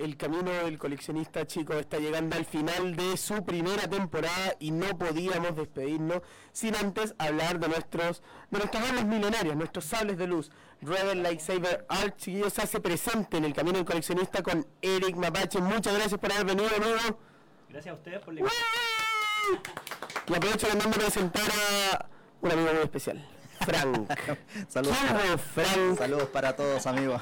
el 0.00 0.16
camino 0.16 0.50
del 0.50 0.78
coleccionista, 0.78 1.46
chicos, 1.46 1.76
está 1.76 1.98
llegando 1.98 2.34
al 2.36 2.44
final 2.46 2.96
de 2.96 3.16
su 3.16 3.44
primera 3.44 3.86
temporada 3.88 4.56
y 4.58 4.70
no 4.70 4.96
podíamos 4.98 5.54
despedirnos 5.56 6.22
sin 6.52 6.74
antes 6.74 7.14
hablar 7.18 7.58
de 7.60 7.68
nuestros 7.68 8.22
de 8.50 8.58
nuestras 8.58 8.88
armas 8.88 9.04
milenarias, 9.04 9.56
nuestros 9.56 9.84
sables 9.84 10.16
de 10.16 10.26
luz. 10.26 10.50
Rebel 10.80 11.22
Lightsaber 11.22 11.84
Art, 11.88 12.16
chiquillos, 12.16 12.54
se 12.54 12.62
hace 12.62 12.80
presente 12.80 13.36
en 13.36 13.44
el 13.44 13.52
camino 13.52 13.76
del 13.76 13.84
coleccionista 13.84 14.42
con 14.42 14.66
Eric 14.80 15.16
Mapache. 15.16 15.60
Muchas 15.60 15.94
gracias 15.94 16.18
por 16.18 16.32
haber 16.32 16.46
venido, 16.46 16.70
amigo. 16.74 17.18
Gracias 17.68 17.92
a 17.92 17.98
ustedes 17.98 18.20
por 18.20 18.32
la 18.34 18.40
Y 18.40 20.34
aprovecho 20.34 20.66
también 20.66 20.90
de 20.90 20.96
presentar 20.98 21.50
a 21.92 22.06
un 22.40 22.50
amigo 22.50 22.72
muy 22.72 22.82
especial, 22.82 23.28
Frank. 23.66 24.10
Saludos, 24.68 24.96
¿Qué 24.98 25.06
para, 25.06 25.22
hago, 25.24 25.38
Frank? 25.38 25.98
saludos 25.98 26.28
para 26.30 26.56
todos, 26.56 26.86
amigos. 26.86 27.20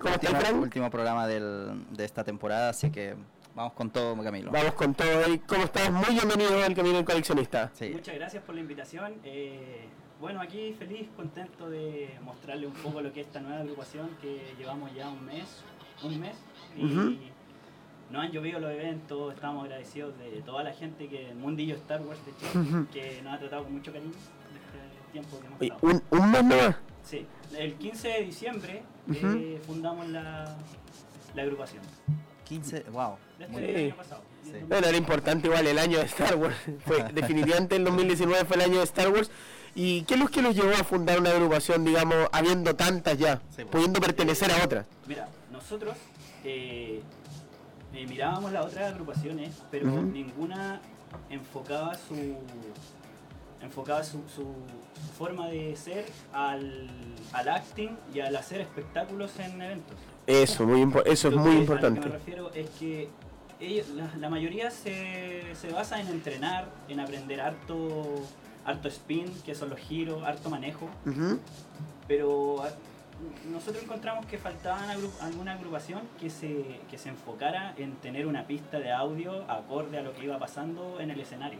¿Cómo 0.00 0.14
estás, 0.14 0.30
último, 0.30 0.40
Frank? 0.40 0.62
último 0.62 0.90
programa 0.90 1.26
del- 1.26 1.84
de 1.90 2.04
esta 2.04 2.22
temporada, 2.24 2.70
así 2.70 2.90
que 2.90 3.16
vamos 3.54 3.72
con 3.72 3.90
todo, 3.90 4.16
Camilo. 4.22 4.50
Vamos 4.50 4.74
con 4.74 4.94
todo, 4.94 5.08
Eric. 5.22 5.42
¿Cómo 5.46 5.64
estás? 5.64 5.90
Muy 5.90 6.10
bienvenido 6.14 6.62
al 6.64 6.74
camino 6.74 6.96
del 6.96 7.04
coleccionista. 7.04 7.70
Sí. 7.74 7.90
Muchas 7.92 8.14
gracias 8.14 8.42
por 8.44 8.54
la 8.54 8.60
invitación. 8.60 9.14
Eh, 9.24 9.88
bueno, 10.20 10.40
aquí 10.40 10.74
feliz, 10.78 11.08
contento 11.16 11.68
de 11.68 12.16
mostrarle 12.22 12.66
un 12.66 12.74
poco 12.74 13.00
lo 13.00 13.12
que 13.12 13.22
es 13.22 13.26
esta 13.26 13.40
nueva 13.40 13.60
agrupación 13.60 14.10
que 14.20 14.54
llevamos 14.58 14.94
ya 14.94 15.08
un 15.08 15.24
mes, 15.24 15.62
un 16.02 16.20
mes 16.20 16.36
y 16.76 16.84
Ujú. 16.84 17.16
nos 18.10 18.24
han 18.24 18.30
llovido 18.30 18.60
los 18.60 18.70
eventos, 18.70 19.34
estamos 19.34 19.64
agradecidos 19.64 20.16
de 20.18 20.42
toda 20.42 20.62
la 20.62 20.72
gente 20.72 21.08
que 21.08 21.30
el 21.30 21.36
mundillo 21.36 21.74
Star 21.76 22.02
Wars 22.02 22.20
de 22.26 22.32
Chile, 22.36 22.86
que 22.92 23.22
nos 23.22 23.34
ha 23.34 23.38
tratado 23.38 23.64
con 23.64 23.72
mucho 23.72 23.92
cariño 23.92 24.12
este 24.12 25.12
tiempo 25.12 25.40
que 25.40 25.46
hemos 25.46 25.62
estado. 25.62 25.80
¿un, 25.82 26.18
un 26.20 26.30
mes 26.30 26.44
nomás? 26.44 26.76
Sí, 27.02 27.26
el 27.58 27.74
15 27.74 28.08
de 28.08 28.20
diciembre 28.24 28.82
eh, 29.12 29.60
fundamos 29.66 30.08
la, 30.08 30.56
la 31.34 31.42
agrupación. 31.42 31.82
15, 32.44 32.84
wow. 32.90 33.16
Desde 33.38 33.52
muy- 33.52 33.62
el 33.64 33.76
año 33.86 33.96
pasado. 33.96 34.22
Sí. 34.42 34.52
Bueno, 34.68 34.86
era 34.86 34.96
importante 34.96 35.46
igual 35.48 35.66
el 35.66 35.78
año 35.78 35.98
de 35.98 36.04
Star 36.06 36.36
Wars. 36.36 36.56
Fue, 36.86 37.02
definitivamente 37.12 37.76
el 37.76 37.84
2019 37.84 38.44
fue 38.46 38.56
el 38.56 38.62
año 38.62 38.78
de 38.78 38.84
Star 38.84 39.10
Wars. 39.10 39.30
¿Y 39.74 40.02
qué 40.02 40.14
es 40.14 40.20
lo 40.20 40.26
que 40.28 40.42
los 40.42 40.56
llevó 40.56 40.70
a 40.72 40.82
fundar 40.82 41.20
una 41.20 41.30
agrupación, 41.30 41.84
digamos, 41.84 42.28
habiendo 42.32 42.74
tantas 42.74 43.16
ya, 43.18 43.36
Sí, 43.50 43.56
pues. 43.56 43.66
pudiendo 43.68 44.00
pertenecer 44.00 44.50
a 44.50 44.64
otras? 44.64 44.86
Mira, 45.06 45.28
nosotros 45.52 45.94
eh, 46.42 47.00
eh, 47.94 48.06
mirábamos 48.08 48.50
las 48.50 48.66
otras 48.66 48.92
agrupaciones, 48.92 49.54
pero 49.70 49.86
ninguna 50.02 50.80
enfocaba 51.28 51.94
su 51.94 52.14
enfocaba 53.62 54.02
su, 54.02 54.18
su- 54.34 54.54
su 55.06 55.12
forma 55.18 55.48
de 55.48 55.76
ser 55.76 56.06
al, 56.32 56.88
al 57.32 57.48
acting 57.48 57.90
y 58.14 58.20
al 58.20 58.34
hacer 58.36 58.60
espectáculos 58.60 59.38
en 59.38 59.60
eventos. 59.62 59.96
Eso, 60.26 60.66
muy 60.66 60.82
eso 61.06 61.28
es 61.28 61.34
Lo 61.34 61.40
muy 61.40 61.50
que- 61.50 61.50
A 61.50 61.54
lo 61.56 61.60
importante. 61.62 62.00
que 62.00 62.06
me 62.06 62.12
refiero 62.12 62.52
es 62.54 62.70
que 62.70 63.08
ellos- 63.60 63.88
la, 63.90 64.10
la 64.18 64.30
mayoría 64.30 64.70
se, 64.70 65.54
se 65.54 65.70
basa 65.70 66.00
en 66.00 66.08
entrenar, 66.08 66.68
en 66.88 67.00
aprender 67.00 67.40
harto, 67.40 68.04
harto 68.64 68.88
spin, 68.88 69.26
que 69.44 69.54
son 69.54 69.70
los 69.70 69.78
giros, 69.78 70.22
harto 70.22 70.48
manejo, 70.50 70.88
pero 72.08 72.62
a- 72.62 72.70
nosotros 73.52 73.82
encontramos 73.84 74.24
que 74.26 74.38
faltaba 74.38 74.80
alguna 75.20 75.52
agrupación 75.52 76.00
que 76.18 76.30
se, 76.30 76.80
que 76.90 76.96
se 76.96 77.10
enfocara 77.10 77.74
en 77.76 77.96
tener 77.96 78.26
una 78.26 78.46
pista 78.46 78.78
de 78.78 78.90
audio 78.92 79.44
acorde 79.50 79.98
a 79.98 80.02
lo 80.02 80.14
que 80.14 80.24
iba 80.24 80.38
pasando 80.38 80.98
en 81.00 81.10
el 81.10 81.20
escenario. 81.20 81.58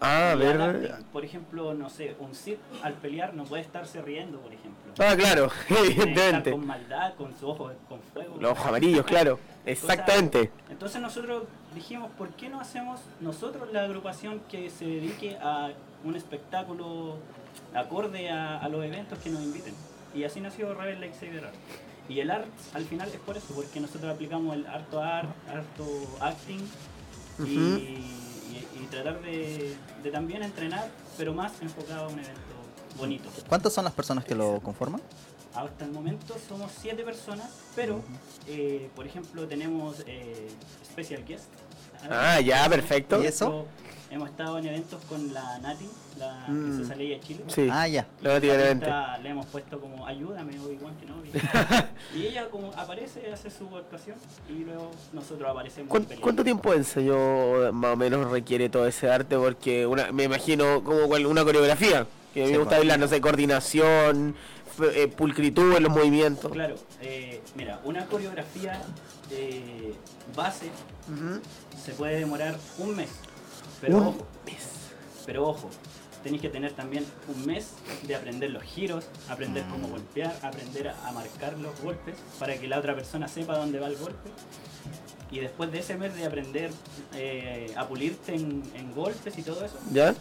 Ah, 0.00 0.34
ver. 0.38 0.94
Por 1.12 1.24
ejemplo, 1.24 1.74
no 1.74 1.90
sé, 1.90 2.16
un 2.18 2.34
Sith 2.34 2.58
al 2.82 2.94
pelear 2.94 3.34
no 3.34 3.44
puede 3.44 3.62
estarse 3.62 4.00
riendo, 4.00 4.38
por 4.40 4.52
ejemplo. 4.52 4.92
Ah, 4.98 5.14
claro, 5.16 5.50
evidentemente. 5.68 6.52
con 6.52 6.66
maldad, 6.66 7.14
con 7.14 7.32
sus 7.32 7.42
ojos 7.44 7.72
con 7.88 8.00
fuego. 8.00 8.36
Los 8.40 8.52
ojos 8.52 8.66
amarillos, 8.66 9.04
claro. 9.04 9.38
Exactamente. 9.66 10.50
Entonces 10.70 11.00
nosotros 11.00 11.44
dijimos, 11.74 12.10
¿por 12.16 12.30
qué 12.30 12.48
no 12.48 12.60
hacemos 12.60 13.00
nosotros 13.20 13.72
la 13.72 13.84
agrupación 13.84 14.40
que 14.48 14.70
se 14.70 14.86
dedique 14.86 15.36
a 15.42 15.70
un 16.02 16.16
espectáculo 16.16 17.18
acorde 17.74 18.30
a, 18.30 18.58
a 18.58 18.68
los 18.68 18.84
eventos 18.84 19.18
que 19.18 19.30
nos 19.30 19.42
inviten? 19.42 19.74
Y 20.14 20.24
así 20.24 20.40
nació 20.40 20.74
Rebel 20.74 21.02
Art. 21.04 21.54
Y 22.08 22.18
el 22.18 22.30
art 22.30 22.48
al 22.74 22.84
final 22.84 23.08
es 23.08 23.20
por 23.20 23.36
eso, 23.36 23.54
porque 23.54 23.78
nosotros 23.78 24.12
aplicamos 24.12 24.56
el 24.56 24.66
harto 24.66 25.00
art, 25.00 25.28
harto 25.48 25.86
acting 26.20 26.60
y 27.46 27.98
tratar 28.90 29.20
de, 29.22 29.74
de 30.02 30.10
también 30.10 30.42
entrenar, 30.42 30.88
pero 31.16 31.32
más 31.32 31.52
enfocado 31.62 32.06
a 32.06 32.08
un 32.08 32.18
evento 32.18 32.40
bonito. 32.98 33.28
¿Cuántas 33.48 33.72
son 33.72 33.84
las 33.84 33.94
personas 33.94 34.24
que 34.24 34.34
lo 34.34 34.60
conforman? 34.60 35.00
Hasta 35.54 35.84
el 35.84 35.90
momento 35.90 36.36
somos 36.48 36.70
siete 36.80 37.02
personas, 37.02 37.50
pero 37.74 38.02
eh, 38.46 38.88
por 38.94 39.06
ejemplo 39.06 39.46
tenemos 39.48 39.96
eh, 40.06 40.48
special 40.84 41.24
guest. 41.24 41.46
Ah, 42.08 42.40
ya, 42.40 42.68
perfecto. 42.68 43.22
¿Y 43.22 43.26
eso? 43.26 43.66
Hemos 44.10 44.28
estado 44.30 44.58
en 44.58 44.66
eventos 44.66 45.00
con 45.04 45.32
la 45.32 45.58
Nati, 45.60 45.88
la 46.18 46.46
Mm. 46.48 46.62
princesa 46.64 46.96
Leia 46.96 47.14
de 47.16 47.20
Chile. 47.20 47.44
Sí, 47.46 47.68
Ah, 47.70 47.86
ya. 47.86 48.06
lo 48.22 48.30
definitivamente. 48.34 48.84
Esta 48.86 49.18
Le 49.18 49.28
hemos 49.30 49.46
puesto 49.46 49.80
como 49.80 50.04
ayúdame 50.04 50.58
Obi-Wan 50.58 50.96
Kenobi. 50.96 51.30
y 52.16 52.26
ella 52.26 52.48
como 52.50 52.72
aparece, 52.76 53.32
hace 53.32 53.50
su 53.50 53.68
actuación 53.76 54.16
y 54.48 54.64
luego 54.64 54.90
nosotros 55.12 55.48
aparecemos. 55.48 55.86
y 55.86 55.90
¿Cuán- 55.90 56.02
peleamos. 56.02 56.22
¿Cuánto 56.24 56.42
tiempo 56.42 56.72
de 56.72 56.76
ensayo 56.78 57.72
más 57.72 57.92
o 57.92 57.96
menos 57.96 58.28
requiere 58.32 58.68
todo 58.68 58.84
ese 58.86 59.08
arte? 59.08 59.36
Porque 59.36 59.86
una, 59.86 60.10
me 60.10 60.24
imagino 60.24 60.82
como 60.82 61.04
una 61.06 61.44
coreografía, 61.44 62.04
que 62.34 62.46
Sí, 62.46 62.52
me 62.52 62.58
gusta 62.58 62.78
bailar, 62.78 62.98
no 62.98 63.06
sé, 63.06 63.20
coordinación, 63.20 64.34
eh, 64.92 65.06
pulcritud 65.06 65.76
en 65.76 65.84
los 65.84 65.92
movimientos. 65.92 66.50
Claro, 66.50 66.74
eh, 67.00 67.42
mira, 67.54 67.80
una 67.84 68.06
coreografía 68.06 68.82
eh, 69.30 69.94
base 70.34 70.68
se 71.84 71.92
puede 71.92 72.18
demorar 72.18 72.56
un 72.78 72.96
mes. 72.96 73.08
Pero 73.80 73.96
Un 73.98 74.06
ojo, 74.08 74.26
pero 75.26 75.46
ojo, 75.48 75.70
tenéis 76.22 76.42
que 76.42 76.48
tener 76.48 76.72
también 76.72 77.04
un 77.34 77.46
mes 77.46 77.70
de 78.06 78.14
aprender 78.14 78.50
los 78.50 78.62
giros, 78.62 79.04
aprender 79.28 79.64
cómo 79.70 79.88
Mm. 79.88 79.90
golpear, 79.92 80.34
aprender 80.42 80.88
a, 80.88 81.08
a 81.08 81.12
marcar 81.12 81.56
los 81.58 81.78
golpes 81.80 82.14
para 82.38 82.56
que 82.58 82.68
la 82.68 82.78
otra 82.78 82.94
persona 82.94 83.26
sepa 83.28 83.56
dónde 83.56 83.78
va 83.78 83.86
el 83.86 83.96
golpe. 83.96 84.28
Y 85.30 85.38
después 85.38 85.70
de 85.70 85.78
ese 85.78 85.96
mes 85.96 86.14
de 86.16 86.26
aprender 86.26 86.70
eh, 87.14 87.72
a 87.76 87.86
pulirte 87.86 88.34
en, 88.34 88.62
en 88.74 88.92
golpes 88.94 89.38
y 89.38 89.42
todo 89.42 89.64
eso, 89.64 89.78
¿Ya? 89.92 90.14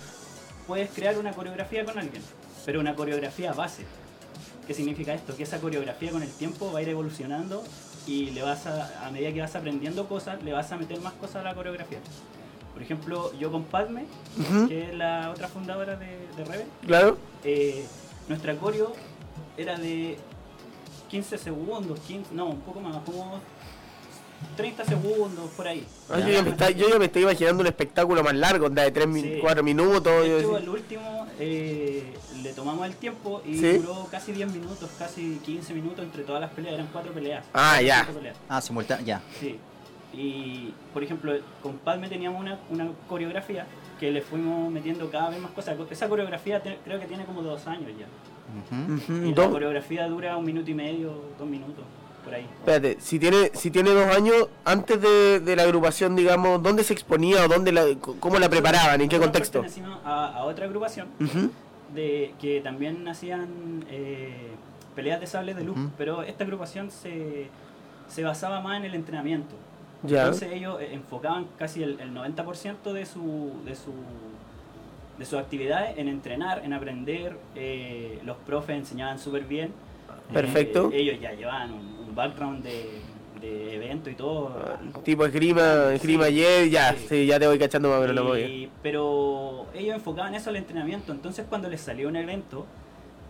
puedes 0.67 0.91
crear 0.91 1.17
una 1.17 1.31
coreografía 1.33 1.83
con 1.83 1.97
alguien, 1.97 2.21
pero 2.65 2.79
una 2.79 2.95
coreografía 2.95 3.51
base. 3.53 3.85
¿Qué 4.67 4.75
significa 4.75 5.15
esto? 5.15 5.35
Que 5.35 5.43
esa 5.43 5.59
coreografía 5.59 6.11
con 6.11 6.21
el 6.21 6.29
tiempo 6.31 6.71
va 6.71 6.77
a 6.79 6.81
ir 6.83 6.89
evolucionando 6.89 7.63
y 8.05 8.29
le 8.29 8.43
vas 8.43 8.67
a, 8.67 9.07
a 9.07 9.09
medida 9.09 9.33
que 9.33 9.41
vas 9.41 9.55
aprendiendo 9.55 10.07
cosas, 10.07 10.43
le 10.43 10.53
vas 10.53 10.71
a 10.71 10.77
meter 10.77 10.99
más 11.01 11.13
cosas 11.13 11.37
a 11.37 11.43
la 11.43 11.55
coreografía. 11.55 11.97
Por 12.73 12.81
ejemplo, 12.83 13.33
yo 13.37 13.51
con 13.51 13.63
Padme, 13.65 14.05
Ujú. 14.39 14.67
que 14.69 14.89
es 14.89 14.93
la 14.95 15.31
otra 15.31 15.47
fundadora 15.47 15.95
de, 15.97 16.17
de 16.37 16.45
Rebel, 16.45 16.67
Claro. 16.85 17.17
eh, 17.43 17.85
nuestra 18.27 18.55
coreo 18.55 18.93
era 19.57 19.77
de 19.77 20.17
15 21.09 21.37
segundos, 21.37 21.99
15, 22.01 22.33
no, 22.33 22.45
un 22.45 22.61
poco 22.61 22.79
más, 22.79 22.95
como 23.03 23.39
30 24.55 24.85
segundos 24.85 25.49
por 25.57 25.67
ahí. 25.67 25.85
Ah, 26.09 26.19
yo, 26.19 26.29
ya 26.29 26.41
me 26.43 26.51
está- 26.51 26.69
yo 26.69 26.87
ya 26.87 26.97
me 26.97 27.05
estoy 27.05 27.23
imaginando 27.23 27.59
un 27.61 27.67
espectáculo 27.67 28.23
más 28.23 28.33
largo, 28.35 28.67
onda 28.67 28.83
de 28.83 28.91
3, 28.91 29.07
Sí. 29.13 29.37
4 29.41 29.61
minutos. 29.63 30.05
yo 30.05 30.35
De 30.35 30.39
hecho, 30.39 30.57
el 30.57 30.69
último 30.69 31.27
eh, 31.39 32.13
le 32.41 32.53
tomamos 32.53 32.85
el 32.85 32.95
tiempo 32.95 33.41
y 33.45 33.57
Sí. 33.57 33.77
duró 33.79 34.07
casi 34.09 34.31
10 34.31 34.49
minutos, 34.51 34.89
casi 34.97 35.41
15 35.43 35.73
minutos 35.73 36.05
entre 36.05 36.23
todas 36.23 36.39
las 36.39 36.51
peleas, 36.51 36.75
eran 36.75 36.87
cuatro 36.93 37.11
peleas. 37.11 37.45
Ah, 37.53 37.81
ya. 37.81 38.07
Peleas, 38.13 38.37
Ah, 38.47 38.61
simultáneo, 38.61 39.05
ya. 39.05 39.21
Sí. 39.41 39.59
Y, 40.13 40.73
por 40.93 41.03
ejemplo, 41.03 41.33
con 41.61 41.77
Padme 41.77 42.09
teníamos 42.09 42.41
una, 42.41 42.57
una 42.69 42.89
coreografía 43.07 43.67
que 43.99 44.11
le 44.11 44.21
fuimos 44.21 44.71
metiendo 44.71 45.09
cada 45.11 45.29
vez 45.29 45.39
más 45.41 45.51
cosas. 45.51 45.75
Esa 45.91 46.09
coreografía 46.09 46.61
te- 46.63 46.79
creo 46.83 46.99
que 46.99 47.05
tiene 47.05 47.25
como 47.25 47.41
dos 47.43 47.67
años 47.67 47.91
ya. 47.99 48.07
Ujú. 48.75 48.93
Ujú, 48.95 49.25
Y 49.27 49.35
la 49.35 49.49
coreografía 49.51 50.07
dura 50.07 50.35
un 50.37 50.45
minuto 50.45 50.71
y 50.71 50.73
medio, 50.73 51.13
dos 51.37 51.47
minutos, 51.47 51.83
por 52.23 52.33
ahí. 52.33 52.47
Espérate, 52.59 52.97
si 52.99 53.19
tiene, 53.19 53.51
si 53.53 53.69
tiene 53.69 53.91
dos 53.91 54.07
años, 54.15 54.47
antes 54.65 54.99
de, 54.99 55.39
de 55.41 55.55
la 55.55 55.63
agrupación, 55.63 56.15
digamos, 56.15 56.63
¿dónde 56.63 56.83
se 56.83 56.93
exponía 56.93 57.45
o 57.45 57.47
dónde 57.47 57.71
la, 57.71 57.83
cómo 58.19 58.39
la 58.39 58.49
preparaban? 58.49 59.01
¿En 59.01 59.09
qué 59.09 59.19
contexto? 59.19 59.63
A, 60.03 60.25
a 60.37 60.43
otra 60.45 60.65
agrupación 60.65 61.07
de 61.93 62.33
que 62.41 62.61
también 62.61 63.07
hacían 63.07 63.47
eh, 63.91 64.49
peleas 64.95 65.19
de 65.19 65.27
sables 65.27 65.55
de 65.55 65.63
luz, 65.63 65.77
pero 65.97 66.23
esta 66.23 66.43
agrupación 66.43 66.89
se, 66.89 67.47
se 68.07 68.23
basaba 68.23 68.59
más 68.61 68.77
en 68.77 68.85
el 68.85 68.95
entrenamiento. 68.95 69.55
Ya. 70.03 70.19
Entonces 70.23 70.51
ellos 70.53 70.81
eh, 70.81 70.89
enfocaban 70.93 71.47
casi 71.57 71.83
el, 71.83 71.99
el 71.99 72.13
90% 72.13 72.93
de 72.93 73.05
su, 73.05 73.51
de 73.65 73.75
su 73.75 73.91
de 75.17 75.25
sus 75.25 75.37
actividades 75.37 75.97
en 75.97 76.07
entrenar, 76.07 76.61
en 76.63 76.71
aprender. 76.71 77.35
eh, 77.55 78.19
los 78.23 78.37
profes 78.37 78.77
enseñaban 78.77 79.19
súper 79.19 79.43
bien. 79.43 79.73
Perfecto. 80.33 80.89
Eh, 80.93 81.01
ellos 81.01 81.19
ya 81.19 81.33
llevaban 81.33 81.73
un, 81.73 82.05
un 82.07 82.15
background 82.15 82.63
de, 82.63 83.01
de 83.41 83.75
evento 83.75 84.09
y 84.09 84.15
todo. 84.15 84.55
Tipo 85.03 85.25
esgrima, 85.25 85.93
esgrima 85.93 86.23
Sí. 86.25 86.29
ayer, 86.29 86.69
ya, 86.69 86.93
Sí. 86.93 87.05
sí, 87.09 87.25
ya 87.25 87.37
te 87.37 87.47
voy 87.47 87.59
cachando 87.59 87.89
más 87.89 87.97
o 87.97 88.01
menos 88.01 88.15
la 88.15 88.23
movida. 88.23 88.47
Y- 88.47 88.71
pero 88.81 89.65
ellos 89.73 89.95
enfocaban 89.95 90.33
eso 90.35 90.49
al 90.51 90.55
entrenamiento, 90.55 91.11
entonces 91.11 91.45
cuando 91.49 91.67
les 91.69 91.81
salió 91.81 92.07
un 92.07 92.15
evento, 92.15 92.65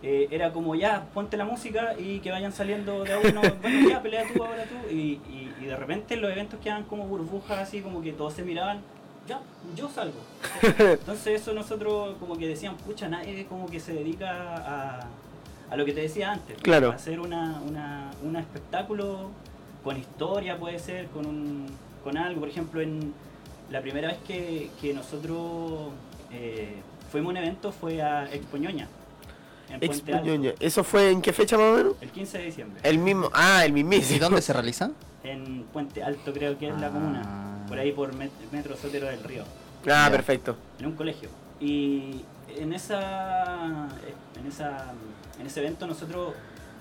eh, 0.02 0.28
era 0.30 0.52
como 0.52 0.74
ya, 0.74 1.06
ponte 1.12 1.36
la 1.36 1.44
música 1.44 1.94
y 1.98 2.20
que 2.20 2.30
vayan 2.30 2.52
saliendo 2.52 3.04
de 3.04 3.12
a 3.12 3.18
uno, 3.18 3.40
bueno, 3.62 3.90
ya, 3.90 4.02
pelea 4.02 4.24
tú, 4.32 4.42
ahora 4.42 4.64
tú. 4.64 4.90
Y, 4.90 5.20
y, 5.28 5.52
y 5.60 5.64
de 5.66 5.76
repente 5.76 6.16
los 6.16 6.30
eventos 6.30 6.58
quedaban 6.60 6.84
como 6.84 7.04
burbujas, 7.06 7.58
así 7.58 7.80
como 7.80 8.00
que 8.00 8.12
todos 8.12 8.34
se 8.34 8.42
miraban, 8.42 8.80
ya, 9.28 9.40
yo 9.76 9.88
salgo. 9.88 10.18
Entonces 10.78 11.40
eso 11.40 11.52
nosotros 11.52 12.16
como 12.18 12.36
que 12.36 12.48
decíamos, 12.48 12.80
pucha, 12.82 13.08
nadie 13.08 13.44
como 13.46 13.66
que 13.66 13.78
se 13.78 13.92
dedica 13.92 14.56
a, 14.56 15.06
a 15.70 15.76
lo 15.76 15.84
que 15.84 15.92
te 15.92 16.00
decía 16.00 16.32
antes. 16.32 16.56
Claro. 16.62 16.90
Hacer 16.90 17.20
una, 17.20 17.60
una, 17.66 18.10
un 18.22 18.36
espectáculo 18.36 19.30
con 19.84 19.96
historia 19.96 20.58
puede 20.58 20.78
ser, 20.78 21.06
con, 21.06 21.26
un, 21.26 21.66
con 22.02 22.16
algo. 22.16 22.40
Por 22.40 22.48
ejemplo, 22.48 22.80
en 22.80 23.12
la 23.70 23.80
primera 23.80 24.08
vez 24.08 24.18
que, 24.26 24.70
que 24.80 24.92
nosotros 24.94 25.90
eh, 26.32 26.74
fuimos 27.10 27.30
a 27.30 27.32
un 27.32 27.36
evento 27.36 27.72
fue 27.72 28.02
a 28.02 28.32
Expoñoña. 28.32 28.88
En 29.72 29.80
Puente 29.80 30.12
Alto, 30.12 30.16
Expoñoña. 30.26 30.52
¿Eso 30.60 30.84
fue 30.84 31.10
en 31.10 31.22
qué 31.22 31.32
fecha 31.32 31.56
más 31.56 31.66
o 31.72 31.76
menos? 31.76 31.94
el 32.00 32.10
15 32.10 32.38
de 32.38 32.44
diciembre. 32.44 32.80
El 32.82 32.98
mismo. 32.98 33.30
Ah, 33.32 33.64
el 33.64 33.70
¿Y 33.70 33.84
mismísimo. 33.84 34.20
dónde 34.20 34.42
se 34.42 34.52
realiza? 34.52 34.90
En 35.24 35.64
Puente 35.72 36.02
Alto 36.02 36.32
creo 36.32 36.58
que 36.58 36.68
es 36.68 36.76
la 36.80 36.88
Ah. 36.88 36.90
comuna. 36.90 37.64
Por 37.68 37.78
ahí 37.78 37.92
por 37.92 38.14
Met- 38.14 38.30
Metro 38.52 38.76
Sotero 38.76 39.06
del 39.06 39.22
Río. 39.22 39.44
Ah, 39.84 40.06
Ya. 40.06 40.10
perfecto. 40.10 40.56
en 40.78 40.86
un 40.86 40.92
colegio. 40.92 41.28
Y 41.60 42.22
en 42.56 42.72
esa 42.72 43.88
en 44.38 44.46
esa 44.46 44.92
en 45.38 45.46
ese 45.46 45.60
evento 45.60 45.86
nosotros 45.86 46.34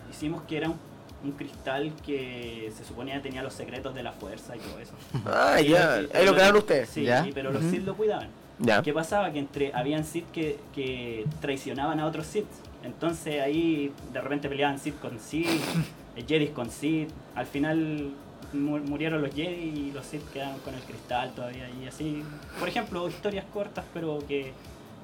hicimos 0.09 0.41
que 0.43 0.57
era 0.57 0.69
un, 0.69 0.77
un 1.23 1.31
cristal 1.33 1.91
que 2.05 2.71
se 2.75 2.83
suponía 2.85 3.21
tenía 3.21 3.43
los 3.43 3.53
secretos 3.53 3.93
de 3.93 4.03
la 4.03 4.11
fuerza 4.13 4.55
y 4.55 4.59
todo 4.59 4.79
eso. 4.79 4.93
Ah, 5.25 5.59
Y 5.61 5.69
ya. 5.69 5.95
Ahí 6.13 6.25
lo 6.25 6.33
crearon 6.33 6.57
ustedes. 6.57 6.89
Sí, 6.89 7.03
Ya. 7.03 7.27
y- 7.27 7.31
pero 7.33 7.51
los. 7.51 7.63
Sith 7.63 7.83
lo 7.85 7.95
cuidaban. 7.95 8.29
Ya. 8.57 8.81
¿Qué 8.81 8.91
pasaba? 8.93 9.31
Que 9.31 9.39
entre 9.39 9.71
habían 9.73 10.03
Sith 10.03 10.29
que, 10.31 10.59
que 10.75 11.25
traicionaban 11.41 11.99
a 11.99 12.05
otros 12.05 12.25
Sith. 12.25 12.45
Entonces 12.83 13.41
ahí 13.41 13.91
de 14.13 14.21
repente 14.21 14.47
peleaban 14.49 14.79
Sith 14.79 14.99
con 14.99 15.19
Sith, 15.19 15.47
eh, 16.15 16.23
Jedi 16.27 16.47
con 16.47 16.69
Sith. 16.69 17.09
Al 17.35 17.45
final 17.45 18.11
mu- 18.53 18.79
murieron 18.79 19.21
los 19.21 19.33
Jedi 19.33 19.87
y 19.87 19.91
los 19.93 20.05
Sith 20.05 20.23
quedaron 20.31 20.59
con 20.59 20.73
el 20.73 20.81
cristal 20.81 21.31
todavía. 21.35 21.69
Y 21.81 21.87
así, 21.87 22.23
por 22.59 22.67
ejemplo, 22.69 23.07
historias 23.09 23.45
cortas, 23.53 23.85
pero 23.93 24.19
que 24.27 24.53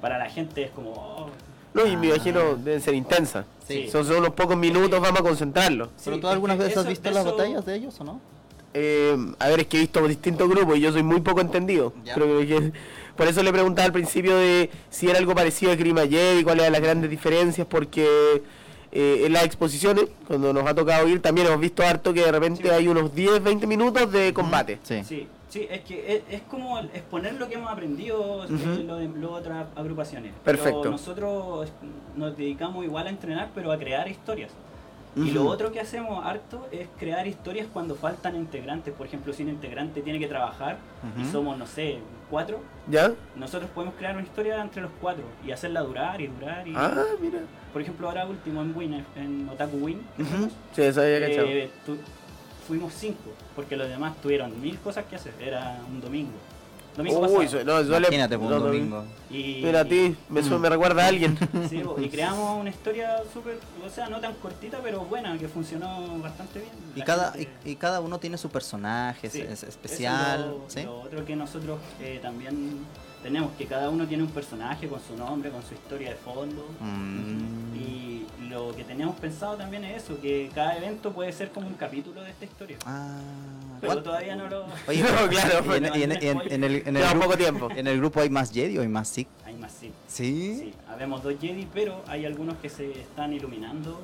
para 0.00 0.18
la 0.18 0.28
gente 0.30 0.62
es 0.64 0.70
como. 0.70 0.92
oh, 0.92 1.28
No, 1.74 1.86
y 1.86 1.96
me 1.96 2.06
Ah. 2.06 2.14
imagino 2.14 2.56
deben 2.56 2.80
ser 2.80 2.94
intensas. 2.94 3.44
Sí. 3.68 3.88
Son 3.90 4.04
solo 4.04 4.18
unos 4.20 4.30
pocos 4.32 4.56
minutos, 4.56 4.98
vamos 5.00 5.20
a 5.20 5.22
concentrarlo. 5.22 5.90
¿Pero 6.04 6.16
Sí, 6.16 6.20
tú 6.22 6.26
es 6.28 6.32
algunas 6.32 6.56
veces 6.56 6.76
has 6.78 6.82
eso- 6.84 6.88
visto 6.90 7.10
las 7.10 7.26
eso- 7.26 7.36
batallas 7.36 7.66
de 7.66 7.74
ellos 7.76 8.00
o 8.00 8.04
no? 8.04 8.20
Eh, 8.78 9.16
a 9.38 9.48
ver, 9.48 9.60
es 9.60 9.66
que 9.66 9.78
he 9.78 9.80
visto 9.80 10.06
distintos 10.06 10.48
grupos 10.48 10.76
y 10.76 10.80
yo 10.82 10.92
soy 10.92 11.02
muy 11.02 11.20
poco 11.22 11.40
entendido. 11.40 11.92
Ya. 12.04 12.14
Creo 12.14 12.40
que, 12.40 12.72
por 13.16 13.26
eso 13.26 13.42
le 13.42 13.52
preguntaba 13.52 13.86
al 13.86 13.92
principio 13.92 14.36
de 14.36 14.70
si 14.90 15.08
era 15.08 15.18
algo 15.18 15.34
parecido 15.34 15.72
a 15.72 15.76
Grima 15.76 16.04
y 16.04 16.42
cuáles 16.44 16.62
eran 16.62 16.72
las 16.72 16.80
grandes 16.82 17.10
diferencias, 17.10 17.66
porque 17.66 18.42
eh, 18.92 19.22
en 19.26 19.32
las 19.32 19.44
exposiciones, 19.44 20.06
cuando 20.26 20.52
nos 20.52 20.66
ha 20.66 20.74
tocado 20.74 21.06
ir, 21.08 21.20
también 21.20 21.46
hemos 21.48 21.60
visto 21.60 21.82
harto 21.82 22.12
que 22.14 22.20
de 22.22 22.32
repente 22.32 22.62
Sí. 22.62 22.68
hay 22.68 22.88
unos 22.88 23.14
10, 23.14 23.42
20 23.42 23.66
minutos 23.66 24.10
de 24.12 24.32
combate. 24.32 24.78
Sí. 24.82 25.02
Sí, 25.04 25.28
sí, 25.48 25.66
es 25.70 25.80
que 25.82 26.16
es, 26.28 26.34
es 26.36 26.42
como 26.42 26.78
exponer 26.78 27.34
lo 27.34 27.48
que 27.48 27.54
hemos 27.54 27.70
aprendido 27.70 28.44
Ujú. 28.44 28.54
en 28.54 28.86
lo 28.86 28.96
de 28.96 29.08
las 29.08 29.30
otras 29.30 29.66
agrupaciones. 29.76 30.32
Perfecto. 30.44 30.80
Pero 30.82 30.90
nosotros 30.92 31.68
nos 32.16 32.36
dedicamos 32.36 32.84
igual 32.84 33.06
a 33.06 33.10
entrenar, 33.10 33.50
pero 33.54 33.72
a 33.72 33.78
crear 33.78 34.08
historias. 34.08 34.50
Y 35.16 35.30
lo 35.30 35.46
otro 35.46 35.72
que 35.72 35.80
hacemos 35.80 36.22
harto 36.26 36.68
es 36.70 36.88
crear 36.98 37.26
historias 37.26 37.66
cuando 37.72 37.94
faltan 37.94 38.36
integrantes. 38.36 38.92
Por 38.92 39.06
ejemplo, 39.06 39.32
si 39.32 39.44
un 39.44 39.48
integrante 39.48 40.02
tiene 40.02 40.18
que 40.18 40.26
trabajar 40.28 40.76
y 41.18 41.24
somos, 41.32 41.56
no 41.56 41.66
sé, 41.66 42.00
cuatro, 42.30 42.60
¿Ya? 42.88 43.12
nosotros 43.36 43.70
podemos 43.74 43.94
crear 43.96 44.14
una 44.14 44.24
historia 44.24 44.60
entre 44.60 44.82
los 44.82 44.90
cuatro 45.00 45.24
y 45.46 45.50
hacerla 45.52 45.80
durar 45.82 46.20
y 46.20 46.26
durar. 46.28 46.66
Y, 46.66 46.72
Ah, 46.76 47.04
mira. 47.20 47.40
Por 47.72 47.82
ejemplo, 47.82 48.08
ahora 48.08 48.26
último 48.26 48.62
en 48.62 48.76
Win, 48.76 49.04
en 49.16 49.48
Otaku 49.48 49.76
Win, 49.78 50.00
Sí, 50.74 50.82
eso 50.82 51.00
había 51.02 51.18
eh, 51.28 51.70
tu- 51.84 51.98
fuimos 52.66 52.92
cinco, 52.94 53.30
porque 53.54 53.76
los 53.76 53.88
demás 53.88 54.16
tuvieron 54.20 54.60
mil 54.60 54.78
cosas 54.80 55.04
que 55.04 55.16
hacer. 55.16 55.34
Era 55.40 55.80
un 55.88 56.00
domingo. 56.00 56.32
Domingo 56.96 57.20
Uy, 57.20 57.44
pasado. 57.46 57.64
no, 57.64 57.82
suele- 57.84 58.06
Imagínate 58.08 58.38
por 58.38 58.46
un 58.46 58.50
no, 58.52 58.58
no, 58.58 58.66
domingo. 58.66 59.04
Y, 59.30 59.60
Mira 59.62 59.80
a 59.80 59.84
ti, 59.84 60.16
me, 60.28 60.40
Mm. 60.42 60.64
recuerda 60.64 61.04
a 61.04 61.08
alguien. 61.08 61.36
sí, 61.68 61.82
bo, 61.82 62.00
y 62.00 62.08
creamos 62.08 62.58
una 62.60 62.70
historia 62.70 63.18
súper, 63.32 63.58
o 63.84 63.90
sea, 63.90 64.08
no 64.08 64.18
tan 64.20 64.34
cortita, 64.34 64.78
pero 64.82 65.00
buena, 65.04 65.36
que 65.38 65.46
funcionó 65.48 66.18
bastante 66.18 66.60
bien. 66.60 66.72
Y 66.94 67.02
cada, 67.02 67.32
gente- 67.32 67.50
y, 67.64 67.70
y 67.72 67.76
cada 67.76 68.00
uno 68.00 68.18
tiene 68.18 68.38
su 68.38 68.48
personaje, 68.48 69.28
sí, 69.28 69.40
es, 69.40 69.46
es 69.50 69.52
eso 69.62 69.66
especial. 69.68 70.40
es 70.40 70.46
lo, 70.46 70.64
¿sí? 70.68 70.82
lo 70.84 71.00
otro 71.02 71.24
que 71.24 71.36
nosotros 71.36 71.78
eh, 72.00 72.18
también 72.22 72.78
tenemos, 73.22 73.52
que 73.56 73.66
cada 73.66 73.90
uno 73.90 74.06
tiene 74.06 74.22
un 74.22 74.30
personaje 74.30 74.88
con 74.88 75.00
su 75.00 75.16
nombre, 75.16 75.50
con 75.50 75.62
su 75.62 75.74
historia 75.74 76.10
de 76.10 76.16
fondo. 76.16 76.66
Mm. 76.80 77.76
Y 77.76 78.26
lo 78.48 78.74
que 78.74 78.84
teníamos 78.84 79.16
pensado 79.16 79.56
también 79.56 79.84
es 79.84 80.04
eso, 80.04 80.20
que 80.20 80.50
cada 80.54 80.76
evento 80.76 81.12
puede 81.12 81.32
ser 81.32 81.50
como 81.50 81.66
un 81.66 81.74
capítulo 81.74 82.22
de 82.22 82.30
esta 82.30 82.44
historia. 82.44 82.78
Ah, 82.86 83.18
Pero 83.80 83.92
¿cuál- 83.92 84.04
todavía 84.04 84.36
no 84.36 84.48
lo... 84.48 84.66
Oye, 84.86 85.02
No, 85.20 85.28
claro, 85.28 85.74
en, 85.74 85.84
el, 86.64 86.82
grupo, 86.82 87.20
poco 87.20 87.36
tiempo. 87.36 87.68
¿En 87.74 87.86
el 87.86 87.98
grupo 87.98 88.20
hay 88.20 88.30
más 88.30 88.52
Jedi 88.52 88.78
o 88.78 88.82
hay 88.82 88.88
más 88.88 89.08
Sith? 89.08 89.28
Hay 89.44 89.56
más 89.56 89.72
sí. 89.72 89.92
¿Sí? 90.06 90.56
Sí, 90.60 90.74
habemos 90.88 91.22
dos 91.22 91.34
Jedi, 91.40 91.66
pero 91.72 92.02
hay 92.06 92.24
algunos 92.24 92.56
que 92.58 92.68
se 92.68 92.90
están 93.00 93.32
iluminando. 93.32 94.00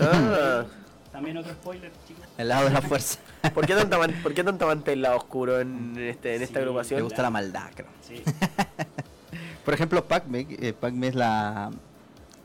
Ah. 0.00 0.64
También 1.12 1.36
otro 1.36 1.52
spoiler, 1.52 1.90
chicos. 2.06 2.24
El 2.38 2.48
lado 2.48 2.66
de 2.66 2.70
la 2.70 2.82
fuerza. 2.82 3.18
¿Por 3.54 3.66
qué 3.66 3.74
tanta, 3.74 3.98
man- 3.98 4.14
¿por 4.22 4.32
qué 4.32 4.44
tanta 4.44 4.64
manta 4.66 4.92
en 4.92 5.02
lado 5.02 5.16
oscuro 5.16 5.60
en, 5.60 5.96
este, 5.98 6.36
en 6.36 6.42
esta 6.42 6.54
Sí. 6.54 6.60
Agrupación? 6.62 7.02
gusta 7.02 7.22
la 7.22 7.30
maldad, 7.30 7.70
creo. 7.74 7.88
Sí, 8.06 8.22
Por 9.64 9.74
ejemplo, 9.74 10.04
Pacme, 10.06 10.46
eh, 10.50 10.72
Pacme 10.72 11.08
es 11.08 11.14
la 11.14 11.70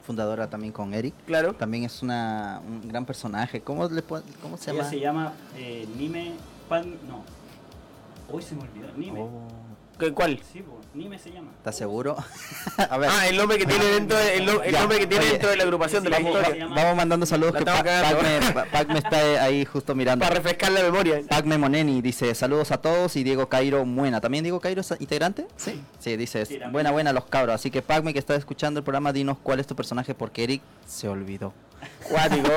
fundadora 0.06 0.50
también 0.50 0.72
con 0.74 0.94
Eric. 0.94 1.14
Claro. 1.26 1.54
También 1.54 1.84
es 1.86 2.02
una, 2.04 2.62
un 2.68 2.88
gran 2.88 3.06
personaje. 3.06 3.62
¿Cómo, 3.62 3.88
le, 3.88 4.04
cómo 4.04 4.58
se 4.58 4.72
ella 4.72 4.80
llama? 4.80 4.90
se 4.90 5.00
llama 5.00 5.34
eh, 5.58 5.88
Nime 5.98 6.34
Pan... 6.70 6.96
No. 7.08 7.24
Hoy 8.32 8.42
se 8.42 8.56
me 8.56 8.64
olvidó. 8.64 8.88
Nime. 8.98 9.20
Oh, 9.22 9.48
¿Qué- 10.00 10.12
¿Cuál? 10.14 10.40
Sí, 10.52 10.64
Nime 10.96 11.20
se 11.20 11.30
llama. 11.30 11.52
¿Estás 11.58 11.76
seguro? 11.76 12.16
A 12.90 12.98
ver. 12.98 13.10
Ah, 13.12 13.28
el 13.28 13.36
nombre 13.36 13.58
que 13.58 13.66
tiene 13.66 13.84
dentro 13.86 14.18
de, 14.18 14.38
el, 14.38 14.46
no- 14.46 14.64
el 14.64 14.72
Ya, 14.72 14.80
nombre 14.80 14.98
que 15.00 15.08
tiene 15.08 15.24
oye, 15.26 15.32
dentro 15.34 15.50
de 15.50 15.58
la 15.58 15.64
agrupación 15.64 16.04
de 16.06 16.10
la 16.10 16.22
historia. 16.22 16.68
vamos 16.68 16.96
mandando 16.96 17.26
saludos 17.26 17.54
La 17.54 17.60
que 17.60 17.64
estamos 17.64 17.82
Pa- 17.82 17.86
cagando. 17.86 18.18
Pacme, 18.20 18.54
Pa- 18.54 18.66
Pacme 18.72 19.00
está 19.00 19.44
ahí 19.44 19.66
justo 19.66 19.94
mirando. 19.94 20.24
Para 20.24 20.36
refrescar 20.36 20.72
la 20.72 20.82
memoria. 20.84 21.22
Pacme 21.28 21.58
Moneni 21.58 22.02
dice 22.02 22.34
saludos 22.34 22.72
a 22.72 22.78
todos 22.78 23.16
y 23.18 23.24
Diego 23.24 23.50
Cairo 23.50 23.84
Muena. 23.84 24.22
¿También 24.22 24.44
Diego 24.46 24.62
Cairo 24.62 24.80
es 24.82 24.94
integrante? 25.00 25.48
Sí. 25.58 25.82
Sí, 26.00 26.16
dice 26.16 26.46
Sí, 26.46 26.60
buena 26.72 26.92
buena 26.92 27.12
los 27.12 27.26
cabros. 27.26 27.56
Así 27.56 27.70
que 27.72 27.82
Pacme 27.82 28.14
que 28.14 28.20
está 28.20 28.36
escuchando 28.36 28.80
el 28.80 28.84
programa, 28.86 29.12
dinos 29.12 29.38
cuál 29.44 29.60
es 29.60 29.68
tu 29.68 29.76
personaje 29.76 30.16
porque 30.16 30.44
Eric 30.46 30.62
se 30.88 31.10
olvidó. 31.10 31.52
Cuático. 32.10 32.50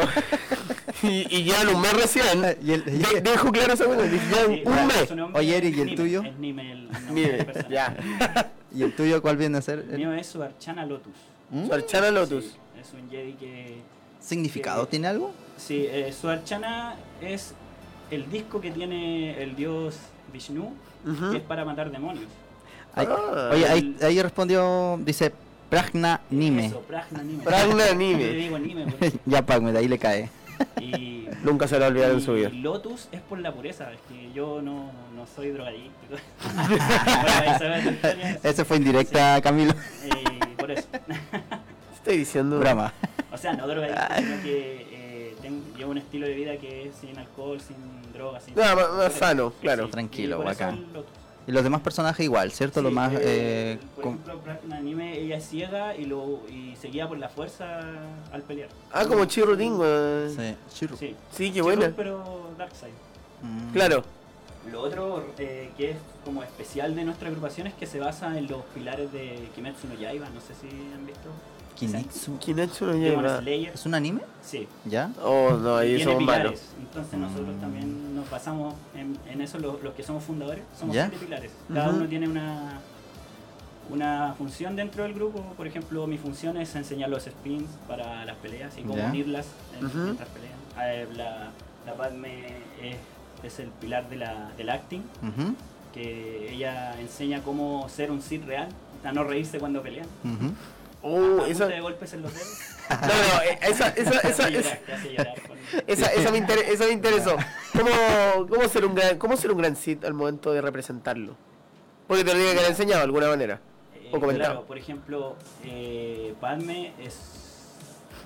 y, 1.03 1.37
y 1.37 1.45
ya 1.45 1.63
en 1.63 1.69
un 1.69 1.81
mes 1.81 1.93
recién. 1.95 2.45
Y 2.63 2.73
el- 2.73 2.85
de- 2.85 3.21
dejo 3.21 3.51
claro 3.53 3.73
esa 3.73 3.85
cosa. 3.87 4.05
Ya 4.07 4.47
Sí, 4.47 4.63
en 4.65 4.69
un 4.69 4.87
mes. 4.87 5.35
Oye, 5.35 5.57
Eric, 5.57 5.77
¿y 5.77 5.81
el 5.83 5.95
tuyo? 5.95 6.23
Es 6.23 6.35
el 6.37 7.69
ya. 7.69 7.97
¿Y 8.75 8.83
el 8.83 8.95
tuyo 8.95 9.23
cuál 9.23 9.37
viene 9.37 9.59
a 9.59 9.63
ser? 9.63 9.79
El 9.91 9.97
mío 9.99 10.13
es 10.13 10.27
su 10.27 10.43
Archana 10.43 10.85
Lotus. 10.85 11.15
¿Mm? 11.51 11.73
Archana 11.73 12.11
Lotus. 12.11 12.45
Sí, 12.45 12.51
es 12.81 12.93
un 12.93 13.11
Jedi 13.11 13.33
que... 13.35 13.79
¿Significado 14.21 14.85
que- 14.85 14.91
tiene 14.91 15.09
algo? 15.09 15.33
Sí, 15.57 15.87
eh, 15.89 16.13
su 16.19 16.29
Archana 16.29 16.95
es 17.23 17.55
el 18.11 18.31
disco 18.31 18.61
que 18.61 18.71
tiene 18.71 19.43
el 19.43 19.57
dios 19.57 19.97
Vishnu, 20.33 20.73
que 21.31 21.39
es 21.39 21.43
para 21.43 21.65
matar 21.65 21.91
demonios. 21.91 22.27
Ahí- 22.95 23.07
Ah. 23.09 23.51
oye, 23.53 23.67
ahí, 23.69 23.97
ahí 24.03 24.21
respondió, 24.23 24.99
dice 25.03 25.33
Pragna 25.69 26.21
Nime. 26.31 26.67
Eso, 26.67 26.81
Pragna 26.81 27.23
Nime. 27.23 27.45
Pragna 27.45 27.93
Nime. 27.97 28.59
ya 29.27 29.43
Pacme, 29.45 29.73
de 29.73 29.79
ahí 29.79 29.89
le 29.89 29.99
cae. 29.99 30.31
Y, 30.81 31.29
Nunca 31.45 31.69
se 31.69 31.75
lo 31.77 31.81
va 31.81 31.87
a 31.87 31.89
olvidar 31.91 32.11
en 32.11 32.21
su 32.21 32.33
vida. 32.35 32.49
y 32.49 32.61
Lotus 32.63 33.09
es 33.13 33.21
por 33.21 33.39
la 33.39 33.53
pureza, 33.53 33.93
es 33.93 34.01
que 34.09 34.33
yo 34.33 34.61
no, 34.61 34.91
no 35.15 35.27
soy 35.37 35.51
drogadicto. 35.51 36.17
Ese 38.43 38.65
fue 38.65 38.79
indirecta, 38.79 39.41
Camilo. 39.41 39.73
Eh, 40.05 40.55
por 40.57 40.71
eso. 40.71 40.89
Estoy 41.95 42.19
diciendo. 42.19 42.59
Broma. 42.59 42.93
O 43.33 43.37
sea, 43.37 43.53
no 43.53 43.69
drogadicto, 43.69 44.03
sino 44.17 44.43
que 44.43 44.87
eh, 44.91 45.37
tengo, 45.43 45.63
llevo 45.77 45.91
un 45.93 45.99
estilo 45.99 46.27
de 46.27 46.35
vida 46.35 46.57
que 46.57 46.89
es 46.89 46.95
sin 46.97 47.17
alcohol, 47.19 47.61
sin 47.61 47.77
drogas, 48.13 48.43
sin... 48.43 48.55
No, 48.55 48.63
más- 48.75 49.13
sano, 49.13 49.53
claro. 49.61 49.89
Tranquilo, 49.89 50.37
y 50.41 50.43
por 50.43 50.51
eso 50.53 50.65
bacán. 50.65 50.87
Lotus. 50.93 51.13
Y 51.49 51.51
los 51.51 51.65
demás 51.65 51.81
personajes 51.81 52.23
igual, 52.23 52.53
¿cierto? 52.53 52.83
Lo 52.83 52.91
más... 52.91 53.11
eh, 53.15 53.21
eh, 53.23 53.79
por 53.97 54.05
ejemplo, 54.05 54.39
Pragna 54.41 54.77
Anime, 54.77 55.19
ella 55.19 55.39
es 55.39 55.49
ciega 55.49 55.97
y, 55.97 56.05
lo, 56.05 56.43
y 56.47 56.77
se 56.77 56.89
guía 56.89 57.09
por 57.09 57.17
la 57.17 57.31
fuerza 57.31 57.81
al 58.31 58.43
pelear. 58.43 58.69
Ah, 58.93 59.07
como 59.07 59.25
Chirrutín, 59.25 59.81
weón. 59.81 60.31
sí, 60.37 60.55
Shiru. 60.75 60.97
Sí. 60.99 61.17
Sí, 61.33 61.51
qué 61.51 61.63
buena. 61.63 61.91
pero 61.97 62.51
Darkseid. 62.59 62.93
Mm. 63.41 63.73
Claro. 63.73 64.05
Lo 64.71 64.83
otro 64.83 65.25
eh, 65.39 65.71
que 65.79 65.93
es 65.93 65.97
como 66.23 66.43
especial 66.43 66.95
de 66.95 67.05
nuestra 67.05 67.29
agrupación 67.29 67.67
es 67.67 67.73
que 67.73 67.87
se 67.87 67.99
basa 67.99 68.37
en 68.37 68.47
los 68.47 68.63
pilares 68.75 69.11
de 69.11 69.49
Kimetsu 69.55 69.89
no 69.89 69.95
Yaiba, 69.95 70.29
no 70.29 70.43
sé 70.43 70.53
si 70.61 70.69
han 70.69 71.07
visto. 71.07 71.31
Kimetsu. 71.79 72.39
Kimetsu 72.39 72.87
no 72.87 72.93
lleva. 72.95 73.39
¿Es 73.47 73.87
un 73.87 73.95
anime? 73.95 74.21
Sí. 74.43 74.67
¿Ya? 74.85 75.11
Oh, 75.23 75.51
no, 75.53 75.77
ahí 75.77 76.03
somos 76.03 76.19
pilares. 76.19 76.45
malos. 76.45 76.63
Entonces 76.81 77.19
nosotros 77.19 77.57
Mm. 77.57 77.61
también 77.61 78.15
nos 78.17 78.29
basamos 78.31 78.75
en, 78.95 79.17
en 79.31 79.41
eso, 79.41 79.59
los, 79.59 79.83
los 79.83 79.95
que 79.95 80.03
somos 80.03 80.25
fundadores, 80.25 80.63
somos 80.79 80.95
¿Ya? 80.97 81.09
siete 81.09 81.25
pilares. 81.25 81.53
Cada 81.73 81.89
Ujú. 81.91 81.99
uno 81.99 82.09
tiene 82.09 82.29
una 82.29 82.81
una 83.91 84.35
función 84.37 84.77
dentro 84.77 85.03
del 85.05 85.15
grupo. 85.15 85.41
Por 85.57 85.67
ejemplo, 85.67 86.07
mi 86.07 86.19
función 86.19 86.59
es 86.59 86.75
enseñar 86.75 87.09
los 87.09 87.23
spins 87.25 87.71
para 87.87 88.25
las 88.27 88.37
peleas 88.37 88.77
y 88.77 88.83
cómo 88.83 88.97
Ya. 88.99 89.07
unirlas 89.07 89.47
en, 89.79 89.87
Ujú. 89.87 89.99
mientras 89.99 90.29
pelean. 90.29 90.59
Eh, 90.83 91.09
la, 91.17 91.49
la 91.87 91.95
Padme 91.95 92.49
es, 92.83 92.97
es 93.43 93.59
el 93.61 93.69
pilar 93.69 94.09
de 94.11 94.17
la, 94.17 94.53
del 94.59 94.69
acting, 94.69 95.01
Ujú, 95.23 95.55
que 95.95 96.53
ella 96.53 97.01
enseña 97.01 97.41
cómo 97.43 97.89
ser 97.89 98.11
un 98.11 98.21
Sith 98.21 98.45
real, 98.45 98.69
a 99.05 99.13
no 99.13 99.25
reírse 99.25 99.59
cuando 99.59 99.81
pelean. 99.81 100.07
A 101.03 101.49
esa, 101.49 101.67
de 101.67 101.81
golpes 101.81 102.13
en 102.13 102.23
los 102.23 102.35
dedos. 102.35 102.59
no, 102.91 102.97
no, 102.97 103.43
eh, 103.43 103.59
esa, 103.63 103.89
esa, 103.89 104.11
esa, 104.21 104.49
esa, 105.87 106.13
esa, 106.13 106.31
me, 106.33 106.39
esa 106.39 106.85
me 106.85 106.93
interesó. 106.93 107.37
¿Cómo, 107.73 108.47
cómo, 108.49 108.69
ser 108.69 108.85
un 108.85 108.95
gran, 108.95 109.19
¿Cómo 109.19 109.37
ser 109.37 109.53
un 109.53 109.59
gran 109.59 109.77
Sith 109.77 110.05
al 110.05 110.15
momento 110.15 110.53
de 110.53 110.61
representarlo? 110.61 111.37
Porque 112.07 112.25
te 112.25 112.33
lo 112.33 112.37
tiene 112.37 112.53
que 112.53 112.59
haber 112.59 112.71
enseñado 112.71 113.01
de 113.01 113.05
alguna 113.05 113.29
manera. 113.29 113.61
Eh, 113.95 114.09
O 114.13 114.19
comentado. 114.21 114.53
claro, 114.53 114.67
por 114.67 114.79
ejemplo, 114.79 115.37
eh, 115.65 116.35
Padme 116.41 116.93
es 116.99 117.19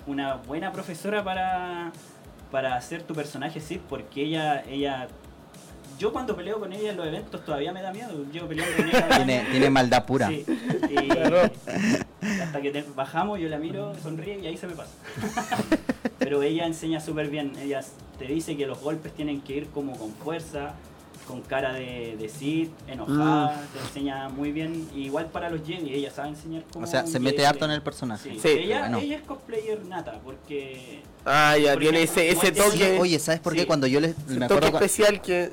una 0.06 0.36
buena 0.36 0.72
profesora 0.72 1.22
para, 1.24 1.92
para 2.50 2.76
hacer 2.76 3.02
tu 3.02 3.14
personaje 3.14 3.60
Sith, 3.60 3.82
porque 3.82 4.22
ella, 4.22 4.62
ella, 4.68 5.08
yo 5.99 6.12
cuando 6.12 6.34
peleo 6.37 6.58
con 6.61 6.72
ella 6.72 6.90
en 6.90 6.96
los 6.96 7.06
eventos 7.06 7.44
todavía 7.44 7.72
me 7.72 7.82
da 7.82 7.92
miedo. 7.92 8.11
Yo 8.32 8.46
peleando 8.49 8.76
con 8.76 8.88
ella. 8.88 9.08
Tiene, 9.16 9.46
tiene 9.50 9.70
maldad 9.70 10.04
pura. 10.04 10.28
Sí, 10.28 10.44
y 10.90 11.08
Claro. 11.12 11.50
hasta 12.42 12.61
que 12.61 12.70
te- 12.70 12.84
bajamos, 12.94 13.38
yo 13.40 13.49
la 13.49 13.58
miro, 13.58 13.92
sonríe 14.02 14.38
y 14.40 14.46
ahí 14.46 14.56
se 14.56 14.66
me 14.66 14.75
pasa. 14.75 14.90
Pero 16.18 16.42
ella 16.42 16.66
enseña 16.66 17.00
súper 17.00 17.28
bien. 17.28 17.52
Ella 17.61 17.82
te 18.18 18.26
dice 18.26 18.56
que 18.56 18.66
los 18.66 18.80
golpes 18.80 19.12
tienen 19.12 19.40
que 19.40 19.56
ir 19.56 19.66
como 19.68 19.96
con 19.99 20.12
fuerza, 20.12 20.75
con 21.26 21.40
cara 21.42 21.72
de, 21.72 22.16
de 22.18 22.68
enojada. 22.87 23.56
Mm. 23.56 23.72
Te 23.76 23.78
enseña 23.88 24.28
muy 24.28 24.52
bien. 24.52 24.88
Igual 24.94 25.26
para 25.26 25.50
los 25.50 25.66
Jedi, 25.66 25.92
ella 25.94 26.11
sabe 26.11 26.28
enseñar 26.30 26.62
cómo. 26.72 26.84
O 26.84 26.88
sea, 26.88 27.06
se 27.06 27.18
mete 27.18 27.44
harto 27.46 27.64
en 27.64 27.72
el 27.72 27.82
personaje. 27.82 28.30
Sí, 28.34 28.38
Sí. 28.40 28.49
Ella, 28.49 28.80
Bueno. 28.80 28.99
ella 28.99 29.16
es 29.16 29.22
cosplayer 29.22 29.84
nata, 29.84 30.20
porque. 30.25 31.00
Ah, 31.25 31.56
ya, 31.56 31.76
tiene 31.76 32.02
ese, 32.02 32.30
ese 32.30 32.50
toque, 32.52 32.99
Oye, 33.00 33.18
¿sabes 33.18 33.40
por 33.40 33.52
qué? 33.54 33.61
Sí. 33.61 33.66
Cuando 33.66 33.87
yo 33.87 34.00
le 34.00 34.08
ese 34.08 34.18
me 34.38 34.49
toque 34.49 34.66
acuerdo 34.66 34.78
especial 34.78 35.20
que... 35.22 35.50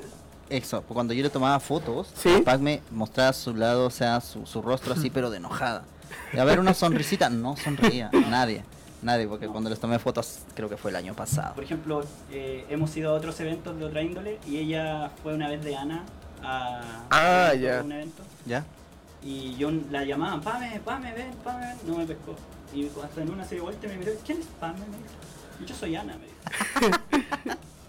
Eso, 0.50 0.82
cuando 0.82 1.14
yo 1.14 1.22
le 1.22 1.30
tomaba 1.30 1.58
fotos, 1.60 2.08
Sí. 2.16 2.42
Padme 2.44 2.82
mostraba 2.90 3.32
su 3.32 3.54
lado, 3.54 3.86
o 3.86 3.90
sea, 3.90 4.20
su, 4.20 4.44
su 4.46 4.60
rostro 4.60 4.92
así, 4.94 5.08
pero 5.14 5.30
de 5.30 5.36
enojada. 5.38 5.84
Y 6.32 6.38
a 6.38 6.44
ver 6.44 6.58
una 6.60 6.74
sonrisita, 6.74 7.30
no 7.30 7.56
sonreía, 7.56 8.10
nadie, 8.28 8.64
nadie, 9.02 9.26
porque 9.28 9.46
No. 9.46 9.52
cuando 9.52 9.70
les 9.70 9.78
tomé 9.78 9.98
fotos, 10.00 10.40
creo 10.54 10.68
que 10.68 10.76
fue 10.76 10.90
el 10.90 10.96
año 10.96 11.14
pasado. 11.14 11.54
Por 11.54 11.62
ejemplo, 11.64 12.02
eh, 12.32 12.66
hemos 12.68 12.96
ido 12.96 13.10
a 13.10 13.14
otros 13.14 13.38
eventos 13.40 13.78
de 13.78 13.84
otra 13.84 14.02
índole 14.02 14.38
y 14.46 14.58
ella 14.58 15.10
fue 15.22 15.34
una 15.34 15.48
vez 15.48 15.62
de 15.64 15.76
Ana 15.76 16.04
a 16.42 16.80
Ah, 17.10 17.52
un 17.84 17.92
evento. 17.92 18.22
¿Ya? 18.44 18.64
Y 19.22 19.54
yo 19.56 19.70
la 19.90 20.04
llamaban, 20.04 20.40
Pame, 20.40 20.80
Pame, 20.84 21.12
ven, 21.12 21.30
Pame, 21.44 21.66
ven. 21.66 21.76
No 21.86 21.96
me 21.98 22.06
pescó. 22.06 22.34
Y 22.74 22.88
hasta 23.04 23.20
en 23.22 23.30
una 23.30 23.44
se 23.44 23.56
dio 23.56 23.64
vuelta 23.64 23.86
y 23.86 23.90
me 23.90 23.96
miró, 23.98 24.12
¿quién 24.24 24.40
es 24.40 24.46
Pame? 24.58 24.78
Me 24.80 24.96
dijo. 24.96 25.66
Yo 25.66 25.74
soy 25.76 25.94
Ana, 25.94 26.16
me 26.16 26.24
dijo. 26.26 26.96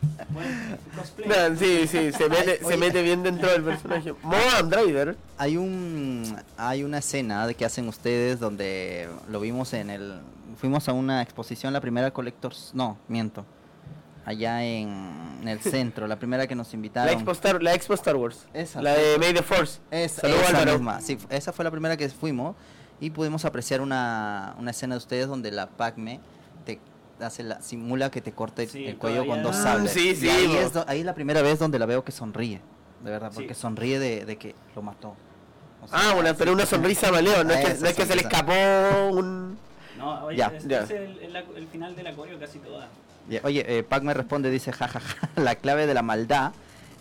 sí, 1.57 1.87
sí, 1.87 2.11
se 2.11 2.29
mete, 2.29 2.57
se 2.59 2.65
Oye. 2.65 2.77
mete 2.77 3.01
bien 3.01 3.23
dentro 3.23 3.49
del 3.49 3.63
personaje. 3.63 4.13
Moan 4.23 4.69
Driver. 4.69 5.15
Hay 5.37 5.57
un 5.57 6.35
hay 6.57 6.83
una 6.83 6.99
escena 6.99 7.47
de 7.47 7.55
que 7.55 7.65
hacen 7.65 7.87
ustedes 7.87 8.39
donde 8.39 9.09
lo 9.29 9.39
vimos 9.39 9.73
en 9.73 9.89
el 9.89 10.19
fuimos 10.57 10.87
a 10.89 10.93
una 10.93 11.21
exposición 11.21 11.73
la 11.73 11.81
primera 11.81 12.11
Collectors, 12.11 12.71
no, 12.73 12.97
miento. 13.07 13.45
Allá 14.23 14.63
en, 14.63 15.39
en 15.41 15.47
el 15.47 15.59
centro, 15.61 16.07
la 16.07 16.17
primera 16.17 16.45
que 16.45 16.53
nos 16.55 16.69
La 16.71 16.75
invitaron. 16.75 17.13
Expo, 17.13 17.31
Star, 17.31 17.63
la 17.63 17.73
Expo 17.73 17.95
Star 17.95 18.15
Wars. 18.15 18.45
Esa. 18.53 18.81
La 18.81 18.93
de 18.93 19.17
May 19.17 19.33
the 19.33 19.41
Force. 19.41 19.79
Esa, 19.89 20.21
Saludos, 20.21 20.49
esa 20.49 20.65
misma, 20.65 21.01
sí, 21.01 21.17
esa 21.29 21.51
fue 21.51 21.65
la 21.65 21.71
primera 21.71 21.97
que 21.97 22.07
fuimos 22.09 22.55
y 22.99 23.09
pudimos 23.09 23.45
apreciar 23.45 23.81
una, 23.81 24.55
una 24.59 24.71
escena 24.71 24.93
de 24.95 24.99
ustedes 24.99 25.27
donde 25.27 25.49
la 25.51 25.67
Pacme 25.67 26.19
hace 27.21 27.43
la, 27.43 27.61
simula 27.61 28.09
que 28.11 28.21
te 28.21 28.31
corte 28.31 28.67
Sí, 28.67 28.85
el 28.85 28.97
cuello 28.97 29.25
con 29.25 29.41
todavía- 29.41 29.43
dos 29.43 29.57
Mm, 29.59 29.63
sables. 29.63 29.91
sí, 29.93 30.29
ahí, 30.29 30.55
es, 30.57 30.73
do- 30.73 30.85
ahí 30.87 30.99
es 30.99 31.05
la 31.05 31.13
primera 31.13 31.41
vez 31.41 31.59
donde 31.59 31.79
la 31.79 31.85
veo 31.85 32.03
que 32.03 32.11
sonríe, 32.11 32.61
de 33.03 33.09
verdad, 33.11 33.29
Sí. 33.31 33.35
porque 33.35 33.53
sonríe 33.53 33.99
de, 33.99 34.25
de 34.25 34.37
que 34.37 34.55
lo 34.75 34.81
mató. 34.81 35.15
O 35.83 35.87
sea, 35.87 35.97
Ah, 36.11 36.15
una, 36.17 36.33
pero 36.33 36.53
una 36.53 36.65
sonrisa 36.65 37.11
maleo, 37.11 37.43
no 37.43 37.53
es 37.53 37.65
que, 37.65 37.71
Esa 37.71 37.81
no 37.83 37.87
es 37.89 37.95
que 37.95 38.05
se 38.05 38.15
le 38.15 38.21
escapó 38.21 38.53
un... 39.11 39.57
No, 39.97 40.25
oye, 40.25 40.37
Ya, 40.37 40.47
es, 40.55 40.67
ya. 40.67 40.81
es 40.81 40.91
el, 40.91 41.19
el- 41.19 41.35
el 41.35 41.67
final 41.67 41.95
de 41.95 42.03
la 42.03 42.13
coreo 42.13 42.39
casi 42.39 42.59
toda. 42.59 42.87
Ya, 43.29 43.39
Oye, 43.43 43.63
eh, 43.77 43.83
Pac 43.83 44.01
me 44.03 44.13
responde, 44.13 44.49
dice, 44.49 44.71
jajaja, 44.71 45.29
la 45.35 45.55
clave 45.55 45.85
de 45.87 45.93
la 45.93 46.01
maldad 46.01 46.51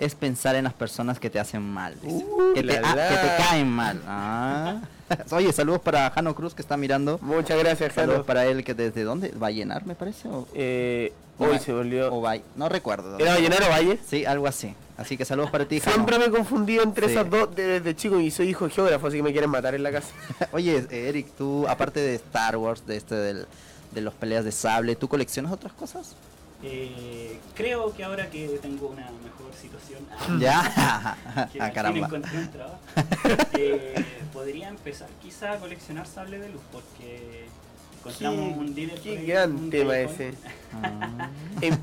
es 0.00 0.14
pensar 0.14 0.57
en 0.57 0.64
las 0.64 0.73
personas 0.73 1.21
que 1.21 1.30
te 1.30 1.38
hacen 1.38 1.62
mal. 1.62 1.95
Uh, 2.02 2.54
que, 2.54 2.62
te, 2.62 2.78
ah, 2.78 2.95
la. 2.97 3.09
que 3.09 3.14
te 3.14 3.37
caen 3.38 3.69
mal. 3.69 4.00
Ah. 4.07 4.80
Oye, 5.30 5.52
saludos 5.52 5.80
para 5.83 6.11
Jano 6.11 6.35
Cruz 6.35 6.54
que 6.54 6.62
está 6.62 6.76
mirando. 6.76 7.19
Muchas 7.23 7.59
gracias, 7.59 7.92
Saludos 7.92 8.14
Jano. 8.19 8.26
para 8.26 8.47
él 8.47 8.64
que 8.64 8.75
desde 8.75 9.02
dónde 9.04 9.28
va 9.33 9.49
a 9.49 9.50
llenar, 9.50 9.85
me 9.87 9.95
parece. 9.95 10.28
O, 10.28 10.47
Eh, 10.54 11.12
hoy 11.38 11.59
se 11.59 11.73
volvió... 11.73 12.12
o 12.14 12.21
va- 12.23 12.38
no 12.57 12.69
recuerdo. 12.69 13.19
¿Era 13.19 13.35
Vallenaro 13.35 13.69
Valle? 13.69 13.99
Sí, 14.07 14.25
algo 14.25 14.47
así. 14.47 14.75
Así 14.97 15.16
que 15.16 15.25
saludos 15.25 15.50
para 15.50 15.64
ti, 15.66 15.80
Jano. 15.80 15.95
Siempre 15.95 16.19
me 16.19 16.26
he 16.26 16.30
confundido 16.30 16.83
entre 16.83 17.07
Sí. 17.07 17.12
esas 17.12 17.28
dos 17.30 17.54
de- 17.54 17.80
desde 17.80 17.95
chico 17.97 18.21
y 18.21 18.30
soy 18.30 18.49
hijo 18.50 18.66
de 18.66 18.71
geógrafo, 18.71 19.07
así 19.09 19.16
que 19.19 19.23
me 19.23 19.33
quieren 19.33 19.50
matar 19.50 19.75
en 19.75 19.83
la 19.83 19.90
casa. 19.92 20.09
Oye, 20.52 20.87
Eric, 20.90 21.28
tú, 21.37 21.66
aparte 21.69 22.00
de 22.00 22.14
Star 22.16 22.57
Wars, 22.57 22.87
de 22.87 22.97
este 22.97 23.14
del, 23.16 23.47
de 23.92 24.00
los 24.00 24.14
peleas 24.14 24.45
de 24.45 24.52
sable, 24.52 24.97
¿tú 24.97 25.09
coleccionas 25.09 25.52
otras 25.52 25.73
cosas? 25.73 26.14
Eh, 26.62 27.38
creo 27.55 27.93
que 27.95 28.05
ahora 28.05 28.29
que 28.29 28.47
tengo 28.61 28.88
una 28.88 29.09
mejor 29.25 29.52
situación, 29.59 30.00
ya. 30.40 31.49
que 31.52 31.61
ah, 31.61 31.73
caramba. 31.73 32.07
encontré 32.07 32.38
un 32.38 32.50
trabajo, 32.50 32.79
eh, 33.59 34.05
podría 34.33 34.69
empezar 34.69 35.09
quizá 35.23 35.52
a 35.52 35.59
coleccionar 35.59 36.07
sable 36.07 36.38
de 36.38 36.50
luz 36.50 36.61
porque 36.71 37.47
encontramos 37.99 38.59
un 38.59 38.75
dealer 38.75 39.00
qué 39.00 39.17
gran 39.25 39.52
un 39.52 39.71
tema 39.71 39.99
ese. 39.99 40.35
Ah. 40.73 41.31
Em- 41.61 41.79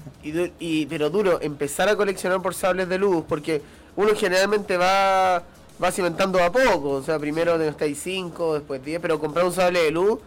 y, 0.60 0.86
pero 0.86 1.10
duro, 1.10 1.40
empezar 1.42 1.90
a 1.90 1.96
coleccionar 1.96 2.42
por 2.42 2.54
sables 2.54 2.88
de 2.88 2.98
luz, 2.98 3.24
porque 3.28 3.62
uno 3.96 4.14
generalmente 4.16 4.78
va 4.78 5.44
va 5.82 5.92
cimentando 5.92 6.44
a 6.44 6.52
poco, 6.52 6.90
o 6.90 7.04
sea, 7.04 7.20
primero 7.20 7.62
estáis 7.62 8.00
5, 8.02 8.56
después 8.56 8.84
10, 8.84 9.00
pero 9.00 9.20
comprar 9.20 9.46
un 9.46 9.54
sable 9.54 9.84
de 9.84 9.92
luz, 9.92 10.20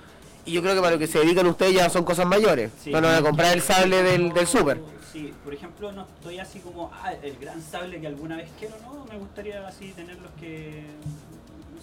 y 0.45 0.53
yo 0.53 0.63
creo 0.63 0.75
que 0.75 0.81
para 0.81 0.93
lo 0.93 0.99
que 0.99 1.07
se 1.07 1.19
dedican 1.19 1.47
ustedes 1.47 1.75
ya 1.75 1.91
son 1.91 2.05
cosas 2.05 2.27
mayores. 2.27 2.71
Sí. 2.83 2.91
no, 2.91 3.01
van 3.01 3.15
a 3.15 3.23
comprar 3.23 3.53
el 3.55 3.63
sable 3.63 4.03
del, 4.03 4.33
del 4.33 4.47
Yo, 4.47 4.59
super. 4.59 4.81
Sí, 5.13 5.33
por 5.45 5.53
ejemplo, 5.53 5.91
no 5.93 6.03
estoy 6.03 6.39
así 6.39 6.61
como, 6.61 6.91
ah, 6.93 7.13
el 7.23 7.37
gran 7.39 7.61
sable 7.61 8.01
que 8.01 8.07
alguna 8.07 8.37
vez 8.37 8.49
quiero, 8.59 8.77
no, 8.83 9.05
me 9.11 9.19
gustaría 9.19 9.67
así 9.67 9.93
tener 9.93 10.19
los 10.19 10.31
que... 10.33 10.85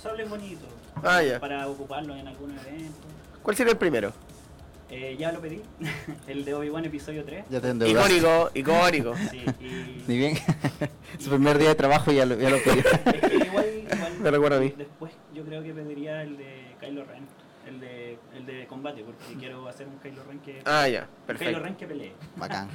sables 0.01 0.29
bonitos. 0.29 0.69
Ah, 1.03 1.21
ya. 1.21 1.39
Para 1.39 1.67
ocuparlos 1.67 2.17
en 2.17 2.27
algún 2.27 2.51
evento. 2.51 3.07
¿Cuál 3.43 3.55
sería 3.55 3.73
el 3.73 3.77
primero? 3.77 4.13
Eh, 4.89 5.17
ya 5.19 5.33
lo 5.33 5.41
pedí, 5.41 5.61
el 6.27 6.45
de 6.45 6.53
Obi-Wan 6.53 6.85
episodio 6.85 7.25
3. 7.25 7.45
Ya 7.49 7.59
te 7.59 7.69
endeudaste. 7.69 8.15
Icónico, 8.15 8.51
icónico. 8.53 9.13
Sí, 9.31 9.43
y... 9.59 10.03
Ni 10.07 10.17
bien. 10.17 10.37
Su 11.19 11.29
primer 11.29 11.57
día 11.57 11.69
de 11.69 11.75
trabajo 11.75 12.11
ya 12.11 12.25
lo, 12.25 12.35
ya 12.35 12.49
lo 12.49 12.57
pidió. 12.63 12.79
Es 12.79 13.29
que 13.29 13.35
igual, 13.35 13.65
igual 13.91 14.13
Me 14.21 14.31
recuerda 14.31 14.57
a 14.57 14.59
mí. 14.61 14.73
Después 14.77 15.11
yo 15.33 15.43
creo 15.43 15.61
que 15.61 15.73
pediría 15.73 16.23
el 16.23 16.37
de 16.37 16.75
Kylo 16.79 17.03
Ren, 17.03 17.27
el 17.67 17.79
de, 17.79 18.19
el 18.35 18.45
de 18.45 18.67
combate, 18.67 19.03
porque 19.03 19.23
quiero 19.39 19.67
hacer 19.67 19.87
un 19.87 19.97
Kylo 19.99 20.23
Ren 20.23 20.39
que... 20.39 20.61
Ah, 20.65 20.87
ya, 20.87 21.01
un 21.01 21.05
Kylo 21.07 21.25
perfecto. 21.25 21.59
Ren 21.59 21.75
que 21.75 21.87
pelee. 21.87 22.13
Bacán. 22.35 22.67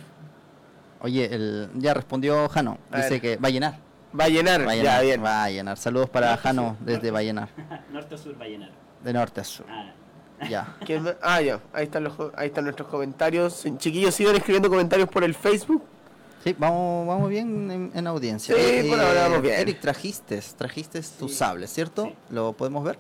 Oye, 1.01 1.35
el, 1.35 1.69
ya 1.77 1.95
respondió 1.95 2.49
Jano. 2.49 2.79
A 2.91 2.99
Dice 2.99 3.11
ver. 3.11 3.21
que 3.21 3.37
va 3.37 3.49
a 3.49 3.51
llenar. 3.51 3.79
Va 4.19 4.25
a 4.25 4.29
llenar, 4.29 4.67
Va 4.67 4.73
a 4.73 4.77
ya, 4.77 4.83
llenar. 4.83 5.03
bien. 5.03 5.25
Va 5.25 5.45
a 5.45 5.51
llenar. 5.51 5.77
Saludos 5.79 6.11
para 6.11 6.29
Norte 6.31 6.43
Jano 6.43 6.77
sur, 6.77 6.87
desde 6.87 6.93
norte 6.95 7.11
va 7.11 7.19
a 7.19 7.23
sur. 7.23 7.27
llenar. 7.27 7.49
Norte 7.93 8.15
a 8.15 8.19
sur 8.19 8.41
va 8.41 8.45
a 8.45 8.49
llenar. 8.49 8.71
De 9.03 9.13
norte 9.13 9.41
a 9.41 9.45
sur. 9.45 9.67
Ah, 9.69 9.93
Ya. 10.49 10.77
Ah, 11.23 11.41
ya, 11.41 11.61
ahí 11.73 11.85
están, 11.85 12.05
los, 12.05 12.15
ahí 12.37 12.49
están 12.49 12.65
nuestros 12.65 12.89
comentarios. 12.89 13.65
Chiquillos, 13.79 14.15
sigan 14.15 14.37
escribiendo 14.37 14.69
comentarios 14.69 15.09
por 15.09 15.25
el 15.25 15.35
Facebook. 15.35 15.83
Sí, 16.45 16.55
vamos, 16.59 17.07
vamos 17.07 17.29
bien 17.31 17.71
en, 17.71 17.91
en 17.95 18.07
audiencia. 18.09 18.55
Sí, 18.57 18.89
por 18.89 18.99
ahora 19.01 19.23
vamos 19.29 19.43
bien. 19.43 19.55
Eric, 19.61 19.81
trajiste, 19.81 20.41
trajiste 20.57 21.01
tu 21.19 21.29
Sí. 21.29 21.35
sable, 21.37 21.67
¿cierto? 21.69 22.05
Sí. 22.07 22.15
¿Lo 22.31 22.53
podemos 22.53 22.83
ver? 22.85 22.99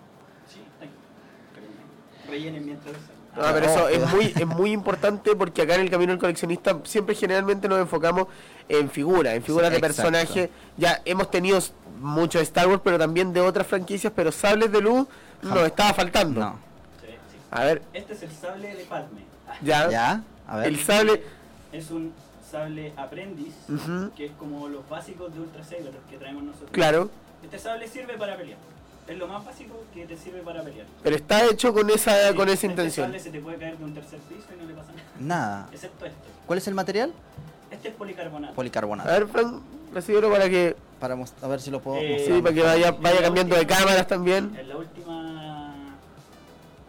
Rellenen 2.32 2.64
mientras... 2.64 2.94
Ah, 3.36 3.50
pero 3.54 3.66
eso 3.66 3.88
es 3.88 4.06
muy, 4.12 4.26
es 4.26 4.46
muy 4.46 4.72
importante 4.72 5.34
porque 5.36 5.62
acá 5.62 5.74
en 5.76 5.82
el 5.82 5.90
Camino 5.90 6.12
del 6.12 6.18
Coleccionista 6.20 6.78
siempre 6.84 7.14
generalmente 7.14 7.66
nos 7.68 7.78
enfocamos 7.78 8.26
en 8.68 8.90
figuras, 8.90 9.34
en 9.34 9.42
figuras 9.42 9.68
Sí, 9.68 9.80
de 9.80 9.86
exacto. 9.86 10.02
personajes. 10.10 10.50
Ya 10.76 11.00
hemos 11.06 11.30
tenido 11.30 11.58
mucho 12.00 12.38
de 12.38 12.44
Star 12.44 12.68
Wars, 12.68 12.80
pero 12.84 12.98
también 12.98 13.32
de 13.32 13.40
otras 13.40 13.66
franquicias, 13.66 14.12
pero 14.14 14.32
sables 14.32 14.70
de 14.72 14.80
luz 14.82 15.06
nos 15.42 15.58
estaba 15.66 15.94
faltando. 15.94 16.40
No. 16.40 16.58
Sí, 17.00 17.06
sí. 17.30 17.36
A 17.50 17.64
ver, 17.64 17.82
Este 17.94 18.12
es 18.12 18.22
el 18.22 18.30
sable 18.32 18.74
de 18.74 18.84
Padme. 18.84 19.20
Ya, 19.62 19.90
¿Ya? 19.90 20.22
A 20.46 20.56
ver. 20.58 20.66
el 20.68 20.78
sable... 20.78 21.22
Es 21.72 21.90
un 21.90 22.12
sable 22.50 22.92
aprendiz, 22.98 23.54
Ujú. 23.68 24.10
que 24.14 24.26
es 24.26 24.32
como 24.38 24.68
los 24.68 24.86
básicos 24.90 25.32
de 25.32 25.40
Ultra 25.40 25.64
Saber, 25.64 25.84
los 25.86 26.04
que 26.10 26.18
traemos 26.18 26.42
nosotros. 26.42 26.70
Claro, 26.70 27.08
Este 27.42 27.58
sable 27.58 27.88
sirve 27.88 28.18
para 28.18 28.36
pelear. 28.36 28.58
Es 29.08 29.18
lo 29.18 29.26
más 29.26 29.44
básico 29.44 29.82
que 29.92 30.06
te 30.06 30.16
sirve 30.16 30.40
para 30.40 30.62
pelear. 30.62 30.86
pero 31.02 31.16
está 31.16 31.44
hecho 31.46 31.72
con 31.74 31.90
esa, 31.90 32.28
Sí, 32.30 32.34
con 32.36 32.44
esa 32.48 32.54
este 32.54 32.66
intención. 32.68 33.06
sable 33.06 33.18
se 33.20 33.30
te 33.30 33.40
puede 33.40 33.56
caer 33.58 33.76
de 33.76 33.84
un 33.84 33.94
tercer 33.94 34.18
piso 34.20 34.46
y 34.56 34.62
no 34.62 34.68
le 34.68 34.74
pasa 34.74 34.92
nada. 34.92 35.02
Nada. 35.18 35.68
Excepto 35.72 36.06
este. 36.06 36.18
¿Cuál 36.46 36.58
es 36.58 36.68
el 36.68 36.74
material? 36.74 37.12
Este 37.70 37.88
es 37.88 37.94
policarbonato. 37.94 38.54
Policarbonato. 38.54 39.08
A 39.08 39.12
ver, 39.12 39.26
Frank, 39.26 39.60
recibirlo 39.92 40.30
para 40.30 40.48
que, 40.48 40.76
Para 41.00 41.14
a 41.42 41.46
ver 41.48 41.60
si 41.60 41.70
lo 41.72 41.80
puedo 41.80 41.98
Eh, 41.98 42.22
sí, 42.24 42.30
mostrar. 42.32 42.42
para 42.42 42.54
que 42.54 42.62
vaya, 42.62 42.90
vaya 42.92 43.22
cambiando 43.22 43.54
de 43.56 43.60
última- 43.62 43.78
cámaras 43.80 44.06
también. 44.06 44.56
En 44.56 44.68
la 44.68 44.76
última 44.76 45.74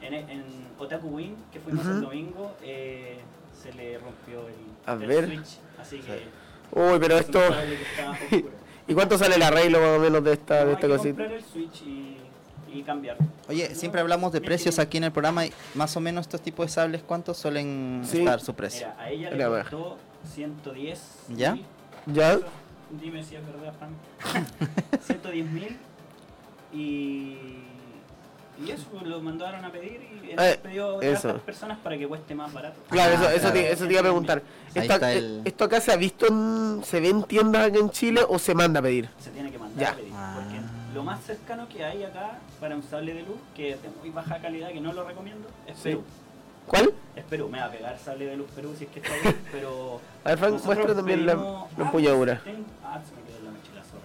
En, 0.02 0.14
en 0.14 0.44
Otaku 0.78 1.08
Wing, 1.08 1.34
que 1.52 1.60
fuimos 1.62 1.84
Ujú. 1.86 1.94
el 1.96 2.02
domingo, 2.02 2.56
eh, 2.62 3.20
se 3.62 3.74
le 3.74 3.98
rompió 3.98 4.48
el, 4.48 4.54
A 4.86 4.94
el 4.94 5.08
ver. 5.08 5.26
Switch. 5.26 5.58
Así 5.82 6.00
que. 6.00 6.24
Uy, 6.72 7.00
pero 7.00 7.18
esto... 7.18 7.40
¿Y 8.88 8.94
cuánto 8.94 9.18
sale 9.18 9.36
el 9.36 9.42
arreglo 9.44 9.80
más 9.80 9.98
o 9.98 10.00
menos 10.00 10.24
de 10.24 10.34
esta, 10.34 10.60
No, 10.60 10.66
de 10.66 10.68
hay 10.70 10.74
esta 10.76 10.88
que 10.88 10.94
cosita? 10.94 11.10
comprar 11.10 11.32
el 11.32 11.44
Switch 11.44 11.82
y, 11.84 12.18
y 12.74 12.84
cambiar. 12.84 13.18
Oye, 13.48 13.74
siempre 13.76 14.02
hablamos 14.02 14.32
de 14.34 14.42
precios 14.42 14.80
aquí 14.80 14.98
en 14.98 15.06
el 15.06 15.12
programa 15.12 15.46
y 15.46 15.54
más 15.76 15.96
o 15.96 16.00
menos 16.00 16.22
estos 16.28 16.42
tipos 16.42 16.66
de 16.68 16.72
sables, 16.72 17.02
¿cuántos 17.04 17.38
suelen 17.38 18.02
Sí. 18.06 18.20
estar 18.20 18.40
su 18.42 18.54
precio? 18.54 18.88
Mira, 18.88 19.02
a 19.02 19.10
ella 19.10 19.30
Mira, 19.32 19.50
le 19.50 19.62
costó 19.62 19.98
110 20.34 21.02
¿Ya? 21.30 21.54
mil 21.56 21.66
¿Ya? 22.08 22.40
Dime 23.02 23.24
si 23.24 23.36
es 23.36 23.42
verdad, 23.46 23.74
Juan. 23.80 23.96
110 25.08 25.46
mil 25.52 25.78
y, 26.74 27.38
y 28.66 28.72
eso 28.72 28.86
lo 29.04 29.22
mandaron 29.22 29.64
a 29.66 29.72
pedir 29.72 30.02
y 30.24 30.32
él 30.32 30.36
Eh, 30.40 30.60
pidió 30.64 31.00
a 31.00 31.06
eso. 31.06 31.30
otras 31.30 31.44
personas 31.44 31.78
para 31.80 31.98
que 31.98 32.08
cueste 32.08 32.36
más 32.36 32.52
barato. 32.54 32.80
Claro, 32.90 33.14
eso, 33.16 33.24
Ah, 33.28 33.32
eso, 33.34 33.40
claro. 33.42 33.54
te, 33.56 33.72
eso 33.72 33.86
te 33.86 33.92
iba 33.92 34.00
a 34.00 34.04
preguntar. 34.04 34.42
¿Esto, 34.74 34.94
está 34.94 35.14
el- 35.14 35.42
¿Esto 35.46 35.64
acá 35.66 35.82
se 35.82 35.92
ha 35.92 35.96
visto, 35.96 36.28
en, 36.28 36.82
se 36.84 37.00
ve 37.00 37.10
en 37.10 37.24
tiendas 37.24 37.68
acá 37.68 37.78
en 37.80 37.90
Chile 37.90 38.22
o 38.28 38.38
se 38.40 38.54
manda 38.56 38.80
a 38.80 38.84
pedir? 38.84 39.10
Se 39.20 39.30
tiene 39.32 39.52
que 39.52 39.58
mandar 39.58 39.80
Ya. 39.82 39.92
a 39.92 39.96
pedir. 39.96 40.12
Ah. 40.16 40.34
Porque 40.36 40.60
lo 40.96 41.04
más 41.04 41.24
cercano 41.24 41.68
que 41.70 41.84
hay 41.84 42.04
acá 42.04 42.40
para 42.60 42.76
un 42.76 42.84
sable 42.84 43.14
de 43.14 43.22
luz, 43.24 43.38
que 43.56 43.72
es 43.72 43.82
de 43.82 43.90
muy 44.00 44.10
baja 44.12 44.38
calidad, 44.40 44.70
que 44.70 44.82
no 44.82 44.94
lo 44.94 45.04
recomiendo, 45.04 45.48
es 45.68 45.76
Sí. 45.78 45.84
Perú. 45.84 46.04
¿Cuál? 46.68 46.94
Es 47.16 47.24
Perú, 47.26 47.50
me 47.50 47.60
va 47.60 47.66
a 47.66 47.72
pegar 47.72 47.98
sable 48.00 48.26
de 48.26 48.38
luz 48.38 48.48
Perú 48.56 48.74
si 48.78 48.86
es 48.86 48.90
que 48.92 49.00
está 49.00 49.12
bien, 49.22 49.36
pero... 49.52 50.00
A 50.24 50.30
ver, 50.30 50.38
Frank, 50.38 50.64
muestra 50.64 50.96
también 50.96 51.26
la, 51.26 51.34
Ah, 51.34 51.66
empuñadura. 51.78 52.42
Ah, 52.86 53.00
se 53.04 53.16
me 53.16 53.22
quedó 53.28 53.44
la 53.44 53.52
mochila, 53.52 53.82
sorry. 53.84 54.04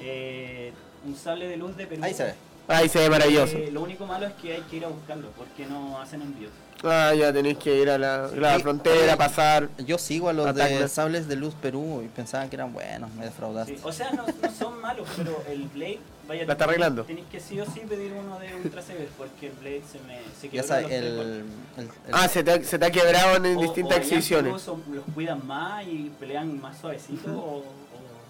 Eh, 0.00 0.72
un 1.06 1.14
sable 1.16 1.46
de 1.46 1.56
luz 1.56 1.76
de 1.76 1.86
Perú. 1.86 2.02
Ahí 2.02 2.12
se 2.12 2.24
ve. 2.24 2.34
Ahí 2.68 2.88
se 2.88 2.98
ve 3.00 3.10
maravilloso. 3.10 3.56
Eh, 3.56 3.70
lo 3.72 3.82
único 3.82 4.06
malo 4.06 4.26
es 4.26 4.32
que 4.34 4.54
hay 4.54 4.62
que 4.62 4.76
ir 4.76 4.84
a 4.84 4.88
buscarlo, 4.88 5.28
porque 5.36 5.66
no 5.66 6.00
hacen 6.00 6.22
envíos. 6.22 6.52
Ah, 6.84 7.12
ya 7.14 7.32
tenéis 7.32 7.58
que 7.58 7.80
ir 7.80 7.88
a 7.90 7.96
la, 7.98 8.26
la 8.28 8.56
Sí. 8.56 8.62
frontera, 8.62 9.16
pasar. 9.16 9.68
Yo 9.86 9.98
sigo 9.98 10.28
a 10.28 10.32
los 10.32 10.52
de 10.54 10.62
Atacma. 10.64 10.88
sables 10.88 11.28
de 11.28 11.36
luz 11.36 11.54
Perú 11.54 12.02
y 12.04 12.08
pensaba 12.08 12.48
que 12.48 12.56
eran 12.56 12.72
buenos, 12.72 13.12
me 13.14 13.24
defraudaste. 13.26 13.76
Sí, 13.76 13.82
O 13.84 13.92
sea, 13.92 14.10
no, 14.12 14.24
no 14.26 14.50
son 14.58 14.80
malos, 14.80 15.06
pero 15.16 15.44
el 15.48 15.62
Blade, 15.68 16.00
vaya, 16.26 16.44
La 16.44 16.52
está 16.54 16.64
arreglando. 16.64 17.04
Tenéis 17.04 17.26
que 17.30 17.38
sí 17.38 17.60
o 17.60 17.66
sí 17.66 17.82
pedir 17.88 18.12
uno 18.12 18.36
de 18.40 18.52
Ultra 18.56 18.82
Sever, 18.82 19.06
porque 19.16 19.46
el 19.48 19.52
Blade 19.52 19.82
se 19.92 19.98
me 20.00 20.18
se 20.40 20.48
Ya 20.48 20.64
sabes, 20.64 20.90
el, 20.90 21.04
el- 21.04 21.44
el- 21.78 21.88
Ah, 22.10 22.26
se 22.26 22.42
te, 22.42 22.50
ha- 22.50 22.64
se 22.64 22.78
te 22.80 22.84
ha 22.86 22.90
quebrado 22.90 23.36
en 23.36 23.56
O- 23.56 23.60
distintas 23.62 23.98
o 23.98 24.00
exhibiciones. 24.00 24.60
Son- 24.62 24.82
los 24.92 25.04
cuidan 25.14 25.46
más 25.46 25.84
y 25.86 26.10
pelean 26.18 26.60
más 26.60 26.78
suavecito 26.80 27.30
o, 27.38 27.58
o- 27.58 27.64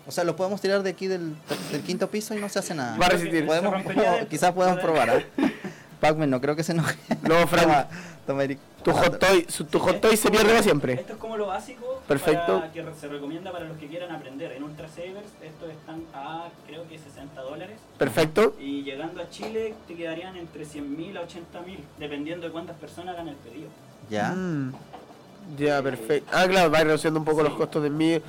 O 0.07 0.11
sea, 0.11 0.25
lo 0.25 0.35
podemos 0.37 0.61
tirar 0.61 0.83
de 0.83 0.91
aquí 0.91 1.07
del, 1.07 1.35
del 1.71 1.81
quinto 1.83 2.09
piso 2.11 2.35
y 2.35 2.41
no 2.41 2.49
se 2.49 2.59
hace 2.59 2.75
nada. 2.75 2.97
Va 2.99 3.07
a 3.07 3.11
resistir. 3.11 3.47
Podemos, 3.47 3.75
quizás 4.31 4.53
podemos 4.53 4.81
probar. 4.81 5.11
¿ah? 5.11 5.23
Pac-Man, 6.01 6.31
no 6.31 6.41
creo 6.41 6.57
que 6.57 6.65
se 6.65 6.73
enoje. 6.73 6.99
No, 7.23 7.47
Frank, 7.47 7.63
Toma, 7.63 7.87
toma, 8.27 8.43
Eric. 8.45 8.59
tu 8.83 8.91
hot 8.91 9.21
toy, 9.21 9.47
su- 9.49 9.65
tu 9.67 9.79
hot 9.79 10.01
toy 10.01 10.17
se 10.17 10.29
pierde 10.33 10.61
siempre. 10.61 10.95
Esto 10.95 11.13
es 11.13 11.19
como 11.21 11.37
lo 11.37 11.47
básico 11.47 12.03
Perfecto. 12.09 12.59
para 12.59 12.73
que 12.73 12.85
se 13.01 13.07
recomienda 13.07 13.53
para 13.53 13.67
los 13.67 13.79
que 13.79 13.87
quieran 13.87 14.11
aprender. 14.11 14.51
En 14.51 14.65
Ultra 14.65 14.89
Savers 14.89 15.29
estos 15.41 15.71
están 15.71 16.03
a 16.13 16.49
creo 16.67 16.89
que 16.89 16.99
60 16.99 17.41
dólares 17.41 17.79
Perfecto. 17.99 18.57
y 18.59 18.83
llegando 18.83 19.23
a 19.23 19.31
Chile 19.31 19.75
te 19.87 19.95
quedarían 19.95 20.37
entre 20.37 20.65
100 20.65 20.97
mil 20.97 21.17
a 21.17 21.21
80 21.21 21.61
mil, 21.61 21.79
dependiendo 22.01 22.47
de 22.47 22.53
cuántas 22.53 22.75
personas 22.79 23.15
hagan 23.15 23.29
el 23.29 23.37
pedido. 23.37 23.69
Ya. 24.11 24.31
Mm, 24.33 24.73
Ya, 25.57 25.81
perfecto. 25.81 26.29
Ah, 26.35 26.47
claro, 26.49 26.69
va 26.73 26.81
reduciendo 26.83 27.21
un 27.21 27.25
poco 27.25 27.43
Sí. 27.43 27.49
los 27.49 27.57
costos 27.57 27.83
de 27.83 27.89
envío. 27.89 28.21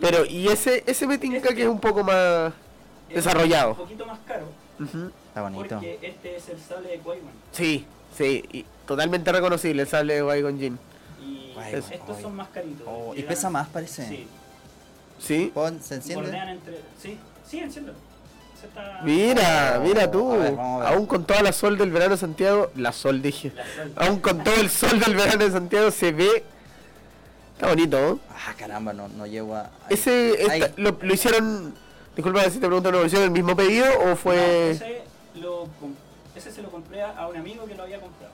Pero, 0.00 0.24
y 0.24 0.48
ese, 0.48 0.82
ese 0.86 1.06
me 1.06 1.18
tinca 1.18 1.54
que 1.54 1.62
es 1.62 1.68
un 1.68 1.80
poco 1.80 2.02
más 2.04 2.52
Es 3.08 3.16
desarrollado. 3.16 3.70
Un 3.72 3.76
poquito 3.76 4.06
más 4.06 4.18
caro. 4.26 4.46
Está 5.28 5.42
bonito. 5.42 5.68
porque 5.76 5.98
este 6.02 6.36
es 6.36 6.48
el 6.48 6.58
sable 6.60 6.88
de 6.88 7.00
Qui-Gon. 7.00 7.30
Sí, 7.52 7.84
sí, 8.16 8.44
y 8.52 8.64
totalmente 8.86 9.30
reconocible 9.30 9.82
el 9.82 9.88
sable 9.88 10.14
de 10.14 10.22
Qui-Gon 10.24 10.58
Jinn. 10.58 10.78
Y 11.22 11.52
estos 11.74 12.20
son 12.22 12.34
más 12.36 12.48
caritos. 12.48 12.86
Oh, 12.86 13.14
y 13.14 13.22
pesa 13.22 13.48
a- 13.48 13.50
más, 13.50 13.68
parece. 13.68 14.06
Sí, 14.08 14.26
¿Sí? 15.18 15.50
Pon- 15.52 15.82
¿Se 15.82 15.96
enciende? 15.96 16.34
entre. 16.36 16.80
Sí, 17.00 17.18
sí, 17.46 17.58
enciende. 17.58 17.92
Está- 18.62 19.00
Mira, 19.04 19.76
Oh, 19.78 19.80
mira 19.82 20.10
tú. 20.10 20.30
ver. 20.38 20.54
Aún 20.58 21.06
con 21.06 21.24
toda 21.24 21.42
la 21.42 21.52
sol 21.52 21.76
del 21.78 21.90
verano 21.90 22.12
de 22.12 22.18
Santiago, 22.18 22.70
la 22.76 22.92
sol 22.92 23.20
dije. 23.22 23.52
La 23.96 24.06
Aún 24.06 24.20
con 24.20 24.42
todo 24.44 24.54
el 24.56 24.70
sol 24.70 24.98
del 25.00 25.14
verano 25.14 25.44
de 25.44 25.50
Santiago 25.50 25.90
se 25.90 26.12
ve. 26.12 26.44
Está 27.60 27.68
bonito, 27.68 28.00
¿no? 28.00 28.18
Ah, 28.30 28.54
caramba, 28.58 28.94
no, 28.94 29.06
no 29.08 29.26
llego 29.26 29.54
a... 29.54 29.64
ahí. 29.64 29.68
Ese, 29.90 30.30
esta- 30.40 30.52
Ahí. 30.54 30.64
lo, 30.78 30.96
lo 30.98 31.12
hicieron. 31.12 31.74
Disculpa 32.16 32.42
si 32.44 32.58
te 32.58 32.66
pregunto, 32.66 32.90
¿lo 32.90 33.04
hicieron 33.04 33.26
el 33.26 33.32
mismo 33.32 33.54
pedido 33.54 33.84
o 34.02 34.06
No, 34.08 34.16
fue.? 34.16 34.70
ese, 34.70 35.02
lo 35.34 35.68
com- 35.78 35.92
ese 36.34 36.50
se 36.52 36.62
lo 36.62 36.70
compré 36.70 37.02
a 37.02 37.28
un 37.28 37.36
amigo 37.36 37.66
que 37.66 37.74
lo 37.74 37.82
había 37.82 38.00
comprado. 38.00 38.32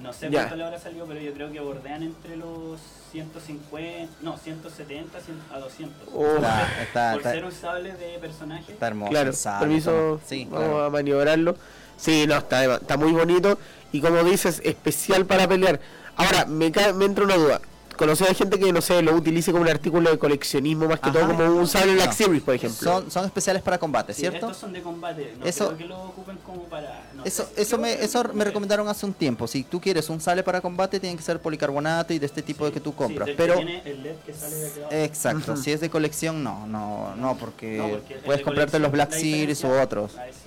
No 0.00 0.12
sé 0.12 0.30
Ya. 0.30 0.40
cuánto 0.40 0.56
le 0.56 0.64
habrá 0.64 0.80
salido, 0.80 1.06
pero 1.06 1.20
yo 1.20 1.32
creo 1.32 1.52
que 1.52 1.60
bordean 1.60 2.02
entre 2.02 2.36
los 2.36 2.80
150, 3.12 4.12
no, 4.22 4.36
170 4.36 5.20
100 5.20 5.36
a 5.54 5.58
200. 5.60 6.08
Oh. 6.12 6.34
Está, 6.34 6.82
está, 6.82 7.10
Por 7.12 7.20
está, 7.20 7.32
ser 7.32 7.44
un 7.44 7.52
sable 7.52 7.92
de 7.92 8.18
personaje. 8.18 8.72
está 8.72 8.88
hermoso. 8.88 9.10
Claro, 9.12 9.32
sable, 9.32 9.66
permiso. 9.68 10.20
Sí, 10.26 10.48
vamos 10.50 10.66
claro. 10.68 10.84
a 10.86 10.90
maniobrarlo. 10.90 11.54
Sí, 11.96 12.24
no, 12.26 12.36
está, 12.38 12.64
está 12.76 12.96
muy 12.96 13.12
bonito 13.12 13.58
y 13.92 14.00
como 14.00 14.24
dices, 14.24 14.60
especial 14.64 15.24
para 15.24 15.46
pelear. 15.46 15.78
Ahora, 16.16 16.46
me, 16.46 16.72
cae- 16.72 16.92
me 16.94 17.04
entra 17.04 17.24
una 17.24 17.36
duda. 17.36 17.60
Conocer 18.00 18.30
a 18.30 18.34
gente 18.34 18.58
que, 18.58 18.72
no 18.72 18.80
sé, 18.80 19.02
lo 19.02 19.12
utilice 19.14 19.52
como 19.52 19.62
un 19.64 19.68
artículo 19.68 20.08
de 20.10 20.18
coleccionismo 20.18 20.86
más 20.88 21.00
que 21.00 21.10
Ajá. 21.10 21.18
todo 21.18 21.26
como 21.36 21.44
un 21.54 21.68
sable 21.68 21.92
Black 21.96 22.06
No. 22.06 22.12
Series, 22.14 22.42
por 22.42 22.54
ejemplo. 22.54 22.90
Son, 22.90 23.10
son 23.10 23.26
especiales 23.26 23.60
para 23.60 23.76
combate, 23.76 24.14
Sí, 24.14 24.20
¿cierto? 24.20 24.46
estos 24.46 24.56
son 24.56 24.72
de 24.72 24.80
combate, 24.80 25.34
no 25.38 25.44
Eso- 25.44 25.66
creo 25.66 25.76
que 25.76 25.84
lo 25.84 26.00
ocupen 26.04 26.38
como 26.38 26.62
para... 26.62 27.10
no 27.14 27.26
Eso, 27.26 27.44
sé, 27.54 27.60
eso, 27.60 27.76
me, 27.76 27.92
eso 28.02 28.24
me 28.32 28.42
recomendaron 28.46 28.88
hace 28.88 29.04
un 29.04 29.12
tiempo. 29.12 29.46
Si 29.46 29.64
tú 29.64 29.82
quieres 29.82 30.08
un 30.08 30.18
sale 30.18 30.42
para 30.42 30.62
combate, 30.62 30.98
tiene 30.98 31.14
que 31.14 31.22
ser 31.22 31.40
policarbonato 31.40 32.14
y 32.14 32.18
de 32.18 32.24
este 32.24 32.40
tipo 32.40 32.64
de 32.64 32.72
que 32.72 32.80
tú 32.80 32.94
compras. 32.94 33.26
Sí, 33.26 33.32
que 33.32 33.36
Pero, 33.36 33.56
tiene 33.56 33.82
el 33.84 34.02
LED 34.02 34.14
que 34.24 34.32
sale 34.32 34.54
de 34.56 34.66
aquí 34.68 34.80
abajo. 34.80 34.94
exacto, 34.96 35.56
si 35.58 35.70
es 35.72 35.80
de 35.82 35.90
colección, 35.90 36.42
no, 36.42 36.66
no, 36.66 37.14
no, 37.16 37.36
porque, 37.36 37.76
No, 37.76 37.88
porque 37.90 38.14
el 38.14 38.20
puedes 38.20 38.38
de 38.38 38.44
comprarte 38.44 38.78
los 38.78 38.92
Black 38.92 39.10
la 39.10 39.18
Series 39.18 39.62
u 39.62 39.68
otros. 39.72 40.16
A 40.16 40.24
ver 40.24 40.32
si 40.32 40.40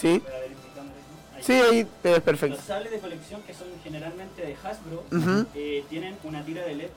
se 0.00 0.06
ve. 0.18 0.22
Sí. 1.42 1.52
Ahí. 1.52 1.82
sí, 2.02 2.08
ahí 2.08 2.14
es 2.14 2.20
perfecto. 2.20 2.56
Los 2.56 2.64
sables 2.64 2.90
de 2.92 2.98
colección 2.98 3.42
que 3.42 3.54
son 3.54 3.68
generalmente 3.82 4.42
de 4.42 4.54
Hasbro 4.62 5.04
eh, 5.54 5.84
tienen 5.90 6.16
una 6.24 6.44
tira 6.44 6.62
de 6.64 6.74
LED 6.74 6.90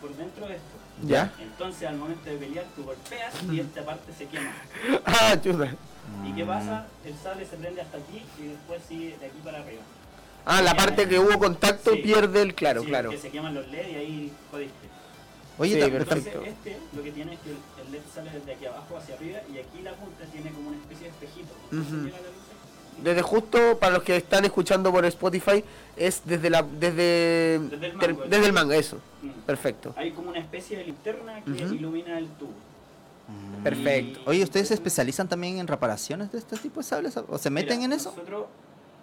por 0.00 0.14
dentro 0.16 0.46
de 0.46 0.54
esto. 0.56 0.76
¿Ya? 1.02 1.32
Entonces 1.40 1.88
al 1.88 1.96
momento 1.96 2.28
de 2.28 2.36
pelear 2.36 2.64
tú 2.74 2.82
golpeas 2.84 3.32
y 3.50 3.60
esta 3.60 3.84
parte 3.84 4.12
se 4.16 4.26
quema. 4.26 4.52
Ah, 5.04 5.36
chuta. 5.40 5.74
¿Y 6.26 6.32
qué 6.32 6.44
pasa? 6.44 6.86
El 7.04 7.14
sable 7.18 7.44
se 7.46 7.56
prende 7.56 7.80
hasta 7.82 7.98
aquí 7.98 8.22
y 8.42 8.46
después 8.48 8.80
sigue 8.88 9.16
de 9.18 9.26
aquí 9.26 9.38
para 9.44 9.58
arriba. 9.58 9.82
Ah, 10.44 10.62
la 10.62 10.74
parte 10.74 11.06
que 11.08 11.18
hubo 11.18 11.38
contacto 11.38 11.92
Sí. 11.92 11.98
pierde 11.98 12.40
el 12.42 12.54
claro, 12.54 12.80
Sí, 12.80 12.86
claro. 12.86 13.10
Que 13.10 13.18
se 13.18 13.30
queman 13.30 13.54
los 13.54 13.68
LED 13.68 13.88
y 13.88 13.94
ahí 13.94 14.32
jodiste. 14.50 14.88
Oye, 15.58 15.84
Sí, 15.84 15.90
perfecto. 15.90 16.28
Entonces 16.30 16.54
este 16.54 16.78
lo 16.96 17.02
que 17.02 17.12
tiene 17.12 17.34
es 17.34 17.40
que 17.40 17.50
el, 17.50 17.92
LED 17.92 18.00
sale 18.14 18.30
desde 18.30 18.54
aquí 18.54 18.66
abajo 18.66 18.96
hacia 18.96 19.14
arriba 19.16 19.40
y 19.52 19.58
aquí 19.58 19.82
la 19.82 19.92
punta 19.92 20.24
tiene 20.32 20.50
como 20.50 20.68
una 20.70 20.78
especie 20.78 21.04
de 21.04 21.10
espejito. 21.10 21.52
Entonces 21.70 21.92
Ujú. 21.92 22.04
llega 22.06 22.16
la 22.16 22.28
luz 22.28 22.37
aquí. 22.37 22.37
Desde 23.02 23.22
justo, 23.22 23.78
para 23.78 23.94
los 23.94 24.02
que 24.02 24.16
están 24.16 24.44
escuchando 24.44 24.90
por 24.92 25.04
Spotify, 25.06 25.62
es 25.96 26.22
desde 26.24 26.50
la 26.50 26.62
desde 26.62 27.58
Desde 27.60 27.86
el 27.86 27.98
ter- 27.98 28.14
mango, 28.14 28.28
desde 28.28 28.46
el 28.46 28.52
manga, 28.52 28.76
eso. 28.76 28.98
Mm. 29.22 29.28
Perfecto. 29.46 29.94
Hay 29.96 30.12
como 30.12 30.30
una 30.30 30.38
especie 30.38 30.78
de 30.78 30.84
linterna 30.84 31.42
que 31.44 31.50
ilumina 31.62 32.18
el 32.18 32.28
tubo. 32.30 32.50
Mm. 33.28 33.62
Perfecto. 33.62 34.20
Oye, 34.26 34.42
¿ustedes 34.42 34.68
se 34.68 34.74
especializan 34.74 35.28
también 35.28 35.58
en 35.58 35.66
reparaciones 35.66 36.32
de 36.32 36.38
este 36.38 36.56
tipo 36.56 36.80
de 36.80 36.84
sables? 36.84 37.16
¿O 37.16 37.38
se 37.38 37.50
meten 37.50 37.78
Mira, 37.78 37.86
en 37.86 37.92
eso? 37.92 38.10
Nosotros 38.10 38.46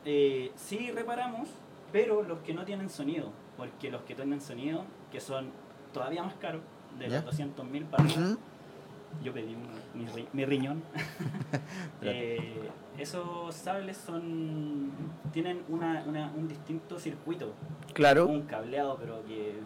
eh, 0.06 0.52
sí 0.56 0.92
reparamos, 0.92 1.48
pero 1.92 2.24
los 2.24 2.40
que 2.40 2.54
no 2.54 2.66
tienen 2.66 2.90
sonido, 2.90 3.32
porque 3.58 3.90
los 3.92 4.02
que 4.04 4.16
tienen 4.16 4.42
sonido, 4.42 4.84
que 5.12 5.22
son 5.22 5.50
todavía 5.94 6.24
más 6.24 6.34
caros, 6.36 6.62
de 7.00 7.10
¿Ya? 7.10 7.16
los 7.18 7.26
200 7.26 7.66
mil 7.66 7.84
para 7.86 8.04
Ujú. 8.04 8.38
Yo 9.24 9.34
pedí 9.34 9.56
un- 9.56 10.00
mi, 10.00 10.06
ri- 10.08 10.28
mi 10.34 10.46
riñón. 10.46 10.84
Eh, 12.02 12.70
esos 12.98 13.54
sables 13.56 13.98
son 13.98 14.92
tienen 15.32 15.62
una, 15.70 16.04
una- 16.06 16.32
un 16.36 16.48
distinto 16.48 17.00
circuito, 17.00 17.54
Claro. 17.94 18.28
un 18.28 18.44
cableado, 18.44 18.98
pero 18.98 19.24
que... 19.26 19.60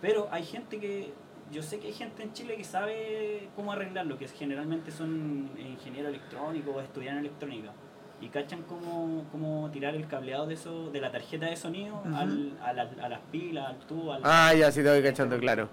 Pero 0.00 0.28
hay 0.30 0.44
gente 0.44 0.78
que... 0.78 1.12
Yo 1.50 1.62
sé 1.62 1.78
que 1.78 1.86
hay 1.86 1.94
gente 1.94 2.22
en 2.22 2.32
Chile 2.34 2.56
que 2.56 2.64
sabe 2.64 3.48
cómo 3.56 3.72
arreglarlo, 3.72 4.18
que 4.18 4.28
generalmente 4.28 4.90
son 4.90 5.48
ingenieros 5.58 6.10
electrónicos 6.10 6.76
o 6.76 6.80
estudian 6.82 7.16
electrónica. 7.18 7.72
Y 8.20 8.28
cachan 8.28 8.62
cómo, 8.64 9.24
cómo 9.32 9.70
tirar 9.70 9.94
el 9.94 10.06
cableado 10.06 10.46
de 10.46 10.54
eso, 10.54 10.90
de 10.90 11.00
la 11.00 11.10
tarjeta 11.10 11.46
de 11.46 11.56
sonido 11.56 12.02
al- 12.14 12.58
a, 12.62 12.72
la- 12.74 12.90
a 13.02 13.08
las 13.08 13.20
pilas, 13.32 13.66
al 13.68 13.78
tubo, 13.78 14.12
al... 14.12 14.20
Ah, 14.24 14.52
ya, 14.54 14.70
sí 14.70 14.82
te 14.82 14.90
voy 14.90 15.02
cachando, 15.02 15.38
claro. 15.38 15.68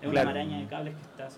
es 0.00 0.06
una 0.08 0.12
claro. 0.22 0.26
maraña 0.30 0.58
de 0.58 0.66
cables 0.66 0.94
que 0.96 1.02
está 1.02 1.28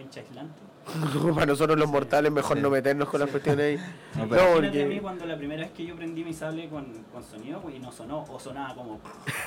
wincha 0.00 0.20
aislante. 0.20 0.60
Para 1.34 1.46
nosotros 1.46 1.78
los 1.78 1.88
mortales, 1.88 2.32
mejor 2.32 2.56
Sí. 2.56 2.62
no 2.62 2.70
meternos 2.70 3.08
con 3.08 3.20
las 3.20 3.28
cuestiones 3.30 3.64
ahí. 3.64 3.76
No, 4.16 4.22
No, 4.24 4.28
pero- 4.30 4.42
Imagínate 4.58 4.82
a 4.82 4.86
mí 4.86 5.00
cuando 5.00 5.26
la 5.26 5.36
primera 5.36 5.62
vez 5.62 5.72
que 5.72 5.84
yo 5.86 5.94
prendí 5.96 6.24
mi 6.24 6.32
sable 6.32 6.68
con, 6.68 6.86
con 7.12 7.22
sonido 7.22 7.62
y 7.74 7.78
no 7.78 7.92
sonó, 7.92 8.24
o 8.28 8.40
sonaba 8.40 8.74
como... 8.74 8.98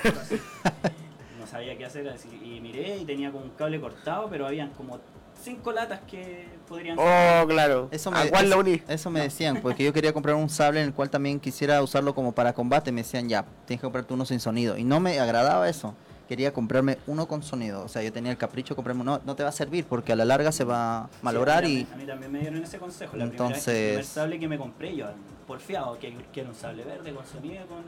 así. 0.03 0.39
no 1.39 1.47
sabía 1.47 1.77
qué 1.77 1.85
hacer 1.85 2.07
así, 2.09 2.29
y 2.43 2.61
miré 2.61 2.97
y 2.97 3.05
tenía 3.05 3.31
como 3.31 3.43
un 3.45 3.51
cable 3.51 3.81
cortado, 3.81 4.27
pero 4.29 4.47
habían 4.47 4.69
como 4.69 4.99
cinco 5.41 5.71
latas 5.73 5.99
que 6.09 6.47
podrían 6.69 6.97
Oh, 6.99 7.45
claro. 7.47 7.89
Eso 7.91 8.09
¿A 8.13 8.23
me, 8.23 8.29
cuál 8.29 8.49
la 8.49 8.55
eso- 8.55 8.59
uní? 8.59 8.81
eso 8.87 9.09
me 9.09 9.19
decían, 9.21 9.59
porque 9.61 9.83
yo 9.83 9.91
quería 9.91 10.13
comprar 10.13 10.35
un 10.35 10.49
sable 10.49 10.79
en 10.81 10.87
el 10.87 10.93
cual 10.93 11.09
también 11.09 11.39
quisiera 11.39 11.81
usarlo 11.81 12.13
como 12.15 12.31
para 12.33 12.53
combate. 12.53 12.91
Me 12.91 13.01
decían, 13.01 13.27
ya, 13.27 13.43
tienes 13.65 13.81
que 13.81 13.85
comprarte 13.87 14.13
uno 14.13 14.23
sin 14.25 14.39
sonido. 14.39 14.77
Y 14.77 14.83
no 14.85 14.99
me 15.01 15.19
agradaba 15.19 15.67
eso. 15.67 15.95
Quería 16.33 16.51
comprarme 16.51 16.97
uno 17.05 17.27
con 17.27 17.43
sonido. 17.43 17.83
O 17.83 17.87
sea, 17.87 18.01
yo 18.01 18.11
tenía 18.11 18.31
el 18.31 18.37
capricho 18.39 18.69
de 18.73 18.75
comprarme 18.77 19.03
uno. 19.03 19.21
No 19.23 19.35
te 19.35 19.43
va 19.43 19.49
a 19.49 19.51
servir 19.51 19.85
porque 19.85 20.13
a 20.13 20.15
la 20.15 20.25
larga 20.25 20.51
se 20.51 20.63
va 20.63 21.01
a 21.01 21.09
malograr 21.21 21.63
Sí, 21.63 21.71
a 21.71 21.75
mí 21.75 21.87
y... 21.91 21.93
A 21.93 21.95
mí 21.97 22.05
también 22.07 22.31
me 22.31 22.39
dieron 22.39 22.63
ese 22.63 22.79
consejo. 22.79 23.15
La 23.15 23.25
Entonces- 23.25 23.63
primera 23.65 23.65
vez 23.65 23.65
que 23.65 23.81
el 23.83 23.89
primer 23.91 24.05
sable 24.05 24.39
que 24.39 24.47
me 24.47 24.57
compré 24.57 24.95
yo, 24.95 25.05
porfiado, 25.45 25.99
que 25.99 26.11
quiero 26.33 26.49
un 26.49 26.55
sable 26.55 26.85
verde 26.85 27.13
con 27.13 27.23
sonido 27.27 27.67
con... 27.67 27.83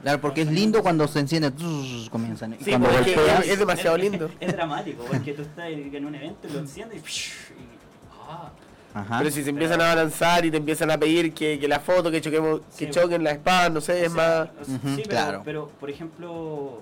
Claro, 0.00 0.18
porque 0.22 0.40
es 0.40 0.50
lindo 0.50 0.80
cuando 0.82 1.06
se 1.08 1.18
enciende, 1.20 1.52
comienzan. 2.10 2.56
Sí, 2.58 2.70
cuando 2.70 2.88
golpeas, 2.90 3.44
es, 3.44 3.50
es 3.50 3.58
demasiado 3.58 3.98
lindo. 3.98 4.30
Es, 4.40 4.50
dramático, 4.50 5.04
porque 5.04 5.34
tú 5.34 5.42
estás 5.42 5.68
en 5.68 6.06
un 6.06 6.14
evento 6.14 6.48
y 6.48 6.52
lo 6.54 6.60
enciendes 6.60 7.02
y... 7.02 7.52
y- 7.52 7.68
ah, 8.30 8.50
Ajá. 8.94 9.18
Pero 9.18 9.30
si 9.30 9.44
se 9.44 9.50
empiezan 9.50 9.82
a 9.82 9.88
balanzar 9.88 10.42
y 10.46 10.50
te 10.50 10.56
empiezan 10.56 10.90
a 10.90 10.96
pedir 10.96 11.34
que, 11.34 11.58
que 11.60 11.68
la 11.68 11.80
foto, 11.80 12.10
que 12.10 12.22
choquemos, 12.22 12.60
que 12.78 12.86
Sí. 12.86 12.90
choquen 12.90 13.22
la 13.22 13.32
espada, 13.32 13.68
no 13.68 13.82
sé, 13.82 14.06
es 14.06 14.12
o 14.12 14.14
sea, 14.14 14.48
más. 14.56 14.62
o 14.62 14.64
sea, 14.64 14.74
Ujú, 14.76 14.88
sí, 14.88 14.94
pero, 14.96 15.08
claro. 15.10 15.42
pero, 15.44 15.68
por 15.78 15.90
ejemplo, 15.90 16.80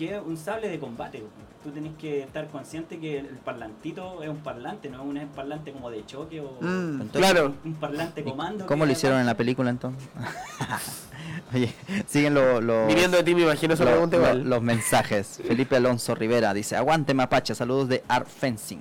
que 0.00 0.16
es 0.16 0.22
un 0.24 0.36
sable 0.36 0.68
de 0.68 0.78
combate. 0.78 1.22
Tú 1.62 1.70
tenés 1.70 1.92
que 2.00 2.22
estar 2.22 2.48
consciente 2.48 2.98
que 2.98 3.18
el 3.18 3.26
parlantito 3.26 4.22
es 4.22 4.30
un 4.30 4.38
parlante, 4.38 4.88
no 4.88 4.96
es 5.02 5.22
un 5.24 5.28
parlante 5.28 5.72
como 5.72 5.90
de 5.90 6.06
choque 6.06 6.40
o 6.40 6.56
Mm, 6.60 7.02
Entonces- 7.02 7.18
claro. 7.20 7.54
un 7.64 7.74
parlante 7.74 8.22
¿Y 8.22 8.24
comando. 8.24 8.64
¿Cómo 8.66 8.86
lo 8.86 8.92
hicieron 8.92 9.20
en 9.20 9.26
la 9.26 9.36
película 9.36 9.68
entonces? 9.68 10.08
Oye, 11.54 11.72
siguen 12.06 12.32
lo- 12.34 12.60
los... 12.62 12.86
Viniendo 12.88 13.18
de 13.18 13.22
ti 13.24 13.34
me 13.34 13.42
imagino 13.42 13.74
esa 13.74 13.84
lo- 13.84 13.90
pregunta 13.90 14.16
lo- 14.16 14.22
igual. 14.22 14.48
los 14.48 14.62
mensajes. 14.62 15.40
Felipe 15.46 15.76
Alonso 15.76 16.14
Rivera 16.14 16.54
dice, 16.54 16.76
aguante 16.76 17.12
Mapache, 17.12 17.54
saludos 17.54 17.88
de 17.90 18.02
Art 18.08 18.26
Fencing. 18.26 18.80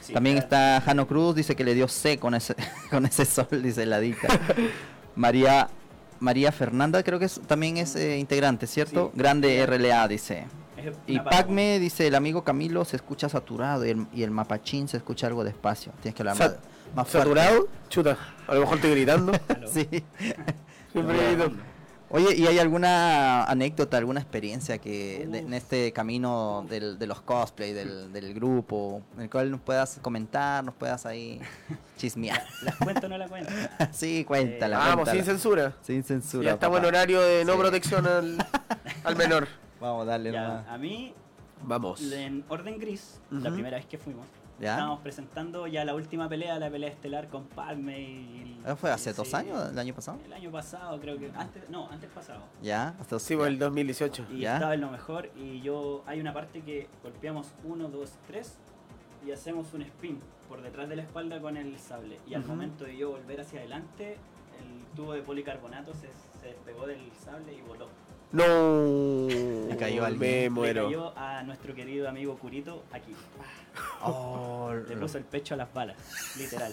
Sí, 0.00 0.12
También 0.12 0.36
claro. 0.40 0.46
está 0.46 0.80
Jano 0.84 1.06
Cruz, 1.06 1.36
dice 1.36 1.54
que 1.54 1.62
le 1.62 1.74
dio 1.74 1.86
C 1.86 2.18
con 2.18 2.34
ese, 2.34 2.56
con 2.90 3.06
ese 3.06 3.24
sol, 3.26 3.46
dice 3.50 3.86
la 3.86 4.00
dita. 4.00 4.26
María 5.14 5.68
María 6.22 6.52
Fernanda 6.52 7.02
creo 7.02 7.18
que 7.18 7.24
es, 7.24 7.40
también 7.48 7.76
es 7.78 7.96
eh, 7.96 8.16
integrante, 8.16 8.68
¿cierto? 8.68 9.10
Sí. 9.12 9.18
Grande 9.18 9.66
RLA, 9.66 10.06
dice. 10.06 10.46
Y. 11.06 11.18
Pacme 11.18 11.78
dice, 11.80 12.06
el 12.06 12.14
amigo 12.14 12.44
Camilo 12.44 12.84
se 12.84 12.94
escucha 12.96 13.28
saturado 13.28 13.84
y 13.84 13.90
el, 13.90 14.06
y 14.14 14.22
el 14.22 14.30
mapachín 14.30 14.86
se 14.86 14.96
escucha 14.98 15.26
algo 15.26 15.42
despacio. 15.44 15.92
Tienes 16.00 16.14
que 16.14 16.22
hablar 16.22 16.36
Sa- 16.36 16.44
más, 16.48 16.56
más 16.94 17.08
fuerte. 17.08 17.28
¿Saturado? 17.28 17.68
Chuta, 17.88 18.16
a 18.46 18.54
lo 18.54 18.60
mejor 18.60 18.76
estoy 18.76 18.90
gritando. 18.92 19.32
Sí. 19.66 19.88
Siempre 20.92 21.34
grito. 21.34 21.52
Oye, 22.14 22.34
¿y 22.36 22.46
hay 22.46 22.58
alguna 22.58 23.44
anécdota, 23.44 23.96
alguna 23.96 24.20
experiencia 24.20 24.76
que 24.78 25.26
de- 25.26 25.38
en 25.38 25.54
este 25.54 25.92
camino 25.92 26.64
del- 26.68 26.98
de 26.98 27.06
los 27.06 27.22
cosplay, 27.22 27.72
del, 27.72 28.12
del 28.12 28.34
grupo, 28.34 29.00
en 29.16 29.22
el 29.22 29.30
cual 29.30 29.50
nos 29.50 29.60
puedas 29.62 29.98
comentar, 30.02 30.62
nos 30.62 30.74
puedas 30.74 31.06
ahí 31.06 31.40
chismear? 31.96 32.44
¿Las 32.62 32.76
cuento 32.76 33.06
o 33.06 33.08
no 33.08 33.16
las 33.16 33.30
cuento? 33.30 33.50
sí, 33.92 34.24
cuéntala. 34.26 34.76
Vamos, 34.76 35.08
sin 35.08 35.24
censura. 35.24 35.74
Sin 35.80 36.02
censura. 36.04 36.44
Ya 36.44 36.52
estamos 36.52 36.78
en 36.80 36.84
horario 36.84 37.20
de 37.22 37.44
no 37.46 37.54
Sí. 37.54 37.58
protección 37.58 38.06
al, 38.06 38.46
al 39.04 39.16
menor. 39.16 39.48
Vamos, 39.80 40.06
dale 40.06 40.32
Ya, 40.32 40.70
a 40.72 40.76
mí, 40.78 41.14
Vamos. 41.64 42.02
en 42.12 42.44
Orden 42.50 42.78
Gris, 42.78 43.20
la 43.30 43.50
primera 43.50 43.78
vez 43.78 43.86
que 43.86 43.96
fuimos, 43.96 44.26
¿Ya? 44.62 44.70
estábamos 44.74 45.00
presentando 45.00 45.66
ya 45.66 45.84
la 45.84 45.94
última 45.94 46.28
pelea, 46.28 46.58
la 46.58 46.70
pelea 46.70 46.88
estelar 46.88 47.28
con 47.28 47.44
Palme 47.48 48.00
y... 48.00 48.60
¿Eso 48.64 48.76
¿Fue 48.76 48.90
hace 48.92 49.10
y- 49.10 49.12
dos 49.12 49.34
años, 49.34 49.70
el 49.70 49.78
año 49.78 49.92
pasado? 49.94 50.18
El 50.24 50.32
año 50.32 50.50
pasado, 50.52 51.00
creo 51.00 51.18
que. 51.18 51.30
Antes, 51.34 51.68
no, 51.68 51.88
antes 51.90 52.08
pasado. 52.10 52.40
¿Ya? 52.62 52.94
Hasta 53.00 53.18
Sí, 53.18 53.34
por 53.36 53.48
el 53.48 53.58
2018. 53.58 54.26
Y 54.30 54.38
¿Ya? 54.40 54.54
estaba 54.54 54.74
en 54.74 54.80
lo 54.82 54.90
mejor. 54.90 55.30
Y 55.36 55.60
yo. 55.62 56.04
Hay 56.06 56.20
una 56.20 56.32
parte 56.32 56.60
que 56.62 56.86
golpeamos 57.02 57.48
1, 57.64 57.88
2, 57.88 58.10
3 58.28 58.54
y 59.26 59.32
hacemos 59.32 59.74
un 59.74 59.82
spin 59.82 60.20
por 60.48 60.62
detrás 60.62 60.88
de 60.88 60.94
la 60.96 61.02
espalda 61.02 61.40
con 61.40 61.56
el 61.56 61.76
sable. 61.78 62.18
Y 62.28 62.34
al 62.34 62.44
momento 62.44 62.84
de 62.84 62.96
yo 62.96 63.10
volver 63.10 63.40
hacia 63.40 63.58
adelante, 63.58 64.16
el 64.60 64.84
tubo 64.94 65.12
de 65.14 65.22
policarbonato 65.22 65.92
se, 65.94 66.08
se 66.40 66.46
despegó 66.48 66.86
del 66.86 67.00
sable 67.24 67.52
y 67.52 67.60
voló. 67.62 67.88
No. 68.32 69.26
Le 69.68 69.76
cayó 69.76 70.04
alguien. 70.04 70.20
Me 70.20 70.40
Le 70.42 70.50
muero. 70.50 70.84
cayó 70.86 71.12
a 71.18 71.42
nuestro 71.42 71.74
querido 71.74 72.08
amigo 72.08 72.36
Curito 72.38 72.82
aquí. 72.92 73.14
Oh, 74.02 74.72
Le 74.88 74.96
puso 74.96 75.18
el 75.18 75.24
pecho 75.24 75.54
a 75.54 75.56
las 75.58 75.72
balas, 75.72 75.96
literal. 76.36 76.72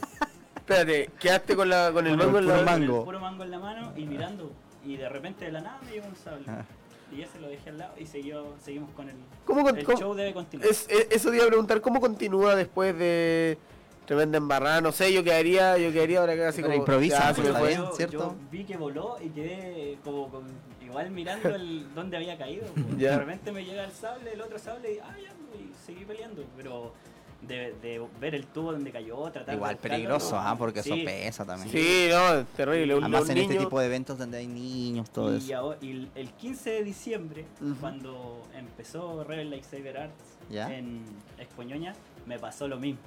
Espérate, 0.55 1.09
quedaste 1.19 1.55
con, 1.55 1.69
la, 1.69 1.91
con 1.91 2.05
el 2.05 2.15
mango 2.17 2.37
en 2.39 2.45
puro 2.45 2.55
la 2.57 2.63
mango. 2.63 2.87
Con 2.87 2.97
el 2.99 3.05
puro 3.05 3.19
mango 3.19 3.43
en 3.43 3.51
la 3.51 3.59
mano 3.59 3.93
y 3.95 4.05
mirando. 4.05 4.51
Y 4.85 4.97
de 4.97 5.09
repente 5.09 5.45
de 5.45 5.51
la 5.51 5.61
nada 5.61 5.79
me 5.85 5.91
llegó 5.91 6.07
un 6.07 6.15
sable. 6.15 6.43
Ah. 6.47 6.63
Y 7.11 7.21
ese 7.23 7.39
lo 7.39 7.47
dejé 7.47 7.71
al 7.71 7.79
lado 7.79 7.93
y 7.97 8.05
siguió, 8.05 8.53
seguimos 8.63 8.91
con 8.93 9.09
el. 9.09 9.15
¿Cómo 9.45 9.63
con- 9.63 9.77
el 9.77 9.83
cómo- 9.83 9.97
show 9.97 10.13
debe 10.13 10.31
continuar. 10.33 10.69
Es, 10.69 10.85
es- 10.89 11.07
eso 11.09 11.29
te 11.31 11.37
iba 11.37 11.45
a 11.45 11.47
preguntar, 11.47 11.81
¿cómo 11.81 11.99
continúa 11.99 12.55
después 12.55 12.95
de 12.97 13.57
tremenda 14.05 14.37
embarrada? 14.37 14.79
No 14.81 14.91
sé, 14.91 15.11
yo 15.11 15.23
quedaría, 15.23 15.77
yo 15.79 15.91
quedaría 15.91 16.19
ahora 16.19 16.33
acá 16.33 16.49
así 16.49 16.57
Pero 16.61 16.67
como... 16.73 16.79
improvisa, 16.83 17.19
ya, 17.29 17.33
se 17.33 17.41
me 17.41 17.47
está 17.47 17.59
fue. 17.59 17.67
bien, 17.69 17.81
yo, 17.81 17.91
¿cierto? 17.95 18.17
yo 18.17 18.35
vi 18.51 18.63
que 18.63 18.77
voló 18.77 19.17
y 19.23 19.29
quedé 19.29 19.97
como 20.03 20.29
con- 20.29 20.45
igual 20.89 21.11
mirando 21.11 21.49
el 21.55 21.87
dónde 21.95 22.17
había 22.17 22.37
caído. 22.37 22.65
pues. 22.73 22.97
De 22.97 23.17
repente 23.17 23.51
me 23.51 23.63
llega 23.63 23.85
el 23.85 23.91
sable, 23.91 24.33
el 24.33 24.41
otro 24.41 24.59
sable 24.59 24.93
y, 24.95 24.99
ah, 24.99 25.15
ya, 25.21 25.31
y 25.59 25.71
seguí 25.85 26.05
peleando. 26.05 26.43
Pero 26.57 26.93
de, 27.41 27.73
de 27.81 28.05
ver 28.19 28.35
el 28.35 28.45
tubo 28.47 28.73
donde 28.73 28.91
cayó, 28.91 29.31
tratar 29.31 29.55
Igual 29.55 29.75
de 29.75 29.89
peligroso, 29.89 30.37
ah, 30.37 30.55
porque 30.57 30.81
eso 30.81 30.93
Sí. 30.93 31.03
pesa 31.05 31.45
también. 31.45 31.69
Sí, 31.71 32.09
no, 32.11 32.43
terrible. 32.57 32.95
Un, 32.95 33.03
Además 33.05 33.23
un 33.23 33.29
en 33.31 33.35
niño... 33.37 33.49
este 33.51 33.63
tipo 33.63 33.79
de 33.79 33.85
eventos 33.85 34.17
donde 34.17 34.37
hay 34.39 34.47
niños, 34.47 35.09
todo 35.09 35.33
Y, 35.33 35.37
eso. 35.37 35.55
ahora- 35.57 35.77
y 35.81 35.91
el- 35.91 36.09
el 36.15 36.31
15 36.33 36.69
de 36.71 36.83
diciembre, 36.83 37.45
cuando 37.79 38.41
empezó 38.53 39.23
Rebel 39.23 39.49
Lightsaber 39.51 39.97
Arts 39.97 40.23
¿Ya? 40.49 40.73
en 40.75 41.05
Expoñoña, 41.37 41.93
me 42.25 42.37
pasó 42.39 42.67
lo 42.67 42.77
mismo. 42.77 42.99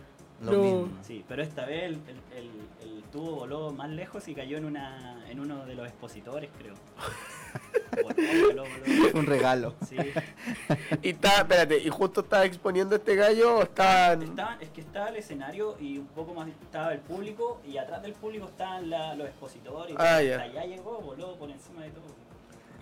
Lo 0.42 0.52
No. 0.52 0.62
mismo. 0.62 0.88
Sí, 1.02 1.22
pero 1.28 1.42
esta 1.42 1.66
vez 1.66 1.84
el, 1.84 1.92
el- 1.92 2.38
el- 2.38 2.88
el 2.96 3.02
tubo 3.12 3.32
voló 3.36 3.70
más 3.70 3.90
lejos 3.90 4.26
y 4.28 4.34
cayó 4.34 4.56
en 4.56 4.64
una 4.64 5.22
en 5.28 5.38
uno 5.40 5.64
de 5.66 5.74
los 5.74 5.86
expositores, 5.86 6.50
creo. 6.58 6.74
Un 9.14 9.26
regalo. 9.26 9.74
Sí. 9.88 9.96
Y 11.02 11.10
está, 11.10 11.38
espérate, 11.38 11.78
¿y 11.78 11.88
justo 11.88 12.20
estaba 12.22 12.44
exponiendo 12.44 12.96
este 12.96 13.14
gallo 13.16 13.56
o 13.58 13.62
estaban...? 13.62 14.22
Estaban- 14.22 14.60
es 14.60 14.70
que 14.70 14.80
estaba 14.80 15.08
el 15.08 15.16
escenario 15.16 15.76
y 15.80 15.98
un 15.98 16.06
poco 16.08 16.34
más 16.34 16.48
estaba 16.48 16.92
el 16.92 17.00
público 17.00 17.60
y 17.66 17.78
atrás 17.78 18.02
del 18.02 18.12
público 18.14 18.46
estaban 18.46 18.90
la- 18.90 19.14
los 19.14 19.26
expositores 19.28 19.94
Ah, 19.98 20.22
ya. 20.22 20.36
Hasta 20.36 20.60
allá 20.60 20.64
llegó, 20.66 21.00
voló 21.00 21.34
por 21.36 21.50
encima 21.50 21.82
de 21.82 21.90
todo. 21.90 22.04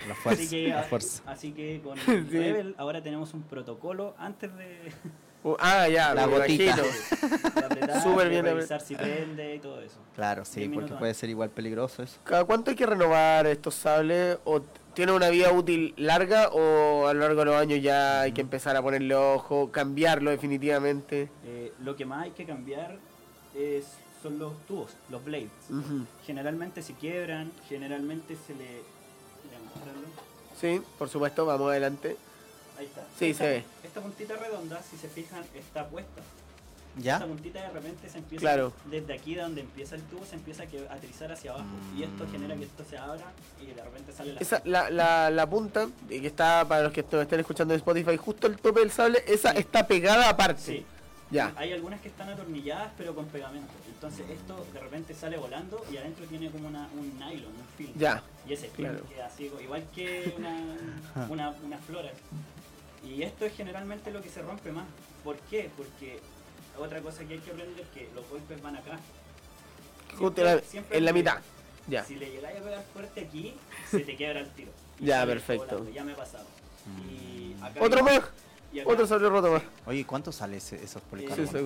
La 0.06 0.14
Así 0.14 0.22
fuerza. 0.22 0.50
que, 0.50 0.68
La 0.68 0.82
fuerza. 0.84 1.22
así 1.26 1.52
que 1.52 1.80
con 1.82 1.98
Sí. 2.30 2.38
Rebel 2.38 2.74
ahora 2.78 3.02
tenemos 3.02 3.34
un 3.34 3.42
protocolo 3.42 4.14
antes 4.18 4.54
de, 4.56 4.92
Uh, 5.42 5.56
ah, 5.58 5.88
ya, 5.88 6.12
La 6.12 6.26
gotita. 6.26 6.76
Súper 8.02 8.28
bien 8.28 8.44
revisar 8.44 8.78
si 8.82 8.94
prende 8.94 9.54
y 9.54 9.58
todo 9.58 9.80
eso. 9.80 9.96
Claro, 10.14 10.44
sí, 10.44 10.68
porque 10.68 10.92
puede 10.92 11.14
ser 11.14 11.30
igual 11.30 11.48
peligroso 11.48 12.02
eso. 12.02 12.18
¿Cada 12.24 12.44
cuánto 12.44 12.70
hay 12.70 12.76
que 12.76 12.84
renovar 12.84 13.46
estos 13.46 13.74
sables? 13.74 14.36
¿O 14.44 14.60
tiene 15.00 15.12
una 15.12 15.30
vida 15.30 15.50
útil 15.50 15.94
larga 15.96 16.48
o 16.48 17.06
a 17.06 17.14
lo 17.14 17.20
largo 17.20 17.38
de 17.38 17.44
los 17.46 17.56
años 17.56 17.80
ya 17.80 18.20
hay 18.20 18.32
que 18.32 18.42
empezar 18.42 18.76
a 18.76 18.82
ponerle 18.82 19.14
ojo, 19.14 19.70
cambiarlo 19.72 20.30
definitivamente? 20.30 21.30
Eh, 21.42 21.72
lo 21.82 21.96
que 21.96 22.04
más 22.04 22.24
hay 22.24 22.32
que 22.32 22.44
cambiar 22.44 22.98
es, 23.56 23.86
son 24.22 24.38
los 24.38 24.52
tubos, 24.66 24.90
los 25.08 25.24
blades. 25.24 25.48
Generalmente 26.26 26.82
se 26.82 26.92
quiebran, 26.92 27.50
generalmente 27.66 28.36
se 28.46 28.54
le... 28.54 28.82
Sí, 30.60 30.82
por 30.98 31.08
supuesto, 31.08 31.46
vamos 31.46 31.70
adelante. 31.70 32.18
Ahí 32.78 32.84
está. 32.84 33.06
Sí, 33.18 33.30
esta, 33.30 33.44
se 33.44 33.50
ve. 33.50 33.64
Esta 33.82 34.02
puntita 34.02 34.36
redonda, 34.36 34.82
si 34.82 34.98
se 34.98 35.08
fijan, 35.08 35.42
está 35.54 35.88
puesta. 35.88 36.20
¿Ya? 36.96 37.14
Esta 37.14 37.26
puntita 37.26 37.62
de 37.62 37.70
repente 37.70 38.08
se 38.10 38.18
empieza, 38.18 38.40
Claro. 38.40 38.72
desde 38.86 39.14
aquí 39.14 39.34
donde 39.34 39.60
empieza 39.60 39.94
el 39.94 40.02
tubo, 40.02 40.24
se 40.26 40.34
empieza 40.34 40.64
a, 40.64 40.66
que- 40.66 40.88
a 40.88 40.96
trizar 40.96 41.30
hacia 41.32 41.52
abajo. 41.52 41.66
Y 41.96 42.02
esto 42.02 42.24
Mm. 42.26 42.32
genera 42.32 42.56
que 42.56 42.64
esto 42.64 42.84
se 42.88 42.98
abra 42.98 43.32
y 43.62 43.66
de 43.66 43.82
repente 43.84 44.12
sale 44.12 44.32
la... 44.34 44.40
Esa, 44.40 44.60
la, 44.64 44.90
la, 44.90 45.30
la 45.30 45.48
punta, 45.48 45.88
eh, 46.08 46.20
que 46.20 46.26
está 46.26 46.64
para 46.66 46.82
los 46.82 46.92
que 46.92 47.00
estén 47.00 47.40
escuchando 47.40 47.74
en 47.74 47.78
Spotify, 47.78 48.16
justo 48.16 48.46
el 48.48 48.56
tope 48.58 48.80
del 48.80 48.90
sable, 48.90 49.22
esa 49.26 49.52
está 49.52 49.86
pegada 49.86 50.28
aparte. 50.28 50.60
Sí. 50.62 50.86
Ya. 51.30 51.52
Hay 51.56 51.72
algunas 51.72 52.00
que 52.00 52.08
están 52.08 52.28
atornilladas 52.28 52.90
pero 52.98 53.14
con 53.14 53.26
pegamento. 53.26 53.70
Entonces 53.86 54.28
esto 54.28 54.66
de 54.72 54.80
repente 54.80 55.14
sale 55.14 55.36
volando 55.38 55.80
y 55.92 55.96
adentro 55.96 56.26
tiene 56.26 56.50
como 56.50 56.66
una, 56.66 56.88
un 56.98 57.16
nylon, 57.20 57.52
un 57.52 57.66
film. 57.78 57.92
Ya. 57.96 58.20
Y 58.48 58.52
ese 58.54 58.68
film 58.68 58.88
Claro. 58.88 59.04
queda 59.08 59.26
así, 59.26 59.48
igual 59.62 59.84
que 59.94 60.34
una, 60.36 60.76
una, 61.28 61.50
una 61.64 61.78
flora. 61.78 62.10
Y 63.04 63.22
esto 63.22 63.46
es 63.46 63.54
generalmente 63.54 64.10
lo 64.10 64.20
que 64.20 64.28
se 64.28 64.42
rompe 64.42 64.72
más. 64.72 64.86
¿Por 65.22 65.36
qué? 65.48 65.70
Porque 65.76 66.18
otra 66.78 67.00
cosa 67.00 67.24
que 67.26 67.34
hay 67.34 67.40
que 67.40 67.50
aprender 67.50 67.80
es 67.80 67.88
que 67.88 68.08
los 68.14 68.28
golpes 68.28 68.60
van 68.62 68.76
acá. 68.76 68.98
Justo 70.18 70.40
en 70.40 70.46
la, 70.46 70.60
siempre 70.62 70.98
en 70.98 71.04
la 71.04 71.10
al 71.10 71.14
mitad. 71.16 71.38
Ya. 71.86 72.04
Si 72.04 72.14
le 72.16 72.30
llegáis 72.30 72.58
a 72.58 72.62
pegar 72.62 72.84
fuerte 72.92 73.20
aquí, 73.22 73.54
se 73.90 74.00
te 74.00 74.16
quiebra 74.16 74.40
el 74.40 74.50
tiro. 74.50 74.70
Y 75.00 75.06
Ya, 75.06 75.20
sale 75.20 75.32
perfecto. 75.32 75.64
volando, 75.66 75.90
Ya 75.92 76.04
me 76.04 76.12
ha 76.12 76.16
pasado. 76.16 76.44
Y 77.10 77.54
acá 77.62 77.80
Otro 77.82 78.02
más. 78.04 78.20
y 78.72 78.80
acá- 78.80 78.90
Otro 78.90 79.06
sable 79.06 79.28
roto 79.30 79.50
más. 79.52 79.62
Oye, 79.86 80.04
¿cuánto 80.04 80.30
sale 80.32 80.58
ese- 80.58 80.82
esos 80.82 81.00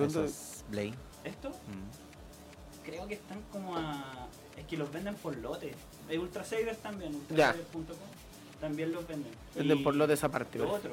esos 0.09 0.63
Blade? 0.69 0.93
Esto 1.25 1.49
Mm. 1.49 2.85
creo 2.85 3.07
que 3.07 3.15
están 3.15 3.41
como 3.51 3.75
a. 3.75 4.27
Es 4.57 4.65
que 4.67 4.77
los 4.77 4.89
venden 4.91 5.15
por 5.15 5.35
lote. 5.37 5.73
Hay 6.09 6.17
Ultra 6.17 6.45
Savers 6.45 6.77
también, 6.77 7.11
Ya. 7.29 7.49
ultrasaver.com. 7.51 7.97
También 8.61 8.91
los 8.93 9.05
venden. 9.05 9.33
Venden 9.53 9.79
Y 9.79 9.83
por 9.83 9.95
lote 9.95 10.13
esa 10.13 10.29
parte. 10.29 10.59
Lo 10.59 10.71
otro, 10.71 10.91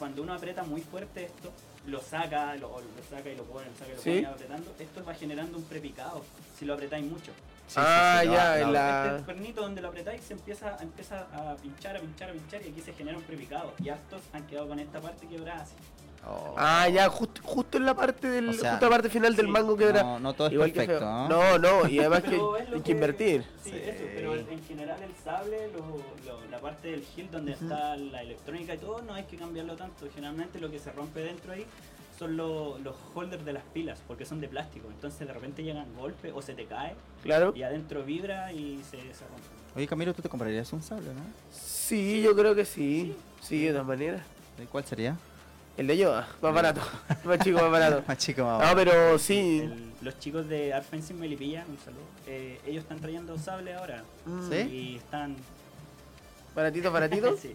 cuando 0.00 0.22
uno 0.22 0.32
aprieta 0.34 0.64
muy 0.64 0.80
fuerte 0.80 1.24
esto, 1.26 1.52
lo 1.86 2.00
saca, 2.00 2.56
lo, 2.56 2.80
lo 2.80 3.02
saca 3.08 3.28
y 3.30 3.36
lo 3.36 3.44
pone, 3.44 3.66
lo 3.70 3.76
saca 3.76 3.92
y 3.92 3.94
lo 3.96 4.02
Sí. 4.02 4.10
pone 4.16 4.26
apretando, 4.26 4.74
esto 4.80 5.04
va 5.04 5.14
generando 5.14 5.56
un 5.58 5.64
prepicado 5.64 6.24
si 6.58 6.64
lo 6.64 6.74
apretáis 6.74 7.04
mucho. 7.06 7.30
ah, 7.76 8.18
sí, 8.22 8.26
sí, 8.28 8.32
ya, 8.34 8.48
no, 8.48 8.54
en 8.56 8.62
no. 8.62 8.72
la... 8.72 9.06
Este 9.12 9.24
cuernito 9.26 9.60
donde 9.62 9.80
lo 9.80 9.88
apretáis 9.88 10.22
se 10.22 10.32
empieza, 10.32 10.76
empieza 10.80 11.20
a 11.32 11.54
pinchar, 11.56 11.96
a 11.96 12.00
pinchar, 12.00 12.30
a 12.30 12.32
pinchar 12.32 12.66
y 12.66 12.70
aquí 12.70 12.80
se 12.80 12.92
genera 12.94 13.16
un 13.18 13.22
prepicado. 13.24 13.72
Y 13.78 13.88
hartos 13.90 14.22
han 14.32 14.44
quedado 14.48 14.66
con 14.68 14.80
esta 14.80 15.00
parte 15.00 15.26
quebrada 15.28 15.62
así. 15.62 15.74
Oh. 16.26 16.54
Ah, 16.56 16.88
ya, 16.88 17.08
justo, 17.08 17.40
justo 17.42 17.78
en 17.78 17.86
la 17.86 17.94
parte 17.94 18.28
del, 18.28 18.50
O 18.50 18.52
sea, 18.52 18.72
justo 18.72 18.86
la 18.86 18.90
parte 18.90 19.08
final 19.08 19.34
del 19.34 19.48
mango 19.48 19.76
quebra. 19.76 20.02
No, 20.02 20.20
no 20.20 20.32
todo 20.34 20.46
es 20.48 20.52
Igual 20.52 20.70
que 20.72 20.80
perfecto, 20.80 21.00
feo. 21.00 21.28
¿no? 21.28 21.28
No, 21.28 21.58
no, 21.58 21.88
y 21.88 21.98
además 21.98 22.22
que 22.22 22.40
hay 22.74 22.80
que 22.82 22.92
invertir. 22.92 23.44
Sí, 23.64 23.70
Sí. 23.70 23.76
eso, 23.82 24.04
pero 24.14 24.34
en 24.36 24.48
en 24.48 24.62
general 24.64 25.02
el 25.02 25.14
sable, 25.24 25.70
lo- 25.72 25.96
lo- 26.30 26.50
la 26.50 26.58
parte 26.58 26.88
del 26.90 27.04
hill 27.16 27.28
donde 27.30 27.52
está 27.52 27.96
la 27.96 28.22
electrónica 28.22 28.74
y 28.74 28.78
todo, 28.78 29.00
no 29.02 29.14
hay 29.14 29.24
que 29.24 29.36
cambiarlo 29.36 29.76
tanto. 29.76 30.06
Generalmente 30.14 30.60
lo 30.60 30.70
que 30.70 30.78
se 30.78 30.92
rompe 30.92 31.20
dentro 31.20 31.52
ahí 31.52 31.64
son 32.18 32.36
lo- 32.36 32.78
los 32.80 32.94
holders 33.14 33.44
de 33.46 33.54
las 33.54 33.64
pilas, 33.72 33.98
porque 34.06 34.26
son 34.26 34.40
de 34.42 34.48
plástico. 34.48 34.88
Entonces 34.90 35.26
de 35.26 35.32
repente 35.32 35.62
llegan 35.64 35.86
golpes 35.96 36.32
o 36.34 36.42
se 36.42 36.52
te 36.54 36.66
cae 36.66 36.94
Claro. 37.22 37.52
y 37.56 37.62
adentro 37.62 38.04
vibra 38.04 38.52
y 38.52 38.82
se, 38.90 38.98
se 38.98 39.24
rompe. 39.26 39.48
Oye, 39.74 39.86
Camilo, 39.86 40.12
tú 40.12 40.20
te 40.20 40.28
comprarías 40.28 40.70
un 40.74 40.82
sable, 40.82 41.14
¿no? 41.14 41.22
Sí, 41.50 42.20
yo 42.22 42.36
creo 42.36 42.54
que 42.54 42.64
sí. 42.66 43.16
Sí, 43.40 43.64
de 43.64 43.70
todas 43.72 43.86
maneras. 43.86 44.20
¿De 44.58 44.66
cuál 44.66 44.84
sería? 44.84 45.16
El 45.80 45.86
de 45.86 45.96
Yoda, 45.96 46.28
más 46.42 46.52
barato. 46.54 46.82
más 47.24 47.38
chico, 47.38 47.58
más 47.58 47.70
barato. 47.70 48.02
Más 48.06 48.18
chico, 48.18 48.42
más 48.44 48.52
No, 48.52 48.58
barato. 48.58 48.76
pero 48.76 49.18
sí. 49.18 49.60
El- 49.60 49.90
los 50.02 50.18
chicos 50.18 50.46
de 50.46 50.74
Art 50.74 50.84
Fencing 50.84 51.18
Melipilla, 51.18 51.64
un 51.66 51.78
saludo, 51.78 52.02
eh, 52.26 52.60
ellos 52.66 52.82
están 52.82 53.00
trayendo 53.00 53.38
sable 53.38 53.72
ahora. 53.72 54.04
Mm, 54.26 54.50
¿Sí? 54.50 54.56
Y 54.56 54.96
están... 54.96 55.36
Baratito, 56.54 56.92
baratito. 56.92 57.34
sí. 57.40 57.54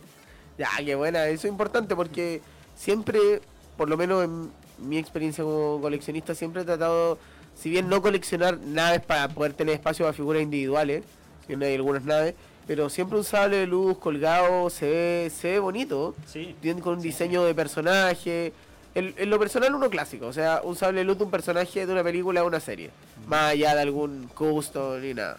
Ya, 0.58 0.70
qué 0.84 0.96
buena, 0.96 1.28
eso 1.28 1.46
es 1.46 1.52
importante 1.52 1.96
porque 1.96 2.42
siempre, 2.76 3.42
por 3.78 3.90
lo 3.90 3.96
menos 3.96 4.24
en 4.24 4.52
mi 4.80 4.98
experiencia 4.98 5.44
como 5.44 5.80
coleccionista, 5.80 6.34
siempre 6.34 6.64
he 6.64 6.66
tratado, 6.66 7.20
si 7.56 7.70
bien 7.70 7.88
no 7.90 8.02
coleccionar 8.02 8.58
naves 8.58 9.02
para 9.02 9.28
poder 9.30 9.54
tener 9.54 9.76
espacio 9.76 10.04
para 10.04 10.14
figuras 10.14 10.42
individuales, 10.42 11.04
si 11.46 11.56
no 11.56 11.64
hay 11.64 11.76
algunas 11.76 12.04
naves, 12.06 12.34
pero 12.68 12.90
siempre 12.90 13.18
un 13.18 13.24
sable 13.24 13.58
de 13.58 13.68
luz 13.68 13.98
colgado 13.98 14.70
se 14.70 14.90
ve, 14.90 15.32
se 15.36 15.52
ve 15.52 15.60
bonito, 15.60 16.16
Sí. 16.28 16.56
bien 16.62 16.80
con 16.82 16.96
un 16.96 17.02
Sí. 17.02 17.10
diseño 17.10 17.44
de 17.44 17.54
personaje. 17.56 18.54
En, 18.96 19.14
en 19.18 19.30
lo 19.30 19.38
personal 19.38 19.76
uno 19.76 19.90
clásico, 19.90 20.28
o 20.28 20.34
sea, 20.34 20.62
un 20.64 20.76
sable 20.76 21.00
de 21.00 21.04
luz 21.06 21.18
de 21.18 21.26
un 21.26 21.32
personaje 21.32 21.86
de 21.86 21.92
una 21.92 22.04
película 22.04 22.44
o 22.44 22.48
una 22.48 22.60
serie, 22.62 22.92
más 23.28 23.52
allá 23.52 23.76
de 23.76 23.82
algún 23.82 24.30
custom 24.34 25.02
ni 25.02 25.14
nada. 25.14 25.38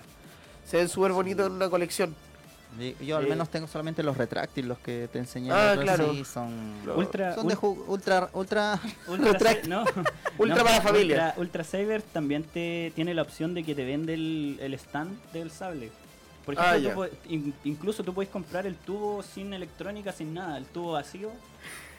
Se 0.67 0.77
ven 0.77 0.89
súper 0.89 1.13
bonitos 1.13 1.47
en 1.47 1.53
una 1.53 1.71
colección. 1.71 2.15
Yo 3.01 3.17
al 3.17 3.25
eh, 3.25 3.29
menos 3.31 3.49
tengo 3.49 3.67
solamente 3.67 4.03
los 4.03 4.19
retráctiles, 4.19 4.69
los 4.69 4.79
que 4.81 5.09
te 5.11 5.19
enseñé. 5.19 5.51
Ah, 5.51 5.75
claro. 5.81 6.13
sí 6.13 6.25
son, 6.27 6.53
Ultra, 6.95 7.35
son 7.35 7.49
de 7.49 7.57
ultra, 7.63 8.29
ultra... 8.35 8.79
Ultra, 9.09 9.31
Ultra- 9.31 9.53
Sa- 9.63 9.67
no, 9.69 9.85
Ultra 10.39 10.57
no, 10.59 10.63
para 10.65 10.77
la 10.77 10.83
familia. 10.83 11.17
Ultra, 11.17 11.35
Ultra 11.39 11.65
Saber 11.65 12.03
también 12.03 12.43
te 12.43 12.93
tiene 12.95 13.15
la 13.15 13.23
opción 13.23 13.55
de 13.55 13.65
que 13.65 13.75
te 13.75 13.87
vende 13.87 14.13
el, 14.13 14.59
el 14.61 14.75
stand 14.75 15.17
del 15.33 15.51
sable. 15.51 15.91
Por 16.47 16.55
ejemplo, 16.55 17.03
Ah, 17.03 17.09
tú 17.09 17.29
in- 17.29 17.53
incluso 17.65 18.03
tú 18.05 18.15
puedes 18.15 18.31
comprar 18.31 18.67
el 18.67 18.77
tubo 18.77 19.23
sin 19.23 19.53
electrónica, 19.53 20.13
sin 20.13 20.33
nada, 20.33 20.57
el 20.57 20.65
tubo 20.65 20.93
vacío 20.93 21.31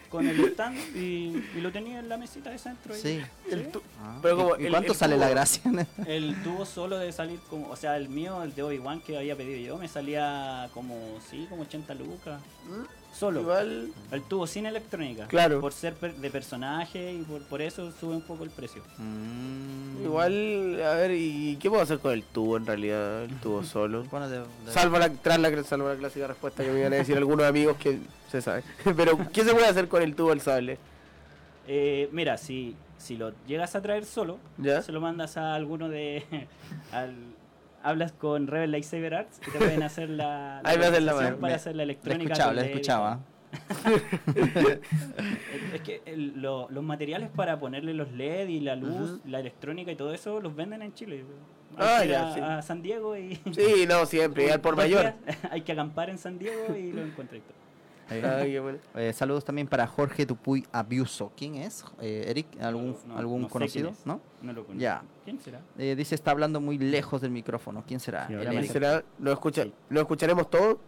con 0.10 0.26
el 0.26 0.40
stand 0.54 0.78
y, 0.96 1.44
y 1.56 1.60
lo 1.62 1.70
tenías 1.72 2.02
en 2.02 2.08
la 2.08 2.18
mesita 2.18 2.50
de 2.50 2.58
centro. 2.58 2.94
ahí. 2.94 3.02
Sí. 3.02 3.22
El 3.52 3.70
tu- 3.70 3.82
Ah, 4.02 4.20
Pero 4.22 4.38
como 4.38 4.56
¿Y, 4.58 4.66
el- 4.66 4.72
cuánto 4.72 4.94
el 4.94 4.98
sale 4.98 5.18
la 5.18 5.28
gracia? 5.28 5.62
El 6.06 6.34
tubo 6.44 6.66
solo 6.66 6.98
de 6.98 7.12
salir 7.12 7.40
como, 7.50 7.68
o 7.70 7.76
sea, 7.76 7.98
el 7.98 8.08
mío, 8.08 8.42
el 8.42 8.56
de 8.56 8.64
Obi-Wan 8.64 9.02
que 9.02 9.18
había 9.18 9.36
pedido 9.36 9.60
yo, 9.60 9.78
me 9.78 9.90
salía 9.90 10.70
como, 10.74 10.96
sí, 11.30 11.46
como 11.50 11.64
80 11.64 11.94
lucas. 11.96 12.40
Solo. 13.14 13.42
Igual, 13.42 13.90
El 14.12 14.22
tubo 14.24 14.46
sin 14.46 14.66
electrónica. 14.68 15.28
Claro. 15.28 15.60
Por 15.60 15.74
ser 15.74 15.96
per- 15.96 16.14
de 16.16 16.30
personaje 16.30 17.14
y 17.14 17.24
por, 17.24 17.42
por 17.44 17.62
eso 17.64 17.92
sube 18.00 18.16
un 18.16 18.22
poco 18.22 18.44
el 18.44 18.52
precio. 18.52 18.84
Mm. 18.98 20.04
igual, 20.04 20.82
a 20.84 20.94
ver, 20.96 21.12
¿y 21.12 21.58
qué 21.60 21.70
puedo 21.70 21.82
hacer 21.82 21.98
con 22.00 22.14
el 22.14 22.24
tubo 22.24 22.58
en 22.58 22.66
realidad? 22.68 23.24
El 23.24 23.36
tubo 23.40 23.64
solo. 23.64 24.04
Bueno, 24.12 24.30
de- 24.30 24.40
de- 24.40 24.72
Salvo 24.72 25.00
la, 25.00 25.10
tras 25.10 25.40
la, 25.40 25.64
salvo 25.64 25.90
la 25.90 25.96
clásica 25.96 26.28
respuesta 26.28 26.64
que 26.64 26.70
me 26.72 26.80
iban 26.80 26.94
a 26.94 26.98
decir 26.98 27.18
algunos 27.18 27.46
amigos 27.46 27.78
que 27.78 28.00
se 28.32 28.42
sabe. 28.42 28.64
Pero, 28.96 29.18
¿qué 29.34 29.44
se 29.44 29.52
puede 29.54 29.66
hacer 29.68 29.88
con 29.88 30.02
el 30.04 30.16
tubo 30.16 30.30
del 30.30 30.42
sable? 30.42 30.78
Eh, 31.68 32.10
mira, 32.12 32.38
si, 32.38 32.76
si 32.98 33.18
lo 33.18 33.34
llegas 33.48 33.76
a 33.76 33.82
traer 33.82 34.06
solo, 34.06 34.38
¿Ya? 34.58 34.82
se 34.82 34.92
lo 34.92 35.02
mandas 35.02 35.38
a 35.38 35.56
alguno 35.56 35.90
de. 35.90 36.24
al- 36.92 37.16
hablas 37.88 38.12
con 38.12 38.48
Rebel 38.48 38.72
Lightsaber 38.72 39.14
Arts 39.16 39.40
y 39.48 39.52
te 39.52 39.58
pueden 39.58 39.84
hacer 39.84 40.10
la, 40.10 40.60
Ahí 40.64 40.78
me 40.78 41.00
la 41.00 41.14
para 41.16 41.36
Me- 41.38 41.54
hacer 41.54 41.76
la 41.76 41.84
electrónica. 41.84 42.34
escuchaba, 42.34 42.62
escuchaba. 42.62 43.20
todo. 43.84 43.98
Es 45.74 45.82
que 45.82 46.02
el- 46.06 46.42
lo- 46.42 46.70
los 46.70 46.84
materiales 46.84 47.30
para 47.30 47.60
ponerle 47.60 47.94
los 47.94 48.12
LED 48.12 48.50
y 48.50 48.60
la 48.60 48.76
luz, 48.76 49.20
la 49.26 49.40
electrónica 49.40 49.92
y 49.92 49.96
todo 49.96 50.14
eso 50.14 50.40
los 50.42 50.56
venden 50.56 50.82
en 50.82 50.94
Chile. 50.94 51.24
Ah, 51.78 52.04
ya, 52.06 52.30
a, 52.30 52.34
sí. 52.34 52.40
a 52.42 52.62
San 52.62 52.82
Diego 52.82 53.16
y. 53.18 53.36
Sí, 53.52 53.86
no, 53.88 54.06
siempre, 54.06 54.52
al 54.52 54.62
por 54.62 54.76
mayor. 54.76 55.14
Hay 55.52 55.62
que 55.62 55.72
acampar 55.74 56.10
en 56.10 56.18
San 56.18 56.38
Diego 56.40 56.76
y 56.76 56.92
lo 56.92 57.02
encuentras. 57.04 57.42
Eh, 57.42 57.44
Ay, 58.10 58.52
qué 58.52 58.60
bueno. 58.60 58.80
eh, 58.96 59.14
saludos 59.14 59.44
también 59.44 59.68
para 59.68 59.86
Jorge 59.88 60.26
Dupuy 60.26 60.66
Abiuso. 60.72 61.32
¿Quién 61.36 61.56
es? 61.56 61.84
Eh, 62.02 62.26
Eric, 62.28 62.48
¿algún, 62.62 62.96
No, 63.08 63.18
algún 63.18 63.42
no 63.42 63.48
sé 63.48 63.54
conocido? 63.54 63.94
¿No? 64.06 64.22
No 64.42 64.54
lo 64.54 64.64
conozco. 64.66 64.82
Ya. 64.82 65.04
¿Quién 65.26 65.40
será? 65.40 65.62
Eh, 65.78 65.96
dice 65.96 66.16
está 66.16 66.32
hablando 66.32 66.62
muy 66.62 66.78
lejos 66.78 67.22
del 67.22 67.32
micrófono. 67.32 67.84
¿Quién 67.86 68.00
será? 68.00 68.28
Sí. 68.28 68.68
¿Será? 68.68 69.04
¿Lo, 69.20 69.32
escucha, 69.32 69.64
Sí. 69.64 69.74
¿Lo 69.90 70.02
escucharemos 70.02 70.50
todo? 70.50 70.80